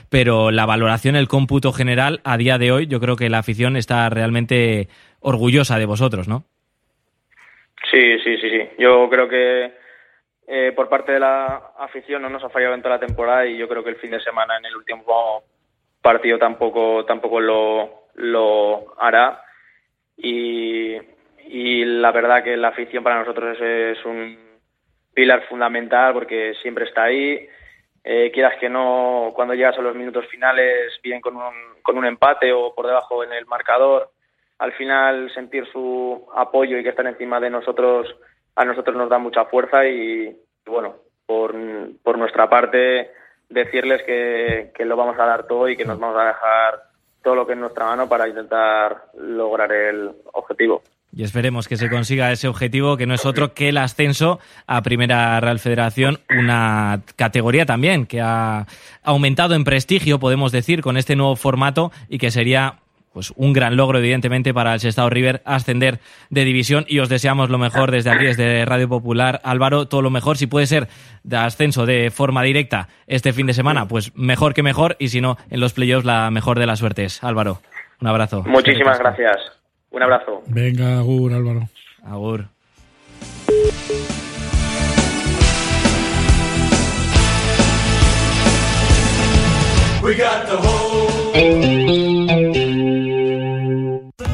Pero 0.09 0.51
la 0.53 0.65
valoración, 0.67 1.17
el 1.17 1.27
cómputo 1.27 1.73
general, 1.73 2.21
a 2.23 2.37
día 2.37 2.59
de 2.59 2.71
hoy, 2.71 2.87
yo 2.87 3.01
creo 3.01 3.17
que 3.17 3.29
la 3.29 3.39
afición 3.39 3.77
está 3.77 4.09
realmente 4.09 4.89
orgullosa 5.21 5.79
de 5.79 5.87
vosotros, 5.87 6.29
¿no? 6.29 6.45
Sí, 7.91 8.19
sí, 8.23 8.37
sí, 8.41 8.51
sí. 8.51 8.61
Yo 8.79 9.09
creo 9.11 9.29
que 9.29 9.82
eh, 10.47 10.73
por 10.75 10.89
parte 10.89 11.13
de 11.13 11.21
la 11.21 11.73
afición 11.79 12.23
no 12.23 12.29
nos 12.29 12.43
ha 12.45 12.49
fallado 12.49 12.75
en 12.75 12.83
toda 12.83 12.97
la 12.97 13.07
temporada 13.07 13.47
y 13.47 13.57
yo 13.57 13.69
creo 13.69 13.85
que 13.85 13.91
el 13.91 13.97
fin 13.97 14.11
de 14.11 14.21
semana 14.21 14.57
en 14.59 14.67
el 14.67 14.77
último 14.77 15.45
partido 16.01 16.39
tampoco 16.39 17.05
tampoco 17.05 17.41
lo, 17.41 18.09
lo 18.15 18.95
hará 19.01 19.43
y, 20.17 20.97
y 21.47 21.85
la 21.85 22.13
verdad 22.13 22.43
que 22.43 22.57
la 22.57 22.69
afición 22.69 23.03
para 23.03 23.19
nosotros 23.19 23.59
es, 23.61 24.05
un 24.05 24.39
pilar 25.15 25.47
fundamental 25.49 26.13
porque 26.15 26.55
siempre 26.63 26.85
está 26.87 27.05
ahí. 27.05 27.47
Eh, 28.05 28.31
quieras 28.33 28.55
que 28.59 28.69
no, 28.69 29.33
cuando 29.35 29.55
llegas 29.55 29.79
a 29.79 29.83
los 29.83 29.95
minutos 29.95 30.27
finales, 30.27 30.99
bien 31.03 31.21
con 31.21 31.37
un, 31.37 31.55
con 31.83 31.97
un 31.99 32.05
empate 32.05 32.53
o 32.53 32.75
por 32.75 32.87
debajo 32.87 33.23
en 33.23 33.33
el 33.33 33.47
marcador, 33.47 34.11
al 34.59 34.73
final 34.73 35.31
sentir 35.35 35.67
su 35.71 36.27
apoyo 36.35 36.79
y 36.79 36.83
que 36.83 36.89
están 36.89 37.07
encima 37.07 37.39
de 37.39 37.51
nosotros, 37.51 38.09
a 38.57 38.65
nosotros 38.65 38.97
nos 38.97 39.09
da 39.09 39.19
mucha 39.19 39.45
fuerza 39.47 39.87
y, 39.87 40.37
bueno, 40.67 40.97
por, 41.27 41.55
por 42.03 42.19
nuestra 42.19 42.49
parte, 42.49 43.11
decirles 43.49 44.03
que, 44.05 44.73
que 44.75 44.85
lo 44.85 44.97
vamos 44.97 45.19
a 45.19 45.27
dar 45.27 45.47
todo 45.47 45.69
y 45.69 45.77
que 45.77 45.85
nos 45.85 45.99
vamos 45.99 46.17
a 46.21 46.27
dejar 46.27 46.83
todo 47.23 47.35
lo 47.35 47.47
que 47.47 47.53
es 47.53 47.59
nuestra 47.59 47.87
mano 47.87 48.09
para 48.09 48.29
intentar 48.29 49.05
lograr 49.15 49.73
el 49.73 50.11
objetivo. 50.33 50.83
Y 51.15 51.25
esperemos 51.25 51.69
que 51.69 51.77
se 51.77 51.91
consiga 51.91 52.33
ese 52.33 52.49
objetivo, 52.49 52.97
que 52.97 53.07
no 53.07 53.13
es 53.13 53.27
otro 53.27 53.53
que 53.53 53.69
el 53.69 53.77
ascenso 53.77 54.41
a 54.67 54.81
Primera 54.81 55.39
Real 55.41 55.59
Federación, 55.59 56.21
una 56.31 57.03
categoría 57.17 57.67
también 57.67 58.07
que 58.07 58.23
ha 58.23 58.67
aumentado 59.03 59.55
en 59.55 59.65
prestigio, 59.65 60.19
podemos 60.19 60.53
decir, 60.53 60.81
con 60.81 60.97
este 60.97 61.15
nuevo 61.15 61.37
formato 61.37 61.93
y 62.09 62.17
que 62.17 62.31
sería 62.31 62.77
pues 63.13 63.33
un 63.37 63.53
gran 63.53 63.77
logro, 63.77 63.99
evidentemente, 63.99 64.55
para 64.55 64.75
el 64.75 64.81
Sestao 64.81 65.11
River 65.11 65.43
ascender 65.45 65.99
de 66.31 66.45
división 66.45 66.85
y 66.89 66.99
os 67.01 67.09
deseamos 67.09 67.51
lo 67.51 67.59
mejor 67.59 67.91
desde 67.91 68.11
aquí, 68.11 68.25
desde 68.25 68.65
Radio 68.65 68.89
Popular. 68.89 69.41
Álvaro, 69.45 69.87
todo 69.87 70.03
lo 70.03 70.11
mejor. 70.11 70.37
Si 70.37 70.47
puede 70.47 70.67
ser 70.67 70.89
de 71.23 71.37
ascenso 71.37 71.87
de 71.87 72.11
forma 72.11 72.43
directa 72.43 72.89
este 73.07 73.33
fin 73.33 73.47
de 73.47 73.55
semana, 73.55 73.87
pues 73.87 74.17
mejor 74.17 74.55
que 74.55 74.63
mejor 74.63 74.97
y 74.99 75.09
si 75.09 75.21
no, 75.21 75.37
en 75.51 75.61
los 75.61 75.73
playoffs 75.73 76.05
la 76.05 76.31
mejor 76.31 76.59
de 76.59 76.67
las 76.67 76.79
suertes. 76.79 77.23
Álvaro, 77.23 77.61
un 78.01 78.09
abrazo. 78.09 78.45
Muchísimas 78.47 78.99
gracias. 78.99 79.37
Un 79.91 80.03
abrazo. 80.03 80.43
Venga, 80.47 80.99
Agur, 80.99 81.33
Álvaro. 81.35 81.69
Agur. 82.05 82.47
We 90.03 90.17
got 90.17 90.49
the 90.49 90.57
whole. 90.57 92.12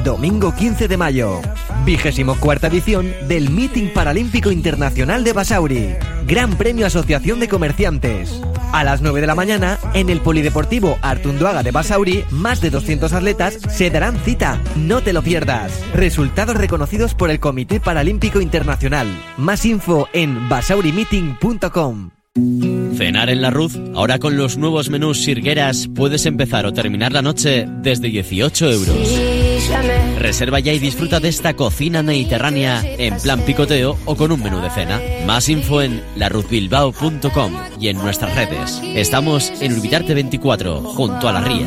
Domingo 0.08 0.54
15 0.54 0.88
de 0.88 0.96
mayo, 0.96 1.42
vigésimo 1.84 2.34
cuarta 2.36 2.68
edición 2.68 3.12
del 3.28 3.50
Meeting 3.50 3.92
Paralímpico 3.92 4.50
Internacional 4.50 5.22
de 5.22 5.34
Basauri. 5.34 5.96
Gran 6.26 6.56
Premio 6.56 6.86
Asociación 6.86 7.40
de 7.40 7.48
Comerciantes. 7.48 8.40
A 8.72 8.84
las 8.84 9.02
9 9.02 9.20
de 9.20 9.26
la 9.26 9.34
mañana, 9.34 9.78
en 9.92 10.08
el 10.08 10.22
Polideportivo 10.22 10.96
Artunduaga 11.02 11.62
de 11.62 11.72
Basauri, 11.72 12.24
más 12.30 12.62
de 12.62 12.70
200 12.70 13.12
atletas 13.12 13.58
se 13.68 13.90
darán 13.90 14.18
cita. 14.20 14.58
No 14.76 15.02
te 15.02 15.12
lo 15.12 15.20
pierdas. 15.20 15.78
Resultados 15.92 16.56
reconocidos 16.56 17.12
por 17.12 17.30
el 17.30 17.38
Comité 17.38 17.78
Paralímpico 17.78 18.40
Internacional. 18.40 19.08
Más 19.36 19.66
info 19.66 20.08
en 20.14 20.48
basaurimeeting.com. 20.48 22.12
Cenar 22.96 23.28
en 23.28 23.42
la 23.42 23.50
Ruz, 23.50 23.78
ahora 23.94 24.18
con 24.18 24.38
los 24.38 24.56
nuevos 24.56 24.88
menús 24.88 25.22
Sirgueras, 25.22 25.86
puedes 25.94 26.24
empezar 26.24 26.64
o 26.64 26.72
terminar 26.72 27.12
la 27.12 27.20
noche 27.20 27.66
desde 27.82 28.08
18 28.08 28.70
euros. 28.70 29.27
Reserva 30.18 30.60
ya 30.60 30.72
y 30.72 30.78
disfruta 30.78 31.20
de 31.20 31.28
esta 31.28 31.54
cocina 31.54 32.02
mediterránea 32.02 32.82
en 32.84 33.16
plan 33.18 33.40
picoteo 33.42 33.98
o 34.04 34.16
con 34.16 34.32
un 34.32 34.42
menú 34.42 34.60
de 34.60 34.70
cena. 34.70 35.00
Más 35.26 35.48
info 35.48 35.82
en 35.82 36.02
laruzbilbao.com 36.16 37.52
y 37.80 37.88
en 37.88 37.98
nuestras 37.98 38.34
redes. 38.34 38.80
Estamos 38.94 39.52
en 39.60 39.74
Urbitarte 39.74 40.14
24, 40.14 40.80
junto 40.82 41.28
a 41.28 41.32
la 41.32 41.40
ría. 41.40 41.66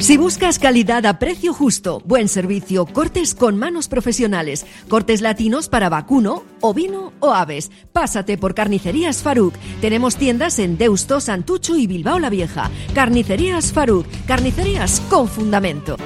Si 0.00 0.16
buscas 0.16 0.60
calidad 0.60 1.04
a 1.06 1.18
precio 1.18 1.52
justo, 1.52 2.00
buen 2.04 2.28
servicio, 2.28 2.86
cortes 2.86 3.34
con 3.34 3.58
manos 3.58 3.88
profesionales, 3.88 4.64
cortes 4.88 5.20
latinos 5.20 5.68
para 5.68 5.88
vacuno, 5.88 6.44
ovino 6.60 7.12
o 7.18 7.34
aves, 7.34 7.72
pásate 7.92 8.38
por 8.38 8.54
Carnicerías 8.54 9.22
Faruk. 9.22 9.54
Tenemos 9.80 10.16
tiendas 10.16 10.60
en 10.60 10.78
Deusto, 10.78 11.20
Santucho 11.20 11.76
y 11.76 11.88
Bilbao 11.88 12.20
la 12.20 12.30
Vieja. 12.30 12.70
Carnicerías 12.94 13.72
Faruk, 13.72 14.06
carnicerías 14.26 15.00
con 15.10 15.26
fundamento. 15.26 15.96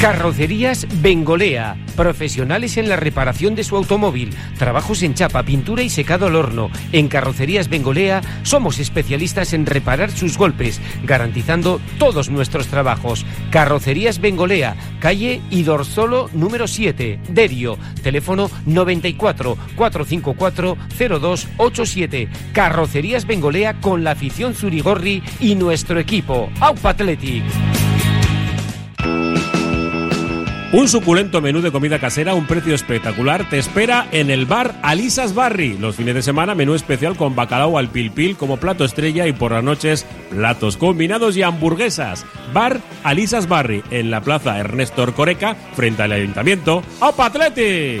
Carrocerías 0.00 0.86
Bengolea, 1.02 1.76
profesionales 1.96 2.76
en 2.76 2.88
la 2.88 2.94
reparación 2.94 3.56
de 3.56 3.64
su 3.64 3.74
automóvil, 3.74 4.32
trabajos 4.56 5.02
en 5.02 5.14
chapa, 5.14 5.42
pintura 5.42 5.82
y 5.82 5.90
secado 5.90 6.26
al 6.26 6.36
horno. 6.36 6.70
En 6.92 7.08
Carrocerías 7.08 7.68
Bengolea 7.68 8.20
somos 8.44 8.78
especialistas 8.78 9.52
en 9.54 9.66
reparar 9.66 10.12
sus 10.12 10.38
golpes, 10.38 10.80
garantizando 11.02 11.80
todos 11.98 12.30
nuestros 12.30 12.68
trabajos. 12.68 13.26
Carrocerías 13.50 14.20
Bengolea, 14.20 14.76
calle 15.00 15.40
Idorzolo 15.50 16.30
número 16.32 16.68
7, 16.68 17.18
Derio, 17.30 17.76
teléfono 18.00 18.52
94 18.66 19.58
454 19.74 20.76
0287. 20.96 22.28
Carrocerías 22.52 23.26
Bengolea 23.26 23.80
con 23.80 24.04
la 24.04 24.12
afición 24.12 24.54
Zurigorri 24.54 25.24
y 25.40 25.56
nuestro 25.56 25.98
equipo, 25.98 26.50
Aupa 26.60 26.90
Athletic. 26.90 27.42
Un 30.70 30.86
suculento 30.86 31.40
menú 31.40 31.62
de 31.62 31.72
comida 31.72 31.98
casera 31.98 32.32
a 32.32 32.34
un 32.34 32.46
precio 32.46 32.74
espectacular 32.74 33.48
te 33.48 33.58
espera 33.58 34.06
en 34.12 34.28
el 34.28 34.44
bar 34.44 34.74
Alisas 34.82 35.34
Barry. 35.34 35.78
Los 35.78 35.96
fines 35.96 36.14
de 36.14 36.20
semana 36.20 36.54
menú 36.54 36.74
especial 36.74 37.16
con 37.16 37.34
bacalao 37.34 37.78
al 37.78 37.88
pilpil 37.88 38.36
como 38.36 38.58
plato 38.58 38.84
estrella 38.84 39.26
y 39.26 39.32
por 39.32 39.52
las 39.52 39.64
noches 39.64 40.04
platos 40.28 40.76
combinados 40.76 41.38
y 41.38 41.42
hamburguesas. 41.42 42.26
Bar 42.52 42.82
Alisas 43.02 43.48
Barry 43.48 43.82
en 43.90 44.10
la 44.10 44.20
plaza 44.20 44.58
Ernesto 44.58 45.04
Orcoreca 45.04 45.56
frente 45.74 46.02
al 46.02 46.12
ayuntamiento. 46.12 46.82
¡Opa 47.00 47.26
Atleti! 47.26 48.00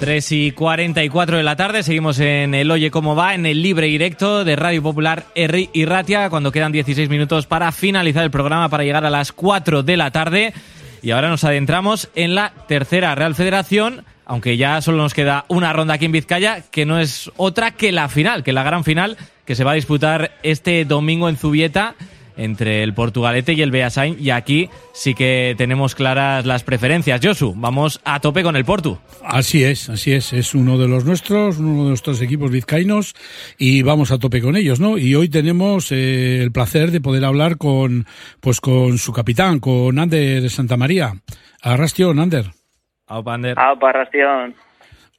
3 0.00 0.32
y 0.32 0.52
44 0.52 1.36
de 1.36 1.42
la 1.42 1.56
tarde, 1.56 1.82
seguimos 1.82 2.18
en 2.20 2.54
el 2.54 2.70
Oye 2.70 2.90
Cómo 2.90 3.14
Va, 3.14 3.34
en 3.34 3.44
el 3.44 3.60
libre 3.60 3.86
directo 3.86 4.46
de 4.46 4.56
Radio 4.56 4.82
Popular 4.82 5.26
R 5.34 5.68
y 5.70 5.84
Ratia, 5.84 6.30
cuando 6.30 6.50
quedan 6.50 6.72
16 6.72 7.10
minutos 7.10 7.46
para 7.46 7.70
finalizar 7.70 8.24
el 8.24 8.30
programa, 8.30 8.70
para 8.70 8.82
llegar 8.82 9.04
a 9.04 9.10
las 9.10 9.30
4 9.30 9.82
de 9.82 9.98
la 9.98 10.10
tarde. 10.10 10.54
Y 11.02 11.10
ahora 11.10 11.28
nos 11.28 11.44
adentramos 11.44 12.08
en 12.14 12.34
la 12.34 12.54
tercera 12.66 13.14
Real 13.14 13.34
Federación, 13.34 14.06
aunque 14.24 14.56
ya 14.56 14.80
solo 14.80 14.96
nos 14.96 15.12
queda 15.12 15.44
una 15.48 15.70
ronda 15.74 15.94
aquí 15.94 16.06
en 16.06 16.12
Vizcaya, 16.12 16.62
que 16.70 16.86
no 16.86 16.98
es 16.98 17.30
otra 17.36 17.72
que 17.72 17.92
la 17.92 18.08
final, 18.08 18.42
que 18.42 18.54
la 18.54 18.62
gran 18.62 18.84
final, 18.84 19.18
que 19.44 19.54
se 19.54 19.64
va 19.64 19.72
a 19.72 19.74
disputar 19.74 20.32
este 20.42 20.86
domingo 20.86 21.28
en 21.28 21.36
Zubieta 21.36 21.94
entre 22.36 22.82
el 22.82 22.94
Portugalete 22.94 23.52
y 23.52 23.62
el 23.62 23.70
Beasain 23.70 24.16
y 24.18 24.30
aquí 24.30 24.68
sí 24.92 25.14
que 25.14 25.54
tenemos 25.56 25.94
claras 25.94 26.46
las 26.46 26.64
preferencias. 26.64 27.20
Josu, 27.22 27.54
vamos 27.56 28.00
a 28.04 28.20
tope 28.20 28.42
con 28.42 28.56
el 28.56 28.64
Portu. 28.64 28.98
Así 29.24 29.64
es, 29.64 29.88
así 29.88 30.12
es. 30.12 30.32
Es 30.32 30.54
uno 30.54 30.78
de 30.78 30.88
los 30.88 31.04
nuestros, 31.04 31.58
uno 31.58 31.84
de 31.84 31.88
nuestros 31.90 32.20
equipos 32.22 32.50
vizcaínos 32.50 33.14
y 33.58 33.82
vamos 33.82 34.10
a 34.12 34.18
tope 34.18 34.40
con 34.40 34.56
ellos, 34.56 34.80
¿no? 34.80 34.98
Y 34.98 35.14
hoy 35.14 35.28
tenemos 35.28 35.92
eh, 35.92 36.42
el 36.42 36.52
placer 36.52 36.90
de 36.90 37.00
poder 37.00 37.24
hablar 37.24 37.56
con, 37.56 38.06
pues 38.40 38.60
con 38.60 38.98
su 38.98 39.12
capitán, 39.12 39.60
con 39.60 39.98
Ander 39.98 40.42
de 40.42 40.48
Santa 40.48 40.76
María. 40.76 41.12
Arrastion, 41.62 42.18
Ander. 42.18 42.46
Aupa, 43.06 43.34
Ander. 43.34 43.58
Aupa, 43.58 43.90
Arrastion. 43.90 44.54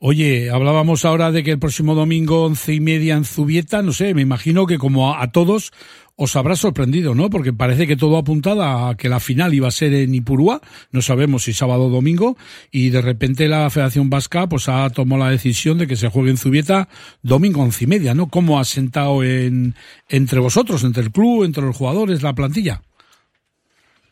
Oye, 0.03 0.49
hablábamos 0.49 1.05
ahora 1.05 1.31
de 1.31 1.43
que 1.43 1.51
el 1.51 1.59
próximo 1.59 1.93
domingo 1.93 2.45
once 2.45 2.73
y 2.73 2.79
media 2.79 3.13
en 3.13 3.23
Zubieta, 3.23 3.83
no 3.83 3.93
sé, 3.93 4.15
me 4.15 4.23
imagino 4.23 4.65
que 4.65 4.79
como 4.79 5.13
a, 5.13 5.31
todos 5.31 5.73
os 6.15 6.35
habrá 6.35 6.55
sorprendido, 6.55 7.13
¿no? 7.13 7.29
Porque 7.29 7.53
parece 7.53 7.85
que 7.85 7.95
todo 7.95 8.17
apuntaba 8.17 8.89
a 8.89 8.97
que 8.97 9.09
la 9.09 9.19
final 9.19 9.53
iba 9.53 9.67
a 9.67 9.71
ser 9.71 9.93
en 9.93 10.15
Ipurúa, 10.15 10.59
no 10.91 11.03
sabemos 11.03 11.43
si 11.43 11.53
sábado 11.53 11.83
o 11.83 11.89
domingo, 11.89 12.35
y 12.71 12.89
de 12.89 12.99
repente 12.99 13.47
la 13.47 13.69
Federación 13.69 14.09
Vasca 14.09 14.49
pues 14.49 14.69
ha 14.69 14.89
tomado 14.89 15.23
la 15.23 15.29
decisión 15.29 15.77
de 15.77 15.85
que 15.85 15.95
se 15.95 16.09
juegue 16.09 16.31
en 16.31 16.37
Zubieta 16.37 16.89
domingo 17.21 17.61
once 17.61 17.83
y 17.83 17.87
media, 17.87 18.15
¿no? 18.15 18.27
¿Cómo 18.27 18.59
ha 18.59 18.65
sentado 18.65 19.23
en, 19.23 19.75
entre 20.09 20.39
vosotros, 20.39 20.83
entre 20.83 21.03
el 21.03 21.11
club, 21.11 21.43
entre 21.43 21.61
los 21.61 21.77
jugadores, 21.77 22.23
la 22.23 22.33
plantilla? 22.33 22.81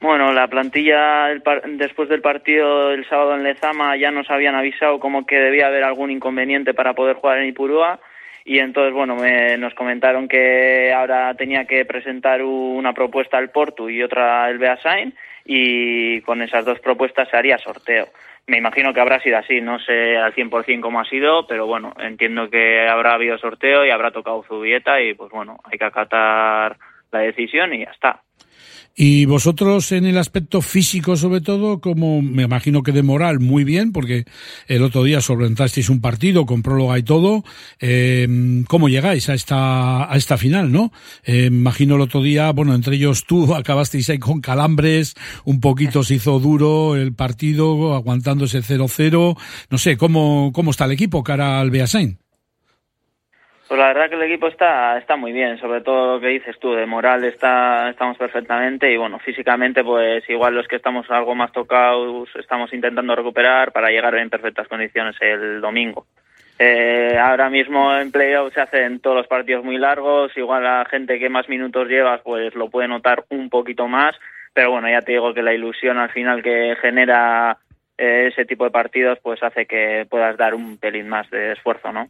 Bueno, 0.01 0.31
la 0.31 0.47
plantilla 0.47 1.27
después 1.65 2.07
del 2.07 2.21
partido 2.21 2.91
el 2.91 3.05
sábado 3.09 3.35
en 3.35 3.43
Lezama 3.43 3.97
ya 3.97 4.11
nos 4.11 4.29
habían 4.31 4.55
avisado 4.55 4.97
como 4.99 5.25
que 5.25 5.37
debía 5.39 5.67
haber 5.67 5.83
algún 5.83 6.09
inconveniente 6.09 6.73
para 6.73 6.93
poder 6.93 7.17
jugar 7.17 7.39
en 7.39 7.49
Ipurúa 7.49 7.99
y 8.45 8.59
entonces 8.59 8.93
bueno 8.93 9.17
me- 9.17 9.57
nos 9.57 9.73
comentaron 9.73 10.29
que 10.29 10.93
ahora 10.93 11.33
tenía 11.33 11.65
que 11.65 11.83
presentar 11.83 12.41
una 12.43 12.93
propuesta 12.93 13.37
al 13.37 13.49
Portu 13.51 13.89
y 13.89 14.01
otra 14.01 14.49
el 14.49 14.57
Beasain 14.57 15.13
y 15.43 16.21
con 16.21 16.41
esas 16.41 16.63
dos 16.63 16.79
propuestas 16.79 17.27
se 17.29 17.35
haría 17.35 17.57
sorteo. 17.57 18.07
Me 18.47 18.57
imagino 18.57 18.93
que 18.93 19.01
habrá 19.01 19.19
sido 19.19 19.37
así, 19.37 19.59
no 19.59 19.79
sé 19.79 20.17
al 20.17 20.33
100% 20.33 20.79
cómo 20.81 21.01
ha 21.01 21.05
sido, 21.05 21.45
pero 21.45 21.67
bueno, 21.67 21.93
entiendo 21.99 22.49
que 22.49 22.87
habrá 22.87 23.13
habido 23.15 23.37
sorteo 23.37 23.85
y 23.85 23.89
habrá 23.91 24.11
tocado 24.11 24.43
Zubieta 24.43 25.01
y 25.01 25.13
pues 25.13 25.29
bueno, 25.29 25.57
hay 25.65 25.77
que 25.77 25.85
acatar 25.85 26.77
la 27.11 27.19
decisión 27.19 27.73
y 27.73 27.79
ya 27.83 27.91
está. 27.91 28.21
Y 28.95 29.25
vosotros 29.25 29.91
en 29.91 30.05
el 30.05 30.17
aspecto 30.17 30.61
físico, 30.61 31.15
sobre 31.15 31.41
todo, 31.41 31.79
como 31.79 32.21
me 32.21 32.43
imagino 32.43 32.83
que 32.83 32.91
de 32.91 33.01
moral, 33.01 33.39
muy 33.39 33.63
bien, 33.63 33.91
porque 33.91 34.25
el 34.67 34.83
otro 34.83 35.03
día 35.03 35.21
solventasteis 35.21 35.89
un 35.89 36.01
partido 36.01 36.45
con 36.45 36.61
próloga 36.61 36.99
y 36.99 37.03
todo. 37.03 37.43
Eh, 37.79 38.63
¿Cómo 38.67 38.89
llegáis 38.89 39.29
a 39.29 39.33
esta, 39.33 40.11
a 40.11 40.17
esta 40.17 40.37
final, 40.37 40.71
no? 40.71 40.91
Eh, 41.23 41.45
imagino 41.45 41.95
el 41.95 42.01
otro 42.01 42.21
día, 42.21 42.51
bueno, 42.51 42.73
entre 42.73 42.95
ellos 42.95 43.25
tú 43.25 43.55
acabasteis 43.55 44.09
ahí 44.09 44.19
con 44.19 44.41
calambres, 44.41 45.15
un 45.45 45.61
poquito 45.61 46.03
se 46.03 46.15
hizo 46.15 46.39
duro 46.39 46.95
el 46.95 47.13
partido, 47.13 47.95
aguantando 47.95 48.45
ese 48.45 48.61
0-0. 48.61 49.37
No 49.69 49.77
sé, 49.77 49.97
¿cómo, 49.97 50.51
cómo 50.53 50.71
está 50.71 50.85
el 50.85 50.91
equipo 50.91 51.23
cara 51.23 51.59
al 51.59 51.71
Beasain? 51.71 52.19
Pues 53.69 53.77
la 53.77 53.89
verdad 53.89 54.09
que 54.09 54.15
el 54.15 54.23
equipo 54.23 54.47
está 54.47 54.97
está 54.97 55.15
muy 55.15 55.31
bien, 55.31 55.59
sobre 55.59 55.81
todo 55.81 56.15
lo 56.15 56.19
que 56.19 56.29
dices 56.29 56.57
tú, 56.57 56.73
de 56.73 56.87
moral 56.87 57.23
está 57.23 57.91
estamos 57.91 58.17
perfectamente 58.17 58.91
y 58.91 58.97
bueno, 58.97 59.19
físicamente 59.19 59.83
pues 59.83 60.27
igual 60.27 60.55
los 60.55 60.67
que 60.67 60.77
estamos 60.77 61.05
algo 61.11 61.35
más 61.35 61.51
tocados 61.51 62.27
estamos 62.39 62.73
intentando 62.73 63.15
recuperar 63.15 63.71
para 63.71 63.91
llegar 63.91 64.15
en 64.15 64.31
perfectas 64.31 64.67
condiciones 64.67 65.15
el 65.21 65.61
domingo. 65.61 66.07
Eh, 66.57 67.15
ahora 67.21 67.51
mismo 67.51 67.95
en 67.95 68.11
playoff 68.11 68.51
se 68.55 68.61
hacen 68.61 69.01
todos 69.01 69.17
los 69.17 69.27
partidos 69.27 69.63
muy 69.63 69.77
largos, 69.77 70.35
igual 70.35 70.63
la 70.63 70.83
gente 70.89 71.19
que 71.19 71.29
más 71.29 71.47
minutos 71.47 71.87
lleva 71.87 72.23
pues 72.23 72.55
lo 72.55 72.71
puede 72.71 72.87
notar 72.87 73.25
un 73.29 73.51
poquito 73.51 73.87
más, 73.87 74.15
pero 74.51 74.71
bueno, 74.71 74.89
ya 74.89 75.01
te 75.01 75.11
digo 75.11 75.31
que 75.35 75.43
la 75.43 75.53
ilusión 75.53 75.99
al 75.99 76.09
final 76.09 76.41
que 76.41 76.75
genera 76.81 77.59
ese 77.99 78.45
tipo 78.45 78.63
de 78.63 78.71
partidos 78.71 79.19
pues 79.21 79.41
hace 79.43 79.65
que 79.65 80.07
puedas 80.09 80.37
dar 80.37 80.55
un 80.55 80.77
pelín 80.77 81.09
más 81.09 81.29
de 81.29 81.53
esfuerzo, 81.53 81.91
¿no? 81.91 82.09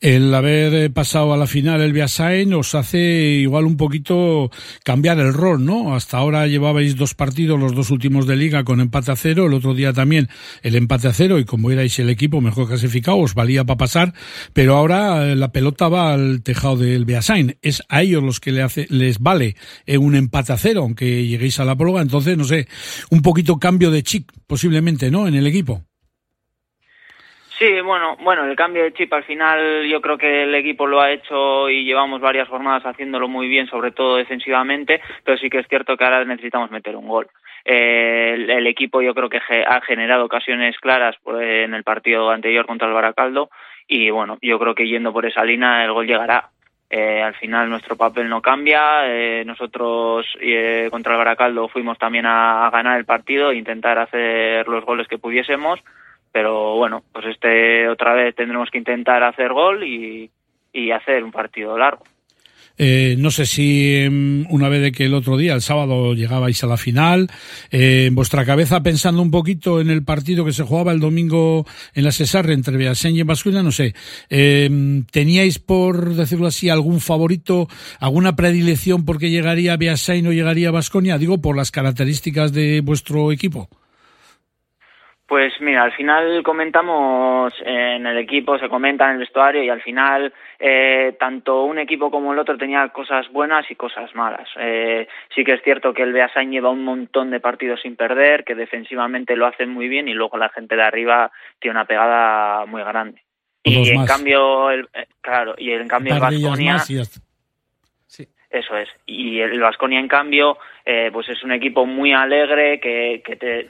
El 0.00 0.32
haber 0.32 0.74
eh, 0.74 0.90
pasado 0.90 1.32
a 1.32 1.36
la 1.36 1.48
final 1.48 1.80
el 1.80 1.92
Biasain 1.92 2.54
os 2.54 2.76
hace 2.76 3.00
igual 3.00 3.64
un 3.64 3.76
poquito 3.76 4.48
cambiar 4.84 5.18
el 5.18 5.34
rol, 5.34 5.64
¿no? 5.64 5.96
Hasta 5.96 6.18
ahora 6.18 6.46
llevabais 6.46 6.94
dos 6.94 7.14
partidos, 7.14 7.58
los 7.58 7.74
dos 7.74 7.90
últimos 7.90 8.24
de 8.28 8.36
liga 8.36 8.62
con 8.62 8.80
empate 8.80 9.10
a 9.10 9.16
cero, 9.16 9.46
el 9.46 9.54
otro 9.54 9.74
día 9.74 9.92
también 9.92 10.28
el 10.62 10.76
empate 10.76 11.08
a 11.08 11.12
cero 11.12 11.40
y 11.40 11.44
como 11.44 11.72
erais 11.72 11.98
el 11.98 12.10
equipo 12.10 12.40
mejor 12.40 12.68
clasificado 12.68 13.18
os 13.18 13.34
valía 13.34 13.64
para 13.64 13.78
pasar, 13.78 14.14
pero 14.52 14.76
ahora 14.76 15.26
eh, 15.26 15.34
la 15.34 15.50
pelota 15.50 15.88
va 15.88 16.12
al 16.14 16.44
tejado 16.44 16.76
del 16.76 17.04
Biasain. 17.04 17.56
Es 17.60 17.82
a 17.88 18.02
ellos 18.02 18.22
los 18.22 18.38
que 18.38 18.52
le 18.52 18.62
hace, 18.62 18.86
les 18.90 19.18
vale 19.18 19.56
eh, 19.84 19.98
un 19.98 20.14
empate 20.14 20.52
a 20.52 20.58
cero, 20.58 20.82
aunque 20.82 21.26
lleguéis 21.26 21.58
a 21.58 21.64
la 21.64 21.74
prórroga, 21.74 22.02
entonces 22.02 22.38
no 22.38 22.44
sé, 22.44 22.68
un 23.10 23.20
poquito 23.20 23.58
cambio 23.58 23.90
de 23.90 24.04
chip 24.04 24.30
posiblemente, 24.46 25.10
¿no? 25.10 25.17
En 25.26 25.34
el 25.34 25.46
equipo. 25.46 25.80
Sí, 27.58 27.80
bueno, 27.80 28.16
bueno, 28.22 28.44
el 28.44 28.54
cambio 28.54 28.84
de 28.84 28.92
chip 28.92 29.12
al 29.12 29.24
final 29.24 29.84
yo 29.88 30.00
creo 30.00 30.16
que 30.16 30.44
el 30.44 30.54
equipo 30.54 30.86
lo 30.86 31.00
ha 31.00 31.10
hecho 31.10 31.68
y 31.68 31.82
llevamos 31.82 32.20
varias 32.20 32.46
jornadas 32.48 32.86
haciéndolo 32.86 33.26
muy 33.26 33.48
bien, 33.48 33.66
sobre 33.66 33.90
todo 33.90 34.14
defensivamente, 34.16 35.00
pero 35.24 35.36
sí 35.38 35.50
que 35.50 35.58
es 35.58 35.66
cierto 35.66 35.96
que 35.96 36.04
ahora 36.04 36.24
necesitamos 36.24 36.70
meter 36.70 36.94
un 36.94 37.08
gol. 37.08 37.26
El, 37.64 38.66
equipo 38.68 39.02
yo 39.02 39.12
creo 39.12 39.28
que 39.28 39.40
ha 39.66 39.80
generado 39.80 40.24
ocasiones 40.24 40.78
claras 40.78 41.16
por- 41.22 41.42
en 41.42 41.74
el 41.74 41.82
partido 41.82 42.30
anterior 42.30 42.64
contra 42.64 42.86
el 42.86 42.94
Baracaldo 42.94 43.50
y 43.88 44.10
bueno, 44.10 44.38
yo 44.40 44.58
creo 44.60 44.76
que 44.76 44.86
yendo 44.86 45.12
por 45.12 45.26
esa 45.26 45.44
línea 45.44 45.84
el 45.84 45.92
gol 45.92 46.06
llegará. 46.06 46.50
Eh, 46.90 47.22
al 47.22 47.34
final 47.34 47.68
nuestro 47.68 47.96
papel 47.96 48.28
no 48.28 48.40
cambia, 48.40 49.06
eh, 49.06 49.44
nosotros 49.44 50.26
eh, 50.40 50.88
contra 50.90 51.12
el 51.12 51.18
Baracaldo 51.18 51.68
fuimos 51.68 51.98
también 51.98 52.24
a, 52.24 52.66
a 52.66 52.70
ganar 52.70 52.98
el 52.98 53.04
partido, 53.04 53.50
e 53.50 53.56
intentar 53.56 53.98
hacer 53.98 54.66
los 54.68 54.84
goles 54.84 55.06
que 55.06 55.18
pudiésemos 55.18 55.80
pero 56.32 56.76
bueno, 56.76 57.02
pues 57.12 57.26
este 57.26 57.88
otra 57.88 58.14
vez 58.14 58.34
tendremos 58.34 58.70
que 58.70 58.78
intentar 58.78 59.22
hacer 59.22 59.52
gol 59.52 59.82
y, 59.84 60.30
y 60.72 60.90
hacer 60.90 61.24
un 61.24 61.32
partido 61.32 61.76
largo. 61.78 62.04
Eh, 62.78 63.16
no 63.18 63.30
sé 63.30 63.44
si 63.44 63.96
em, 63.96 64.46
una 64.50 64.68
vez 64.68 64.80
de 64.80 64.92
que 64.92 65.06
el 65.06 65.14
otro 65.14 65.36
día, 65.36 65.54
el 65.54 65.62
sábado, 65.62 66.14
llegabais 66.14 66.62
a 66.62 66.68
la 66.68 66.76
final, 66.76 67.28
eh, 67.70 68.06
en 68.06 68.14
vuestra 68.14 68.44
cabeza 68.44 68.82
pensando 68.82 69.20
un 69.20 69.30
poquito 69.30 69.80
en 69.80 69.90
el 69.90 70.04
partido 70.04 70.44
que 70.44 70.52
se 70.52 70.62
jugaba 70.62 70.92
el 70.92 71.00
domingo 71.00 71.66
en 71.94 72.04
la 72.04 72.12
Cesarre 72.12 72.54
entre 72.54 72.76
Beasain 72.76 73.16
y 73.16 73.22
Bascuña, 73.22 73.62
no 73.62 73.72
sé, 73.72 73.94
eh, 74.30 75.02
¿teníais 75.10 75.58
por 75.58 76.14
decirlo 76.14 76.46
así 76.46 76.68
algún 76.68 77.00
favorito, 77.00 77.68
alguna 77.98 78.36
predilección 78.36 79.04
porque 79.04 79.30
llegaría 79.30 79.76
Beasain 79.76 80.26
o 80.26 80.32
llegaría 80.32 80.70
Basconia? 80.70 81.18
Digo, 81.18 81.38
por 81.38 81.56
las 81.56 81.70
características 81.70 82.52
de 82.52 82.80
vuestro 82.80 83.32
equipo. 83.32 83.68
Pues 85.28 85.60
mira, 85.60 85.82
al 85.82 85.92
final 85.92 86.42
comentamos 86.42 87.52
en 87.62 88.06
el 88.06 88.16
equipo, 88.16 88.58
se 88.58 88.70
comenta 88.70 89.04
en 89.04 89.10
el 89.10 89.18
vestuario 89.18 89.62
y 89.62 89.68
al 89.68 89.82
final 89.82 90.32
eh, 90.58 91.16
tanto 91.20 91.64
un 91.64 91.78
equipo 91.78 92.10
como 92.10 92.32
el 92.32 92.38
otro 92.38 92.56
tenía 92.56 92.88
cosas 92.88 93.30
buenas 93.30 93.70
y 93.70 93.74
cosas 93.74 94.14
malas. 94.14 94.48
Eh, 94.56 95.06
sí 95.34 95.44
que 95.44 95.52
es 95.52 95.62
cierto 95.62 95.92
que 95.92 96.02
el 96.02 96.14
Beasain 96.14 96.50
lleva 96.50 96.70
un 96.70 96.82
montón 96.82 97.30
de 97.30 97.40
partidos 97.40 97.82
sin 97.82 97.94
perder, 97.94 98.42
que 98.42 98.54
defensivamente 98.54 99.36
lo 99.36 99.46
hacen 99.46 99.68
muy 99.68 99.86
bien 99.88 100.08
y 100.08 100.14
luego 100.14 100.38
la 100.38 100.48
gente 100.48 100.76
de 100.76 100.82
arriba 100.82 101.30
tiene 101.58 101.72
una 101.72 101.84
pegada 101.84 102.64
muy 102.64 102.82
grande. 102.82 103.22
Y 103.64 103.90
en 103.90 104.06
cambio, 104.06 104.70
el, 104.70 104.88
eh, 104.94 105.08
claro, 105.20 105.54
y 105.58 105.72
en 105.72 105.88
cambio 105.88 106.14
el 106.14 106.20
Baskonia 106.20 106.78
eso 108.50 108.76
es. 108.76 108.88
Y 109.06 109.40
el 109.40 109.60
Vasconia, 109.60 110.00
en 110.00 110.08
cambio, 110.08 110.58
eh, 110.90 111.10
pues 111.12 111.28
es 111.28 111.44
un 111.44 111.52
equipo 111.52 111.84
muy 111.84 112.14
alegre 112.14 112.80
que, 112.80 113.20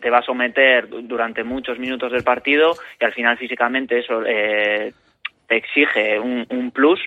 te, 0.01 0.09
va 0.09 0.19
a 0.19 0.23
someter 0.23 0.89
durante 0.89 1.43
muchos 1.43 1.77
minutos 1.77 2.13
del 2.13 2.23
partido 2.23 2.77
y 3.01 3.05
al 3.05 3.13
final 3.13 3.37
físicamente 3.37 3.99
eso 3.99 4.23
eh, 4.25 4.93
te 5.49 5.57
exige 5.57 6.21
un, 6.21 6.71
plus. 6.71 7.01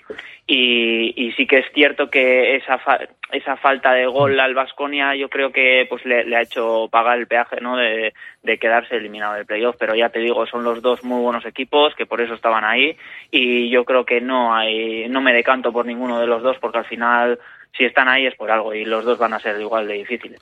Y, 0.46 1.32
sí 1.38 1.48
que 1.48 1.60
es 1.60 1.66
cierto 1.74 2.10
que 2.10 2.58
esa, 2.58 2.78
fa 2.80 3.00
esa 3.32 3.56
falta 3.56 3.94
de 3.94 4.06
gol 4.06 4.38
al 4.38 4.54
Vasconia 4.54 5.16
yo 5.16 5.30
creo 5.30 5.54
que 5.54 5.86
pues 5.88 6.04
le, 6.04 6.26
le, 6.26 6.36
ha 6.36 6.42
hecho 6.42 6.90
pagar 6.92 7.18
el 7.18 7.28
peaje 7.28 7.62
¿no? 7.62 7.78
de, 7.78 8.14
de 8.44 8.58
quedarse 8.58 8.98
eliminado 8.98 9.36
del 9.36 9.46
playoff. 9.46 9.78
Pero 9.80 9.96
ya 9.96 10.10
te 10.10 10.20
digo, 10.20 10.46
son 10.46 10.66
los 10.66 10.82
dos 10.82 11.06
muy 11.06 11.22
buenos 11.22 11.46
equipos 11.46 11.96
que 11.96 12.06
por 12.06 12.20
eso 12.20 12.34
estaban 12.34 12.66
ahí 12.66 12.98
y 13.32 13.70
yo 13.70 13.86
creo 13.86 14.04
que 14.04 14.20
no 14.20 14.54
hay 14.54 15.08
no 15.08 15.22
me 15.22 15.32
decanto 15.32 15.72
por 15.72 15.86
ninguno 15.86 16.20
de 16.20 16.28
los 16.28 16.44
dos 16.44 16.58
porque 16.60 16.80
al 16.80 16.86
final 16.86 17.40
si 17.76 17.86
están 17.86 18.08
ahí 18.08 18.26
es 18.26 18.36
por 18.36 18.52
algo 18.52 18.74
y 18.74 18.86
los 18.86 19.06
dos 19.06 19.18
van 19.18 19.34
a 19.34 19.40
ser 19.40 19.60
igual 19.60 19.88
de 19.88 19.96
difíciles. 19.96 20.40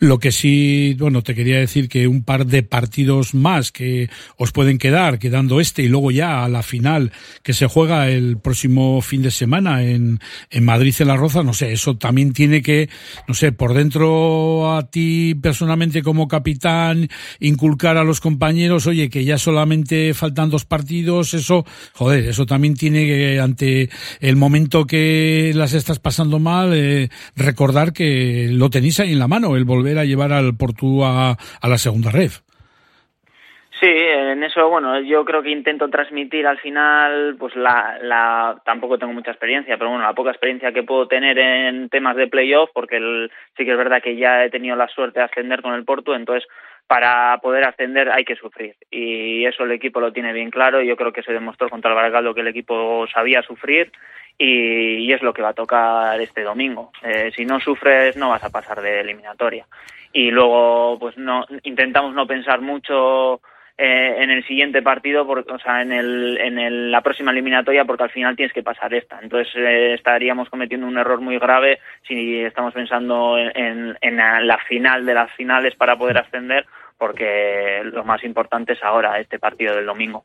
Lo 0.00 0.20
que 0.20 0.30
sí, 0.30 0.94
bueno, 0.96 1.22
te 1.22 1.34
quería 1.34 1.58
decir 1.58 1.88
que 1.88 2.06
un 2.06 2.22
par 2.22 2.46
de 2.46 2.62
partidos 2.62 3.34
más 3.34 3.72
que 3.72 4.08
os 4.36 4.52
pueden 4.52 4.78
quedar, 4.78 5.18
quedando 5.18 5.60
este 5.60 5.82
y 5.82 5.88
luego 5.88 6.12
ya 6.12 6.44
a 6.44 6.48
la 6.48 6.62
final 6.62 7.10
que 7.42 7.52
se 7.52 7.66
juega 7.66 8.08
el 8.08 8.38
próximo 8.38 9.00
fin 9.02 9.22
de 9.22 9.32
semana 9.32 9.82
en, 9.82 10.20
en 10.50 10.64
Madrid 10.64 10.94
en 11.00 11.08
la 11.08 11.16
Roza, 11.16 11.42
no 11.42 11.52
sé, 11.52 11.72
eso 11.72 11.96
también 11.96 12.32
tiene 12.32 12.62
que, 12.62 12.88
no 13.26 13.34
sé, 13.34 13.50
por 13.50 13.74
dentro 13.74 14.76
a 14.76 14.88
ti 14.88 15.34
personalmente 15.34 16.04
como 16.04 16.28
capitán, 16.28 17.08
inculcar 17.40 17.96
a 17.96 18.04
los 18.04 18.20
compañeros, 18.20 18.86
oye, 18.86 19.10
que 19.10 19.24
ya 19.24 19.36
solamente 19.36 20.14
faltan 20.14 20.48
dos 20.48 20.64
partidos, 20.64 21.34
eso, 21.34 21.66
joder, 21.94 22.28
eso 22.28 22.46
también 22.46 22.76
tiene 22.76 23.04
que, 23.04 23.40
ante 23.40 23.90
el 24.20 24.36
momento 24.36 24.86
que 24.86 25.50
las 25.56 25.72
estás 25.72 25.98
pasando 25.98 26.38
mal, 26.38 26.72
eh, 26.72 27.08
recordar 27.34 27.92
que 27.92 28.48
lo 28.52 28.70
tenéis 28.70 29.00
ahí 29.00 29.12
en 29.12 29.18
la 29.18 29.26
mano, 29.26 29.56
el 29.56 29.64
volver 29.64 29.87
a 29.96 30.04
llevar 30.04 30.32
al 30.32 30.56
Portu 30.56 31.04
a, 31.04 31.36
la 31.62 31.78
segunda 31.78 32.10
ref. 32.10 32.40
Sí, 33.80 33.86
en 33.86 34.42
eso, 34.42 34.68
bueno, 34.68 35.00
yo 35.00 35.24
creo 35.24 35.40
que 35.40 35.50
intento 35.50 35.88
transmitir 35.88 36.48
al 36.48 36.58
final, 36.58 37.36
pues 37.38 37.54
la, 37.54 37.96
la, 38.02 38.60
tampoco 38.64 38.98
tengo 38.98 39.12
mucha 39.12 39.30
experiencia, 39.30 39.78
pero 39.78 39.90
bueno, 39.90 40.04
la 40.04 40.14
poca 40.14 40.30
experiencia 40.30 40.72
que 40.72 40.82
puedo 40.82 41.06
tener 41.06 41.38
en 41.38 41.88
temas 41.88 42.16
de 42.16 42.26
playoff, 42.26 42.70
porque 42.74 42.96
el, 42.96 43.30
sí 43.56 43.64
que 43.64 43.70
es 43.70 43.78
verdad 43.78 44.02
que 44.02 44.16
ya 44.16 44.44
he 44.44 44.50
tenido 44.50 44.74
la 44.74 44.88
suerte 44.88 45.20
de 45.20 45.26
ascender 45.26 45.62
con 45.62 45.74
el 45.74 45.84
Porto, 45.84 46.16
entonces 46.16 46.48
para 46.88 47.38
poder 47.38 47.64
ascender 47.64 48.10
hay 48.10 48.24
que 48.24 48.34
sufrir 48.34 48.74
y 48.90 49.44
eso 49.44 49.64
el 49.64 49.72
equipo 49.72 50.00
lo 50.00 50.12
tiene 50.12 50.32
bien 50.32 50.50
claro. 50.50 50.82
Yo 50.82 50.96
creo 50.96 51.12
que 51.12 51.22
se 51.22 51.34
demostró 51.34 51.68
contra 51.68 51.90
el 51.90 51.94
Baracaldo 51.96 52.34
que 52.34 52.40
el 52.40 52.48
equipo 52.48 53.06
sabía 53.12 53.42
sufrir 53.42 53.92
y, 54.38 55.12
es 55.12 55.22
lo 55.22 55.34
que 55.34 55.42
va 55.42 55.50
a 55.50 55.54
tocar 55.54 56.20
este 56.20 56.42
domingo. 56.42 56.92
Eh, 57.02 57.30
si 57.34 57.44
no 57.44 57.58
sufres 57.60 58.16
no 58.16 58.30
vas 58.30 58.44
a 58.44 58.50
pasar 58.50 58.80
de 58.80 59.00
eliminatoria 59.00 59.66
y 60.12 60.30
luego 60.30 60.98
pues 60.98 61.18
no 61.18 61.44
intentamos 61.64 62.14
no 62.14 62.26
pensar 62.26 62.60
mucho 62.60 63.40
eh, 63.80 64.16
en 64.18 64.30
el 64.30 64.44
siguiente 64.44 64.82
partido, 64.82 65.24
porque, 65.24 65.52
o 65.52 65.58
sea, 65.60 65.82
en, 65.82 65.92
el, 65.92 66.36
en 66.38 66.90
la 66.90 67.00
próxima 67.00 67.30
eliminatoria, 67.30 67.84
porque 67.84 68.02
al 68.02 68.10
final 68.10 68.34
tienes 68.34 68.52
que 68.52 68.64
pasar 68.64 68.92
esta. 68.92 69.20
Entonces 69.22 69.54
eh, 69.54 69.94
estaríamos 69.94 70.48
cometiendo 70.50 70.84
un 70.86 70.98
error 70.98 71.20
muy 71.20 71.38
grave 71.38 71.78
si 72.02 72.40
estamos 72.40 72.74
pensando 72.74 73.38
en, 73.38 73.52
en, 73.54 73.96
en 74.00 74.16
la 74.16 74.58
final 74.66 75.06
de 75.06 75.14
las 75.14 75.30
finales 75.32 75.76
para 75.76 75.96
poder 75.96 76.18
ascender, 76.18 76.66
porque 76.96 77.82
lo 77.84 78.02
más 78.02 78.24
importante 78.24 78.72
es 78.72 78.82
ahora 78.82 79.20
este 79.20 79.38
partido 79.38 79.76
del 79.76 79.86
domingo. 79.86 80.24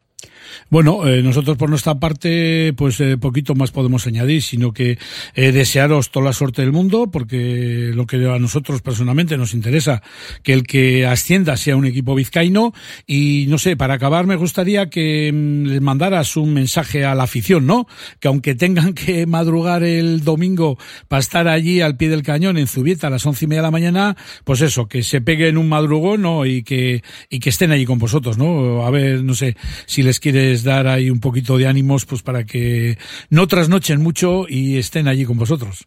Bueno, 0.69 1.07
eh, 1.07 1.21
nosotros 1.21 1.57
por 1.57 1.69
nuestra 1.69 1.95
parte, 1.95 2.73
pues 2.75 2.99
eh, 2.99 3.17
poquito 3.17 3.55
más 3.55 3.71
podemos 3.71 4.07
añadir, 4.07 4.41
sino 4.41 4.73
que 4.73 4.97
eh, 5.35 5.51
desearos 5.51 6.11
toda 6.11 6.25
la 6.25 6.33
suerte 6.33 6.61
del 6.61 6.71
mundo, 6.71 7.09
porque 7.11 7.91
lo 7.93 8.05
que 8.07 8.17
a 8.27 8.39
nosotros 8.39 8.81
personalmente 8.81 9.37
nos 9.37 9.53
interesa, 9.53 10.01
que 10.41 10.53
el 10.53 10.63
que 10.63 11.05
ascienda 11.05 11.57
sea 11.57 11.75
un 11.75 11.85
equipo 11.85 12.15
vizcaíno, 12.15 12.73
y 13.05 13.45
no 13.49 13.57
sé, 13.57 13.77
para 13.77 13.95
acabar 13.95 14.25
me 14.25 14.35
gustaría 14.35 14.89
que 14.89 15.31
mm, 15.31 15.65
les 15.67 15.81
mandaras 15.81 16.35
un 16.37 16.53
mensaje 16.53 17.05
a 17.05 17.15
la 17.15 17.23
afición, 17.23 17.65
¿no? 17.65 17.87
Que 18.19 18.27
aunque 18.27 18.55
tengan 18.55 18.93
que 18.93 19.25
madrugar 19.25 19.83
el 19.83 20.23
domingo 20.23 20.77
para 21.07 21.19
estar 21.19 21.47
allí 21.47 21.81
al 21.81 21.97
pie 21.97 22.09
del 22.09 22.23
cañón 22.23 22.57
en 22.57 22.67
Zubieta 22.67 23.07
a 23.07 23.09
las 23.09 23.25
once 23.25 23.45
y 23.45 23.47
media 23.47 23.61
de 23.61 23.67
la 23.67 23.71
mañana, 23.71 24.17
pues 24.43 24.61
eso, 24.61 24.87
que 24.87 25.03
se 25.03 25.21
peguen 25.21 25.57
un 25.57 25.69
madrugón, 25.69 26.21
¿no? 26.21 26.45
Y 26.45 26.63
que, 26.63 27.03
y 27.29 27.39
que 27.39 27.49
estén 27.49 27.71
allí 27.71 27.85
con 27.85 27.99
vosotros, 27.99 28.37
¿no? 28.37 28.85
A 28.85 28.89
ver, 28.89 29.23
no 29.23 29.33
sé, 29.33 29.55
si 29.85 30.03
les 30.03 30.19
quieres 30.23 30.63
dar 30.63 30.87
ahí 30.87 31.09
un 31.09 31.19
poquito 31.19 31.57
de 31.57 31.67
ánimos 31.67 32.05
pues 32.05 32.23
para 32.23 32.45
que 32.45 32.95
no 33.29 33.45
trasnochen 33.45 34.01
mucho 34.01 34.45
y 34.47 34.77
estén 34.77 35.09
allí 35.09 35.25
con 35.25 35.37
vosotros. 35.37 35.85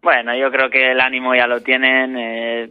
Bueno, 0.00 0.36
yo 0.36 0.50
creo 0.52 0.70
que 0.70 0.92
el 0.92 1.00
ánimo 1.00 1.34
ya 1.34 1.48
lo 1.48 1.60
tienen. 1.60 2.16
Eh, 2.16 2.70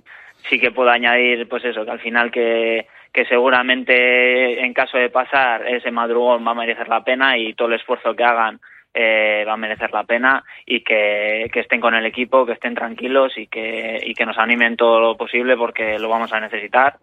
sí 0.49 0.59
que 0.59 0.71
puedo 0.71 0.89
añadir, 0.89 1.49
pues 1.49 1.65
eso, 1.65 1.83
que 1.83 1.91
al 1.91 1.99
final 1.99 2.31
que, 2.31 2.87
que 3.11 3.25
seguramente 3.25 4.63
en 4.63 4.73
caso 4.73 4.97
de 4.97 5.09
pasar 5.09 5.67
ese 5.67 5.91
madrugón 5.91 6.47
va 6.47 6.51
a 6.51 6.55
merecer 6.55 6.87
la 6.87 7.03
pena 7.03 7.37
y 7.37 7.53
todo 7.53 7.67
el 7.67 7.75
esfuerzo 7.75 8.15
que 8.15 8.23
hagan 8.23 8.59
eh, 8.93 9.43
va 9.45 9.53
a 9.53 9.57
merecer 9.57 9.91
la 9.91 10.03
pena 10.03 10.43
y 10.65 10.81
que, 10.81 11.49
que, 11.51 11.61
estén 11.61 11.81
con 11.81 11.95
el 11.95 12.05
equipo, 12.05 12.45
que 12.45 12.53
estén 12.53 12.75
tranquilos 12.75 13.33
y 13.37 13.47
que, 13.47 13.99
y 14.01 14.13
que 14.13 14.25
nos 14.25 14.37
animen 14.37 14.77
todo 14.77 14.99
lo 14.99 15.17
posible 15.17 15.57
porque 15.57 15.97
lo 15.99 16.09
vamos 16.09 16.31
a 16.31 16.39
necesitar 16.39 16.97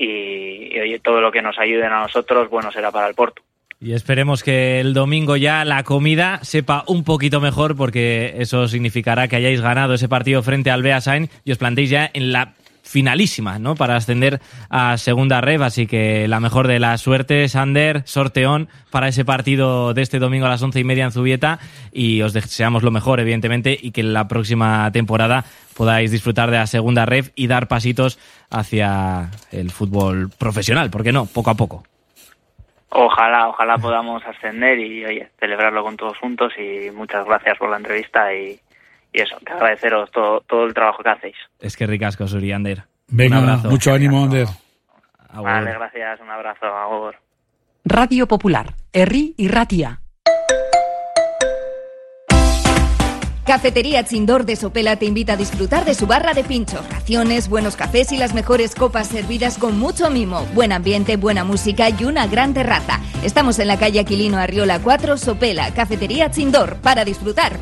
y, 0.00 0.78
oye, 0.78 0.98
todo 1.00 1.20
lo 1.20 1.30
que 1.30 1.42
nos 1.42 1.58
ayuden 1.58 1.92
a 1.92 2.00
nosotros, 2.00 2.48
bueno, 2.48 2.72
será 2.72 2.90
para 2.90 3.06
el 3.06 3.14
Porto. 3.14 3.42
Y 3.82 3.92
esperemos 3.92 4.42
que 4.42 4.80
el 4.80 4.92
domingo 4.92 5.36
ya 5.36 5.64
la 5.64 5.84
comida 5.84 6.40
sepa 6.42 6.84
un 6.86 7.02
poquito 7.02 7.40
mejor 7.40 7.76
porque 7.76 8.34
eso 8.38 8.68
significará 8.68 9.26
que 9.26 9.36
hayáis 9.36 9.60
ganado 9.62 9.94
ese 9.94 10.08
partido 10.08 10.42
frente 10.42 10.70
al 10.70 10.82
Beasain 10.82 11.30
y 11.44 11.52
os 11.52 11.58
plantéis 11.58 11.88
ya 11.88 12.10
en 12.12 12.30
la 12.30 12.52
finalísima, 12.90 13.60
¿no? 13.60 13.76
Para 13.76 13.94
ascender 13.94 14.40
a 14.68 14.98
segunda 14.98 15.40
red, 15.40 15.62
así 15.62 15.86
que 15.86 16.26
la 16.26 16.40
mejor 16.40 16.66
de 16.66 16.80
las 16.80 17.00
suertes, 17.00 17.52
Sander, 17.52 18.02
sorteón 18.04 18.68
para 18.90 19.06
ese 19.06 19.24
partido 19.24 19.94
de 19.94 20.02
este 20.02 20.18
domingo 20.18 20.46
a 20.46 20.48
las 20.48 20.62
once 20.62 20.80
y 20.80 20.84
media 20.84 21.04
en 21.04 21.12
Zubieta 21.12 21.60
y 21.92 22.20
os 22.22 22.32
deseamos 22.32 22.82
lo 22.82 22.90
mejor, 22.90 23.20
evidentemente, 23.20 23.78
y 23.80 23.92
que 23.92 24.02
la 24.02 24.26
próxima 24.26 24.90
temporada 24.90 25.44
podáis 25.76 26.10
disfrutar 26.10 26.50
de 26.50 26.56
la 26.56 26.66
segunda 26.66 27.06
red 27.06 27.26
y 27.36 27.46
dar 27.46 27.68
pasitos 27.68 28.18
hacia 28.50 29.30
el 29.52 29.70
fútbol 29.70 30.28
profesional, 30.36 30.90
¿por 30.90 31.04
qué 31.04 31.12
no? 31.12 31.26
Poco 31.26 31.50
a 31.50 31.54
poco. 31.54 31.84
Ojalá, 32.88 33.46
ojalá 33.46 33.78
podamos 33.78 34.24
ascender 34.26 34.80
y 34.80 35.04
oye, 35.04 35.28
celebrarlo 35.38 35.84
con 35.84 35.96
todos 35.96 36.18
juntos 36.18 36.52
y 36.58 36.90
muchas 36.90 37.24
gracias 37.24 37.56
por 37.56 37.70
la 37.70 37.76
entrevista 37.76 38.34
y, 38.34 38.58
y 39.12 39.20
eso, 39.20 39.36
que 39.44 39.52
agradeceros 39.52 40.10
todo, 40.10 40.40
todo 40.42 40.64
el 40.64 40.74
trabajo 40.74 41.02
que 41.02 41.10
hacéis. 41.10 41.36
Es 41.58 41.76
que 41.76 41.86
ricasco, 41.86 42.26
Suri, 42.26 42.52
Ander. 42.52 42.84
Venga, 43.08 43.38
un 43.38 43.48
abrazo. 43.48 43.70
mucho 43.70 43.92
ánimo, 43.92 44.22
Ander. 44.22 44.46
Vale, 45.32 45.72
gracias, 45.72 46.20
un 46.20 46.30
abrazo, 46.30 46.66
Agur. 46.66 47.16
Radio 47.84 48.26
Popular, 48.26 48.74
Herri 48.92 49.34
y 49.36 49.48
Ratia. 49.48 50.00
Cafetería 53.50 54.04
Chindor 54.04 54.44
de 54.44 54.54
Sopela 54.54 54.94
te 54.94 55.06
invita 55.06 55.32
a 55.32 55.36
disfrutar 55.36 55.84
de 55.84 55.94
su 55.94 56.06
barra 56.06 56.34
de 56.34 56.44
pinchos, 56.44 56.88
raciones, 56.88 57.48
buenos 57.48 57.74
cafés 57.74 58.12
y 58.12 58.16
las 58.16 58.32
mejores 58.32 58.76
copas 58.76 59.08
servidas 59.08 59.58
con 59.58 59.76
mucho 59.76 60.08
mimo, 60.08 60.46
buen 60.54 60.70
ambiente, 60.70 61.16
buena 61.16 61.42
música 61.42 61.88
y 61.90 62.04
una 62.04 62.28
gran 62.28 62.54
terraza. 62.54 63.00
Estamos 63.24 63.58
en 63.58 63.66
la 63.66 63.76
calle 63.76 63.98
Aquilino 63.98 64.38
Arriola 64.38 64.78
4, 64.78 65.16
Sopela, 65.16 65.74
Cafetería 65.74 66.30
Chindor, 66.30 66.76
para 66.76 67.04
disfrutar. 67.04 67.54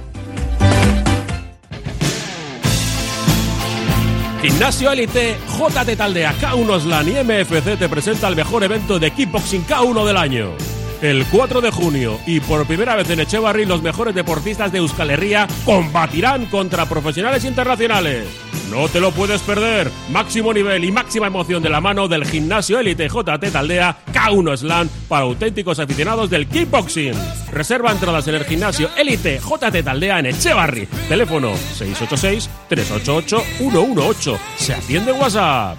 Gimnasio 4.41 4.93
Elite, 4.93 5.37
JT 5.59 5.97
Taldea, 5.97 6.33
K1 6.41 6.81
Slan 6.83 7.09
y 7.09 7.13
MFC 7.25 7.77
te 7.77 7.89
presenta 7.89 8.29
el 8.29 8.37
mejor 8.37 8.63
evento 8.63 9.01
de 9.01 9.11
kickboxing 9.11 9.67
K1 9.67 10.07
del 10.07 10.17
año. 10.17 10.53
El 11.03 11.27
4 11.27 11.61
de 11.61 11.73
junio 11.73 12.21
y 12.25 12.39
por 12.39 12.65
primera 12.65 12.95
vez 12.95 13.11
en 13.11 13.19
Echevarri 13.19 13.67
los 13.67 13.83
mejores 13.83 14.15
deportistas 14.15 14.71
de 14.71 14.79
Euskal 14.79 15.11
Herria 15.11 15.49
combatirán 15.65 16.47
contra 16.47 16.87
profesionales 16.87 17.45
internacionales. 17.45 18.48
No 18.71 18.89
te 18.89 19.01
lo 19.01 19.13
puedes 19.13 19.41
perder. 19.43 19.91
Máximo 20.11 20.53
nivel 20.53 20.85
y 20.85 20.93
máxima 20.93 21.27
emoción 21.27 21.63
de 21.63 21.71
la 21.71 21.81
mano 21.81 22.09
del 22.09 22.25
gimnasio 22.25 22.79
Elite 22.79 23.09
JT 23.09 23.51
Taldea 23.51 23.97
K1 24.13 24.57
Slam 24.57 24.89
para 25.09 25.23
auténticos 25.23 25.79
aficionados 25.79 26.31
del 26.31 26.47
kickboxing. 26.47 27.15
Reserva 27.53 27.93
entradas 27.93 28.29
en 28.29 28.35
el 28.35 28.45
gimnasio 28.45 28.91
Elite 28.97 29.41
JT 29.41 29.83
Taldea 29.83 30.19
en 30.19 30.27
Echevarri. 30.27 30.87
Teléfono 31.09 31.55
686 31.57 32.51
388 32.69 33.43
118. 33.59 34.39
Se 34.57 34.75
atiende 34.75 35.13
WhatsApp. 35.13 35.79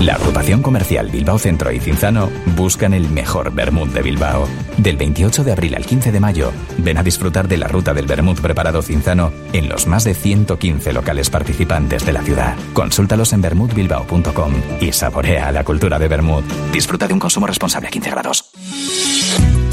La 0.00 0.14
agrupación 0.14 0.62
comercial 0.62 1.10
Bilbao 1.10 1.40
Centro 1.40 1.72
y 1.72 1.80
Cinzano 1.80 2.30
buscan 2.54 2.94
el 2.94 3.08
mejor 3.08 3.52
vermut 3.52 3.88
de 3.88 4.00
Bilbao. 4.00 4.46
Del 4.76 4.96
28 4.96 5.42
de 5.42 5.50
abril 5.50 5.74
al 5.74 5.84
15 5.84 6.12
de 6.12 6.20
mayo, 6.20 6.52
ven 6.78 6.98
a 6.98 7.02
disfrutar 7.02 7.48
de 7.48 7.56
la 7.56 7.66
ruta 7.66 7.94
del 7.94 8.06
vermut 8.06 8.40
preparado 8.40 8.80
Cinzano 8.80 9.32
en 9.52 9.68
los 9.68 9.88
más 9.88 10.04
de 10.04 10.14
115 10.14 10.92
locales 10.92 11.30
participantes 11.30 12.06
de 12.06 12.12
la 12.12 12.22
ciudad. 12.22 12.56
Consúltalos 12.74 13.32
en 13.32 13.40
vermutbilbao.com 13.40 14.52
y 14.80 14.92
saborea 14.92 15.50
la 15.50 15.64
cultura 15.64 15.98
de 15.98 16.06
vermut. 16.06 16.44
Disfruta 16.72 17.08
de 17.08 17.14
un 17.14 17.20
consumo 17.20 17.48
responsable 17.48 17.88
a 17.88 17.90
15 17.90 18.10
grados. 18.10 18.50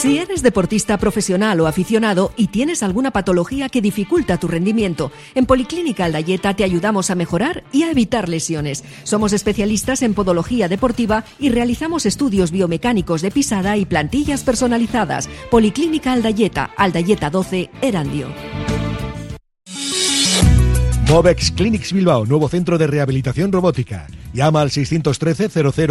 Si 0.00 0.16
eres 0.16 0.42
deportista 0.42 0.96
profesional 0.96 1.60
o 1.60 1.66
aficionado 1.66 2.32
y 2.34 2.46
tienes 2.46 2.82
alguna 2.82 3.10
patología 3.10 3.68
que 3.68 3.82
dificulta 3.82 4.40
tu 4.40 4.48
rendimiento, 4.48 5.12
en 5.34 5.44
Policlínica 5.44 6.06
Aldayeta 6.06 6.56
te 6.56 6.64
ayudamos 6.64 7.10
a 7.10 7.14
mejorar 7.14 7.64
y 7.70 7.82
a 7.82 7.90
evitar 7.90 8.30
lesiones. 8.30 8.82
Somos 9.02 9.34
especialistas 9.34 10.00
en 10.00 10.14
podología 10.14 10.68
deportiva 10.68 11.24
y 11.38 11.50
realizamos 11.50 12.06
estudios 12.06 12.50
biomecánicos 12.50 13.20
de 13.20 13.30
pisada 13.30 13.76
y 13.76 13.84
plantillas 13.84 14.42
personalizadas. 14.42 15.28
Policlínica 15.50 16.14
Aldayeta, 16.14 16.70
Aldayeta 16.78 17.28
12, 17.28 17.68
Erandio. 17.82 18.28
Movex 21.10 21.50
Clinics 21.50 21.92
Bilbao, 21.92 22.24
nuevo 22.24 22.48
centro 22.48 22.78
de 22.78 22.86
rehabilitación 22.86 23.50
robótica. 23.50 24.06
Llama 24.32 24.60
al 24.60 24.70
613 24.70 25.48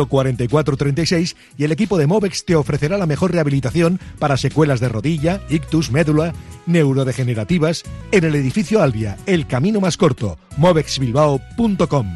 004436 0.08 1.36
y 1.58 1.66
el 1.66 1.74
equipo 1.74 1.98
de 1.98 2.08
Movex 2.08 2.46
te 2.46 2.56
ofrecerá 2.56 2.98
la 2.98 3.06
mejor 3.06 3.34
rehabilitación 3.34 4.00
para 4.18 4.38
secuelas 4.38 4.80
de 4.80 4.88
rodilla, 4.88 5.42
ictus, 5.50 5.92
médula, 5.92 6.34
neurodegenerativas 6.68 7.84
en 8.14 8.24
el 8.24 8.34
edificio 8.34 8.82
Albia, 8.82 9.18
el 9.26 9.46
camino 9.46 9.82
más 9.82 9.98
corto, 9.98 10.38
movexbilbao.com. 10.56 12.08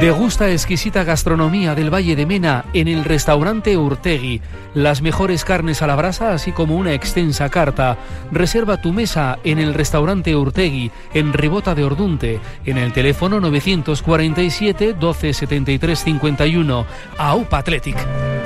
Degusta 0.00 0.48
exquisita 0.48 1.02
gastronomía 1.02 1.74
del 1.74 1.92
Valle 1.92 2.14
de 2.14 2.24
Mena 2.24 2.66
en 2.72 2.86
el 2.86 3.04
restaurante 3.04 3.76
Urtegui. 3.76 4.40
Las 4.72 5.02
mejores 5.02 5.44
carnes 5.44 5.82
a 5.82 5.88
la 5.88 5.96
brasa, 5.96 6.32
así 6.32 6.52
como 6.52 6.76
una 6.76 6.94
extensa 6.94 7.48
carta. 7.48 7.98
Reserva 8.30 8.80
tu 8.80 8.92
mesa 8.92 9.40
en 9.42 9.58
el 9.58 9.74
restaurante 9.74 10.36
Urtegui, 10.36 10.92
en 11.14 11.32
Ribota 11.32 11.74
de 11.74 11.82
Ordunte, 11.82 12.38
en 12.64 12.78
el 12.78 12.92
teléfono 12.92 13.40
947 13.40 14.94
12 14.94 15.32
73 15.32 15.98
51. 15.98 16.86
AUPA 17.18 17.58
Athletic. 17.58 18.37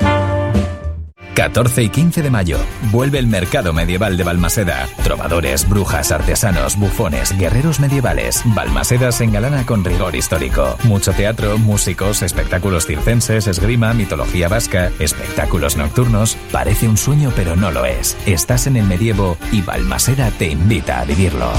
14 1.33 1.83
y 1.83 1.89
15 1.89 2.21
de 2.21 2.29
mayo 2.29 2.57
vuelve 2.91 3.19
el 3.19 3.27
mercado 3.27 3.73
medieval 3.73 4.17
de 4.17 4.23
Balmaseda. 4.23 4.87
Trovadores, 5.03 5.67
brujas, 5.67 6.11
artesanos, 6.11 6.77
bufones, 6.77 7.37
guerreros 7.37 7.79
medievales. 7.79 8.41
Balmaseda 8.45 9.11
se 9.11 9.23
engalana 9.23 9.65
con 9.65 9.83
rigor 9.83 10.15
histórico. 10.15 10.77
Mucho 10.83 11.11
teatro, 11.13 11.57
músicos, 11.57 12.21
espectáculos 12.21 12.85
circenses, 12.85 13.47
esgrima, 13.47 13.93
mitología 13.93 14.47
vasca, 14.47 14.91
espectáculos 14.99 15.77
nocturnos. 15.77 16.37
Parece 16.51 16.87
un 16.87 16.97
sueño 16.97 17.31
pero 17.35 17.55
no 17.55 17.71
lo 17.71 17.85
es. 17.85 18.17
Estás 18.25 18.67
en 18.67 18.77
el 18.77 18.85
medievo 18.85 19.37
y 19.51 19.61
Balmaseda 19.61 20.29
te 20.31 20.49
invita 20.49 20.99
a 20.99 21.05
vivirlo. 21.05 21.51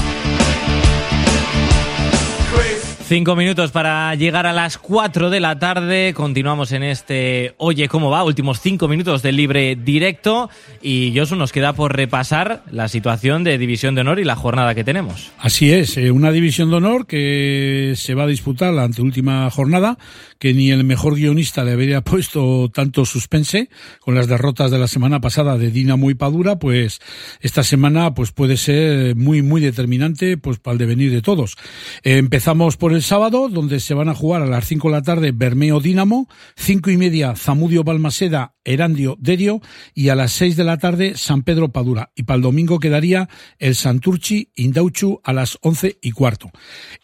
Cinco 3.07 3.35
minutos 3.35 3.69
para 3.69 4.15
llegar 4.15 4.47
a 4.47 4.51
las 4.51 4.79
cuatro 4.79 5.29
de 5.29 5.39
la 5.39 5.59
tarde. 5.59 6.15
Continuamos 6.15 6.71
en 6.71 6.81
este 6.81 7.53
Oye, 7.57 7.87
¿cómo 7.87 8.09
va? 8.09 8.23
Últimos 8.23 8.59
cinco 8.59 8.87
minutos 8.87 9.21
del 9.21 9.35
libre 9.35 9.75
directo. 9.75 10.49
Y 10.81 11.13
Josu 11.15 11.35
nos 11.35 11.51
queda 11.51 11.73
por 11.73 11.95
repasar 11.95 12.63
la 12.71 12.87
situación 12.87 13.43
de 13.43 13.59
División 13.59 13.93
de 13.93 14.01
Honor 14.01 14.19
y 14.19 14.23
la 14.23 14.35
jornada 14.35 14.73
que 14.73 14.83
tenemos. 14.83 15.31
Así 15.37 15.71
es, 15.71 15.97
eh, 15.97 16.09
una 16.09 16.31
División 16.31 16.71
de 16.71 16.77
Honor 16.77 17.05
que 17.05 17.93
se 17.95 18.15
va 18.15 18.23
a 18.23 18.27
disputar 18.27 18.73
la 18.73 18.85
anteúltima 18.85 19.47
jornada, 19.51 19.99
que 20.39 20.55
ni 20.55 20.71
el 20.71 20.83
mejor 20.83 21.13
guionista 21.13 21.63
le 21.63 21.73
habría 21.73 22.01
puesto 22.03 22.71
tanto 22.73 23.05
suspense 23.05 23.69
con 23.99 24.15
las 24.15 24.25
derrotas 24.27 24.71
de 24.71 24.79
la 24.79 24.87
semana 24.87 25.21
pasada 25.21 25.59
de 25.59 25.69
Dinamo 25.69 26.09
y 26.09 26.15
Padura, 26.15 26.57
pues 26.57 27.01
esta 27.41 27.61
semana 27.61 28.15
pues 28.15 28.31
puede 28.31 28.57
ser 28.57 29.15
muy, 29.15 29.43
muy 29.43 29.61
determinante 29.61 30.37
pues 30.37 30.57
para 30.57 30.73
el 30.73 30.79
devenir 30.79 31.11
de 31.11 31.21
todos. 31.21 31.55
Eh, 32.03 32.17
empezamos 32.17 32.77
por 32.77 32.94
el 32.95 33.03
sábado, 33.03 33.49
donde 33.49 33.79
se 33.79 33.93
van 33.93 34.09
a 34.09 34.15
jugar 34.15 34.41
a 34.41 34.47
las 34.47 34.65
5 34.65 34.87
de 34.87 34.91
la 34.93 35.01
tarde 35.01 35.31
Bermeo 35.31 35.79
Dinamo, 35.79 36.27
cinco 36.55 36.89
y 36.89 36.97
media 36.97 37.35
Zamudio 37.35 37.83
Balmaseda, 37.83 38.55
Erandio 38.63 39.17
Derio 39.19 39.61
y 39.93 40.09
a 40.09 40.15
las 40.15 40.31
6 40.31 40.55
de 40.55 40.63
la 40.63 40.77
tarde 40.77 41.15
San 41.15 41.43
Pedro 41.43 41.69
Padura. 41.69 42.11
Y 42.15 42.23
para 42.23 42.37
el 42.37 42.41
domingo 42.41 42.79
quedaría 42.79 43.29
el 43.59 43.75
Santurchi 43.75 44.51
Indauchu 44.55 45.19
a 45.23 45.33
las 45.33 45.57
11 45.61 45.99
y 46.01 46.11
cuarto. 46.11 46.51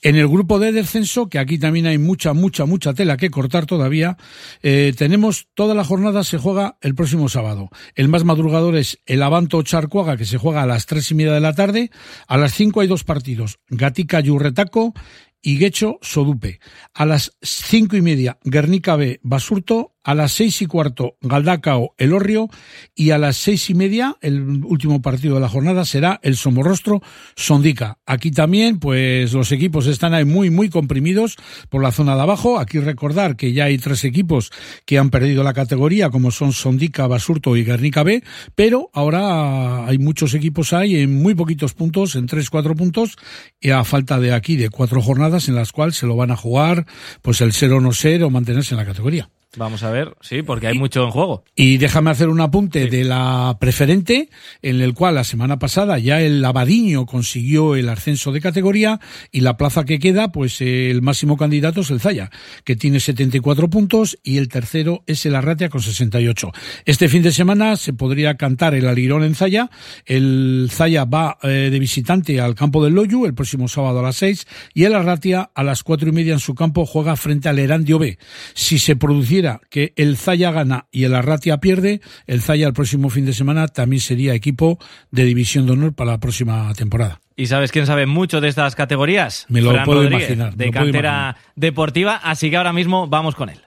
En 0.01 0.15
el 0.15 0.27
grupo 0.27 0.59
de 0.59 0.71
descenso, 0.71 1.29
que 1.29 1.39
aquí 1.39 1.59
también 1.59 1.85
hay 1.85 1.97
mucha, 1.97 2.33
mucha, 2.33 2.65
mucha 2.65 2.93
tela 2.93 3.17
que 3.17 3.29
cortar 3.29 3.65
todavía, 3.65 4.17
eh, 4.63 4.93
tenemos 4.97 5.47
toda 5.53 5.75
la 5.75 5.83
jornada 5.83 6.23
se 6.23 6.37
juega 6.37 6.77
el 6.81 6.95
próximo 6.95 7.29
sábado. 7.29 7.69
El 7.95 8.07
más 8.07 8.23
madrugador 8.23 8.75
es 8.75 8.99
el 9.05 9.21
Avanto 9.21 9.61
Charcuaga, 9.61 10.17
que 10.17 10.25
se 10.25 10.37
juega 10.37 10.63
a 10.63 10.67
las 10.67 10.85
tres 10.85 11.11
y 11.11 11.15
media 11.15 11.33
de 11.33 11.41
la 11.41 11.53
tarde. 11.53 11.91
A 12.27 12.37
las 12.37 12.53
5 12.53 12.81
hay 12.81 12.87
dos 12.87 13.03
partidos, 13.03 13.59
Gatica 13.69 14.19
Yurretaco 14.19 14.93
y 15.41 15.57
Guecho 15.57 15.99
Sodupe. 16.01 16.59
A 16.93 17.05
las 17.05 17.37
cinco 17.41 17.95
y 17.95 18.01
media, 18.01 18.37
Guernica 18.43 18.95
B, 18.95 19.19
Basurto. 19.23 19.90
A 20.03 20.15
las 20.15 20.31
seis 20.31 20.61
y 20.63 20.65
cuarto, 20.65 21.15
Galdacao, 21.21 21.93
Elorrio. 21.97 22.49
Y 22.95 23.11
a 23.11 23.19
las 23.19 23.37
seis 23.37 23.69
y 23.69 23.75
media, 23.75 24.17
el 24.21 24.63
último 24.65 25.01
partido 25.01 25.35
de 25.35 25.41
la 25.41 25.49
jornada 25.49 25.85
será 25.85 26.19
el 26.23 26.35
Somorrostro 26.37 27.01
Sondica. 27.35 27.99
Aquí 28.07 28.31
también, 28.31 28.79
pues 28.79 29.33
los 29.33 29.51
equipos 29.51 29.85
están 29.85 30.15
ahí 30.15 30.25
muy, 30.25 30.49
muy 30.49 30.69
comprimidos 30.69 31.37
por 31.69 31.83
la 31.83 31.91
zona 31.91 32.15
de 32.15 32.21
abajo. 32.21 32.57
Aquí 32.57 32.79
recordar 32.79 33.35
que 33.35 33.53
ya 33.53 33.65
hay 33.65 33.77
tres 33.77 34.03
equipos 34.03 34.51
que 34.85 34.97
han 34.97 35.11
perdido 35.11 35.43
la 35.43 35.53
categoría, 35.53 36.09
como 36.09 36.31
son 36.31 36.51
Sondica, 36.51 37.05
Basurto 37.05 37.55
y 37.55 37.63
Guernica 37.63 38.01
B. 38.01 38.23
Pero 38.55 38.89
ahora 38.93 39.85
hay 39.85 39.99
muchos 39.99 40.33
equipos 40.33 40.73
ahí 40.73 40.95
en 40.95 41.21
muy 41.21 41.35
poquitos 41.35 41.73
puntos, 41.73 42.15
en 42.15 42.25
tres, 42.25 42.49
cuatro 42.49 42.75
puntos, 42.75 43.17
y 43.59 43.69
a 43.69 43.83
falta 43.83 44.19
de 44.19 44.33
aquí 44.33 44.55
de 44.55 44.69
cuatro 44.69 45.01
jornadas 45.01 45.47
en 45.47 45.55
las 45.55 45.71
cuales 45.71 45.95
se 45.95 46.07
lo 46.07 46.15
van 46.15 46.31
a 46.31 46.37
jugar, 46.37 46.85
pues 47.21 47.41
el 47.41 47.53
ser 47.53 47.73
o 47.73 47.81
no 47.81 47.91
ser 47.91 48.23
o 48.23 48.29
mantenerse 48.29 48.73
en 48.73 48.79
la 48.79 48.85
categoría. 48.85 49.29
Vamos 49.57 49.83
a 49.83 49.91
ver, 49.91 50.15
sí, 50.21 50.43
porque 50.43 50.67
hay 50.67 50.77
mucho 50.77 51.03
en 51.03 51.11
juego. 51.11 51.43
Y 51.57 51.75
déjame 51.75 52.09
hacer 52.09 52.29
un 52.29 52.39
apunte 52.39 52.87
de 52.87 53.03
la 53.03 53.57
preferente, 53.59 54.29
en 54.61 54.79
el 54.79 54.93
cual 54.93 55.15
la 55.15 55.25
semana 55.25 55.59
pasada 55.59 55.99
ya 55.99 56.21
el 56.21 56.43
Abadiño 56.45 57.05
consiguió 57.05 57.75
el 57.75 57.89
ascenso 57.89 58.31
de 58.31 58.39
categoría 58.39 59.01
y 59.29 59.41
la 59.41 59.57
plaza 59.57 59.83
que 59.83 59.99
queda, 59.99 60.31
pues 60.31 60.61
el 60.61 61.01
máximo 61.01 61.35
candidato 61.35 61.81
es 61.81 61.89
el 61.91 61.99
Zaya, 61.99 62.29
que 62.63 62.77
tiene 62.77 63.01
74 63.01 63.69
puntos 63.69 64.17
y 64.23 64.37
el 64.37 64.47
tercero 64.47 65.03
es 65.05 65.25
el 65.25 65.35
Arratia 65.35 65.67
con 65.67 65.81
68. 65.81 66.49
Este 66.85 67.09
fin 67.09 67.21
de 67.21 67.33
semana 67.33 67.75
se 67.75 67.91
podría 67.91 68.37
cantar 68.37 68.73
el 68.73 68.87
Alirón 68.87 69.25
en 69.25 69.35
Zaya. 69.35 69.69
El 70.05 70.69
Zaya 70.71 71.03
va 71.03 71.37
eh, 71.43 71.67
de 71.69 71.79
visitante 71.79 72.39
al 72.39 72.55
campo 72.55 72.81
del 72.81 72.93
Loyu 72.93 73.25
el 73.25 73.33
próximo 73.33 73.67
sábado 73.67 73.99
a 73.99 74.03
las 74.03 74.15
6 74.15 74.47
y 74.73 74.85
el 74.85 74.95
Arratia 74.95 75.51
a 75.53 75.63
las 75.63 75.83
cuatro 75.83 76.07
y 76.07 76.13
media 76.13 76.31
en 76.31 76.39
su 76.39 76.55
campo 76.55 76.85
juega 76.85 77.17
frente 77.17 77.49
al 77.49 77.59
Erandio 77.59 77.99
B. 77.99 78.17
Si 78.53 78.79
se 78.79 78.95
produciera 78.95 79.40
que 79.69 79.93
el 79.95 80.17
Zaya 80.17 80.51
gana 80.51 80.87
y 80.91 81.03
el 81.03 81.15
Arratia 81.15 81.57
pierde, 81.57 82.01
el 82.27 82.41
Zaya 82.41 82.67
el 82.67 82.73
próximo 82.73 83.09
fin 83.09 83.25
de 83.25 83.33
semana 83.33 83.67
también 83.67 83.99
sería 83.99 84.33
equipo 84.33 84.79
de 85.11 85.25
división 85.25 85.65
de 85.65 85.73
honor 85.73 85.93
para 85.93 86.11
la 86.11 86.19
próxima 86.19 86.73
temporada. 86.73 87.21
¿Y 87.35 87.47
sabes 87.47 87.71
quién 87.71 87.85
sabe 87.87 88.05
mucho 88.05 88.41
de 88.41 88.49
estas 88.49 88.75
categorías? 88.75 89.45
Me 89.49 89.61
lo 89.61 89.71
Fran 89.71 89.85
puedo 89.85 90.01
Rodríguez, 90.03 90.29
imaginar, 90.29 90.55
De 90.55 90.69
cantera 90.69 91.37
deportiva, 91.55 92.15
así 92.17 92.49
que 92.49 92.57
ahora 92.57 92.73
mismo 92.73 93.07
vamos 93.07 93.35
con 93.35 93.49
él. 93.49 93.59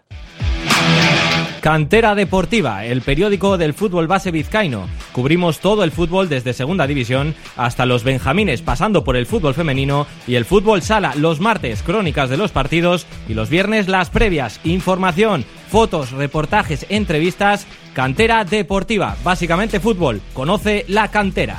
Cantera 1.64 2.14
Deportiva, 2.14 2.84
el 2.84 3.00
periódico 3.00 3.56
del 3.56 3.72
fútbol 3.72 4.06
base 4.06 4.30
vizcaíno. 4.30 4.86
Cubrimos 5.12 5.60
todo 5.60 5.82
el 5.82 5.92
fútbol 5.92 6.28
desde 6.28 6.52
Segunda 6.52 6.86
División 6.86 7.34
hasta 7.56 7.86
los 7.86 8.04
Benjamines, 8.04 8.60
pasando 8.60 9.02
por 9.02 9.16
el 9.16 9.24
fútbol 9.24 9.54
femenino 9.54 10.06
y 10.26 10.34
el 10.34 10.44
fútbol 10.44 10.82
sala. 10.82 11.14
Los 11.16 11.40
martes, 11.40 11.82
crónicas 11.82 12.28
de 12.28 12.36
los 12.36 12.52
partidos 12.52 13.06
y 13.30 13.32
los 13.32 13.48
viernes, 13.48 13.88
las 13.88 14.10
previas. 14.10 14.60
Información, 14.64 15.46
fotos, 15.70 16.12
reportajes, 16.12 16.84
entrevistas. 16.90 17.66
Cantera 17.94 18.44
Deportiva, 18.44 19.16
básicamente 19.24 19.80
fútbol. 19.80 20.20
Conoce 20.34 20.84
la 20.88 21.10
cantera. 21.10 21.56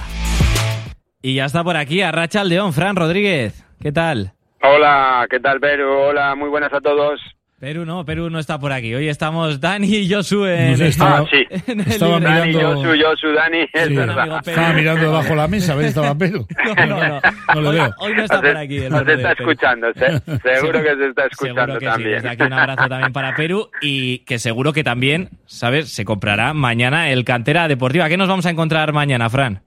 Y 1.20 1.34
ya 1.34 1.46
está 1.46 1.64
por 1.64 1.78
aquí 1.78 2.04
Arracha 2.04 2.42
el 2.44 2.50
León, 2.50 2.74
Fran 2.74 2.96
Rodríguez. 2.96 3.66
¿Qué 3.82 3.92
tal? 3.92 4.34
Hola, 4.62 5.26
¿qué 5.32 5.40
tal, 5.40 5.60
Perú? 5.60 5.90
Hola, 5.90 6.36
muy 6.36 6.50
buenas 6.50 6.72
a 6.74 6.80
todos. 6.80 7.20
Perú 7.58 7.86
no, 7.86 8.04
Perú 8.04 8.30
no 8.30 8.38
está 8.38 8.60
por 8.60 8.74
aquí. 8.74 8.94
Hoy 8.94 9.08
estamos 9.08 9.62
Dani 9.62 9.88
y 9.88 10.12
Josu 10.14 10.46
en, 10.46 10.72
No 10.72 10.78
sé, 10.78 10.88
estaba- 10.88 11.20
en 11.20 11.26
sí. 11.28 11.48
en 11.72 11.80
el 11.80 11.88
Estaba 11.88 12.20
libro. 12.20 12.30
mirando- 12.30 12.60
Dani, 12.70 12.84
Josu, 12.84 13.02
Josu, 13.02 13.34
Dani, 13.34 13.58
es 13.74 13.88
Sí, 13.88 13.96
verdad. 13.96 14.42
Estaba 14.46 14.74
mirando 14.74 15.02
debajo 15.06 15.30
de 15.30 15.36
la 15.38 15.48
mesa, 15.48 15.72
a 15.72 15.76
ver 15.78 15.86
si 15.86 15.90
estaba 15.90 16.16
Perú. 16.18 16.46
No, 16.76 16.86
no, 16.86 17.08
no. 17.08 17.22
No 17.56 17.62
lo 17.62 17.70
Hoy, 17.70 17.76
veo. 17.78 17.94
hoy 18.00 18.14
no 18.14 18.24
está 18.26 18.42
por 18.42 18.58
aquí. 18.58 18.78
el 18.78 18.90
Nos 18.92 19.08
está 19.08 19.32
escuchando, 19.32 19.88
se- 19.94 20.20
seguro 20.60 20.84
que 20.84 20.96
se 20.98 21.08
está 21.08 21.26
escuchando 21.32 21.74
que 21.76 21.80
sí. 21.80 21.86
también. 21.86 22.12
Desde 22.16 22.30
aquí 22.30 22.44
un 22.44 22.54
abrazo 22.54 22.90
también 22.90 23.14
para 23.14 23.36
Perú 23.36 23.70
y 23.82 24.20
que 24.20 24.38
seguro 24.38 24.74
que 24.74 24.84
también, 24.84 25.30
¿sabes? 25.46 25.90
Se 25.94 26.04
comprará 26.04 26.54
mañana 26.54 27.10
el 27.10 27.24
Cantera 27.24 27.70
Deportiva. 27.70 28.10
¿Qué 28.10 28.18
nos 28.18 28.28
vamos 28.28 28.46
a 28.46 28.50
encontrar 28.50 28.92
mañana, 28.92 29.30
Fran? 29.30 29.62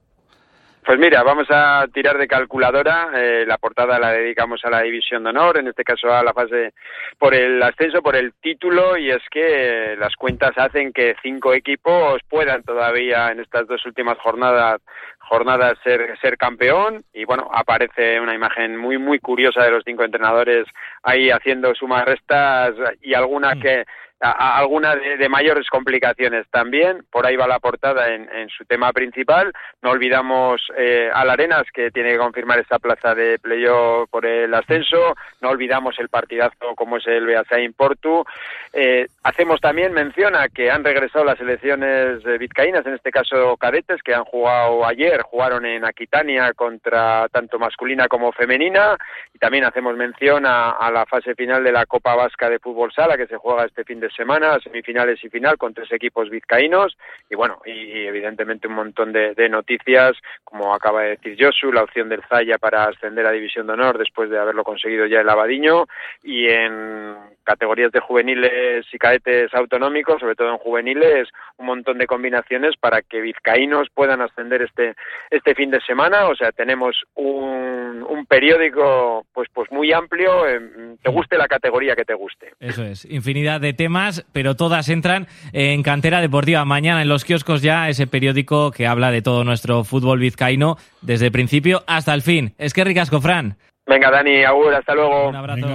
Pues 0.85 0.97
mira, 0.97 1.21
vamos 1.23 1.47
a 1.51 1.85
tirar 1.93 2.17
de 2.17 2.27
calculadora. 2.27 3.09
eh, 3.15 3.45
la 3.45 3.57
portada 3.57 3.99
la 3.99 4.11
dedicamos 4.11 4.63
a 4.63 4.69
la 4.69 4.81
división 4.81 5.23
de 5.23 5.29
honor, 5.29 5.59
en 5.59 5.67
este 5.67 5.83
caso 5.83 6.11
a 6.11 6.23
la 6.23 6.33
fase 6.33 6.73
por 7.17 7.35
el 7.35 7.61
ascenso, 7.61 8.01
por 8.01 8.15
el 8.15 8.33
título, 8.41 8.97
y 8.97 9.11
es 9.11 9.21
que 9.29 9.93
eh, 9.93 9.95
las 9.97 10.15
cuentas 10.15 10.51
hacen 10.57 10.91
que 10.91 11.15
cinco 11.21 11.53
equipos 11.53 12.21
puedan 12.27 12.63
todavía 12.63 13.29
en 13.29 13.39
estas 13.39 13.67
dos 13.67 13.85
últimas 13.85 14.17
jornadas 14.19 14.81
jornadas 15.29 15.77
ser, 15.83 16.17
ser 16.19 16.37
campeón 16.37 17.03
y 17.13 17.23
bueno 17.23 17.51
aparece 17.53 18.19
una 18.19 18.33
imagen 18.33 18.75
muy 18.75 18.97
muy 18.97 19.19
curiosa 19.19 19.63
de 19.63 19.69
los 19.69 19.83
cinco 19.85 20.03
entrenadores 20.03 20.65
ahí 21.03 21.29
haciendo 21.31 21.73
sumas 21.75 22.05
restas 22.05 22.73
y 23.01 23.13
alguna 23.13 23.55
que 23.59 23.85
a- 24.21 24.31
a- 24.31 24.57
alguna 24.57 24.97
de, 24.97 25.15
de 25.15 25.29
mayores 25.29 25.67
complicaciones 25.69 26.45
también. 26.51 27.05
Por 27.09 27.25
ahí 27.25 27.37
va 27.37 27.47
la 27.47 27.59
portada 27.59 28.13
en, 28.13 28.29
en 28.35 28.49
su 28.49 28.65
tema 28.65 28.91
principal. 28.91 29.53
No 29.81 29.91
olvidamos 29.91 30.61
eh, 30.77 31.09
al 31.13 31.29
Arenas, 31.29 31.63
que 31.73 31.89
tiene 31.89 32.11
que 32.11 32.17
confirmar 32.17 32.59
esa 32.59 32.79
plaza 32.79 33.15
de 33.15 33.39
playoff 33.39 34.09
por 34.09 34.25
el 34.25 34.53
ascenso. 34.53 35.15
No 35.39 35.49
olvidamos 35.51 35.97
el 35.99 36.09
partidazo 36.09 36.75
como 36.75 36.97
es 36.97 37.07
el 37.07 37.25
Beasain 37.25 37.71
Portu. 37.71 38.25
Eh, 38.73 39.07
hacemos 39.23 39.61
también 39.61 39.93
mención 39.93 40.35
a 40.35 40.49
que 40.49 40.69
han 40.69 40.83
regresado 40.83 41.23
las 41.23 41.37
selecciones 41.37 42.21
vizcaínas, 42.37 42.85
en 42.85 42.95
este 42.95 43.11
caso 43.11 43.55
cadetes, 43.55 44.03
que 44.03 44.13
han 44.13 44.25
jugado 44.25 44.85
ayer, 44.85 45.21
jugaron 45.21 45.65
en 45.65 45.85
Aquitania 45.85 46.51
contra 46.53 47.27
tanto 47.29 47.57
masculina 47.57 48.09
como 48.09 48.33
femenina. 48.33 48.97
Y 49.33 49.39
también 49.39 49.63
hacemos 49.63 49.95
mención 49.95 50.45
a, 50.45 50.71
a 50.71 50.88
la 50.91 51.05
fase 51.05 51.35
final 51.35 51.63
de 51.63 51.71
la 51.71 51.85
Copa 51.85 52.15
Vasca 52.15 52.49
de 52.49 52.59
Fútbol 52.59 52.91
Sala, 52.91 53.17
que 53.17 53.27
se 53.27 53.37
juega 53.37 53.65
este 53.65 53.83
fin 53.83 53.99
de 53.99 54.09
semana, 54.11 54.59
semifinales 54.59 55.23
y 55.23 55.29
final, 55.29 55.57
con 55.57 55.73
tres 55.73 55.91
equipos 55.91 56.29
vizcaínos. 56.29 56.97
Y 57.29 57.35
bueno, 57.35 57.61
y, 57.65 58.05
evidentemente 58.07 58.67
un 58.67 58.75
montón 58.75 59.11
de, 59.11 59.33
de 59.35 59.49
noticias, 59.49 60.13
como 60.43 60.73
acaba 60.73 61.03
de 61.03 61.09
decir 61.17 61.37
Josu, 61.39 61.71
la 61.71 61.83
opción 61.83 62.09
del 62.09 62.23
Zaya 62.23 62.57
para 62.57 62.85
ascender 62.85 63.25
a 63.25 63.31
División 63.31 63.67
de 63.67 63.73
Honor 63.73 63.97
después 63.97 64.29
de 64.29 64.39
haberlo 64.39 64.63
conseguido 64.63 65.05
ya 65.05 65.21
el 65.21 65.29
Abadiño. 65.29 65.85
Y 66.23 66.47
en 66.47 67.15
categorías 67.43 67.91
de 67.91 67.99
juveniles 67.99 68.85
y 68.93 68.97
cadetes 68.99 69.51
autonómicos, 69.55 70.19
sobre 70.19 70.35
todo 70.35 70.51
en 70.51 70.57
juveniles, 70.57 71.29
un 71.57 71.65
montón 71.65 71.97
de 71.97 72.05
combinaciones 72.05 72.77
para 72.77 73.01
que 73.01 73.21
vizcaínos 73.21 73.89
puedan 73.89 74.21
ascender 74.21 74.61
este 74.61 74.95
este 75.31 75.55
fin 75.55 75.71
de 75.71 75.81
semana. 75.81 76.27
O 76.27 76.35
sea, 76.35 76.51
tenemos 76.51 77.03
un, 77.15 78.05
un 78.07 78.25
periódico 78.27 79.25
pues 79.33 79.49
pues 79.51 79.71
muy 79.71 79.91
amplio. 79.91 80.47
eh, 80.47 80.59
te 81.01 81.09
guste 81.09 81.37
la 81.37 81.47
categoría 81.47 81.95
que 81.95 82.05
te 82.05 82.13
guste. 82.13 82.53
Eso 82.59 82.83
es, 82.83 83.05
infinidad 83.05 83.61
de 83.61 83.73
temas, 83.73 84.25
pero 84.33 84.55
todas 84.55 84.89
entran 84.89 85.27
en 85.53 85.83
Cantera 85.83 86.21
Deportiva. 86.21 86.65
Mañana 86.65 87.01
en 87.01 87.09
los 87.09 87.25
kioscos 87.25 87.61
ya 87.61 87.89
ese 87.89 88.07
periódico 88.07 88.71
que 88.71 88.87
habla 88.87 89.11
de 89.11 89.21
todo 89.21 89.43
nuestro 89.43 89.83
fútbol 89.83 90.19
vizcaíno 90.19 90.77
desde 91.01 91.27
el 91.27 91.31
principio 91.31 91.83
hasta 91.87 92.13
el 92.13 92.21
fin. 92.21 92.53
Es 92.57 92.73
que 92.73 92.83
ricasco, 92.83 93.21
Fran. 93.21 93.57
Venga, 93.85 94.11
Dani, 94.11 94.43
Agur, 94.43 94.73
hasta 94.73 94.93
luego. 94.93 95.29
Un 95.29 95.35
abrazo. 95.35 95.67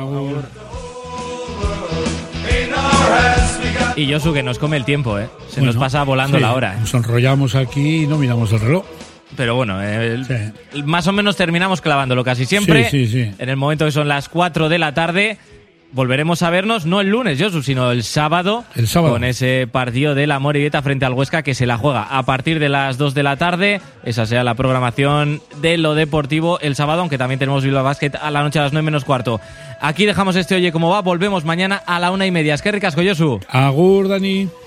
Y 3.97 4.13
Josu, 4.13 4.33
que 4.33 4.43
nos 4.43 4.59
come 4.59 4.77
el 4.77 4.85
tiempo, 4.85 5.19
¿eh? 5.19 5.29
Se 5.49 5.63
nos 5.63 5.77
pasa 5.77 6.03
volando 6.03 6.39
sí, 6.39 6.43
la 6.43 6.55
hora. 6.55 6.75
¿eh? 6.75 6.81
Nos 6.81 6.95
enrollamos 6.95 7.55
aquí 7.55 8.03
y 8.03 8.07
no 8.07 8.19
miramos 8.19 8.53
el 8.53 8.61
reloj. 8.61 8.85
Pero 9.37 9.55
bueno, 9.57 9.79
más 10.85 11.07
o 11.07 11.13
menos 11.13 11.37
terminamos 11.37 11.81
clavándolo 11.81 12.25
casi 12.25 12.47
siempre. 12.47 12.89
Sí, 12.91 13.07
sí, 13.07 13.25
sí. 13.25 13.35
En 13.39 13.49
el 13.49 13.57
momento 13.57 13.85
que 13.85 13.93
son 13.93 14.09
las 14.09 14.29
4 14.29 14.69
de 14.69 14.79
la 14.79 14.95
tarde. 14.95 15.39
Volveremos 15.93 16.43
a 16.43 16.51
vernos 16.51 16.87
no 16.87 17.01
el 17.01 17.07
lunes, 17.11 17.41
Josu, 17.41 17.63
sino 17.63 17.93
el 17.93 18.03
sábado, 18.03 18.65
El 18.75 18.89
sábado. 18.89 19.13
con 19.15 19.23
ese 19.23 19.69
partido 19.71 20.17
de 20.17 20.27
la 20.27 20.41
Morevieta 20.41 20.83
frente 20.83 21.05
al 21.05 21.13
Huesca 21.13 21.45
que 21.45 21.55
se 21.55 21.67
la 21.67 21.79
juega 21.79 22.03
a 22.03 22.25
partir 22.25 22.59
de 22.59 22.69
las 22.69 22.99
2 22.99 23.15
de 23.15 23.23
la 23.23 23.37
tarde. 23.37 23.81
Esa 24.03 24.27
será 24.27 24.43
la 24.43 24.55
programación 24.55 25.41
de 25.61 25.79
lo 25.79 25.95
deportivo 25.95 26.59
el 26.59 26.75
sábado, 26.75 27.03
aunque 27.03 27.17
también 27.17 27.39
tenemos 27.39 27.63
Bilbao 27.63 27.85
Basket 27.85 28.11
a 28.21 28.33
la 28.33 28.43
noche 28.43 28.59
a 28.59 28.63
las 28.63 28.73
9 28.73 28.85
menos 28.85 29.05
cuarto. 29.05 29.41
Aquí 29.81 30.05
dejamos 30.05 30.35
este 30.35 30.57
Oye 30.57 30.73
Cómo 30.73 30.91
Va, 30.91 31.01
volvemos 31.01 31.45
mañana 31.45 31.81
a 31.87 32.01
la 32.01 32.11
una 32.11 32.27
y 32.27 32.33
media. 32.33 32.55
Es 32.55 32.63
que 32.63 32.73
ricasco, 32.73 33.01
Josu. 33.01 33.39
Agur, 33.49 34.09
Dani. 34.09 34.49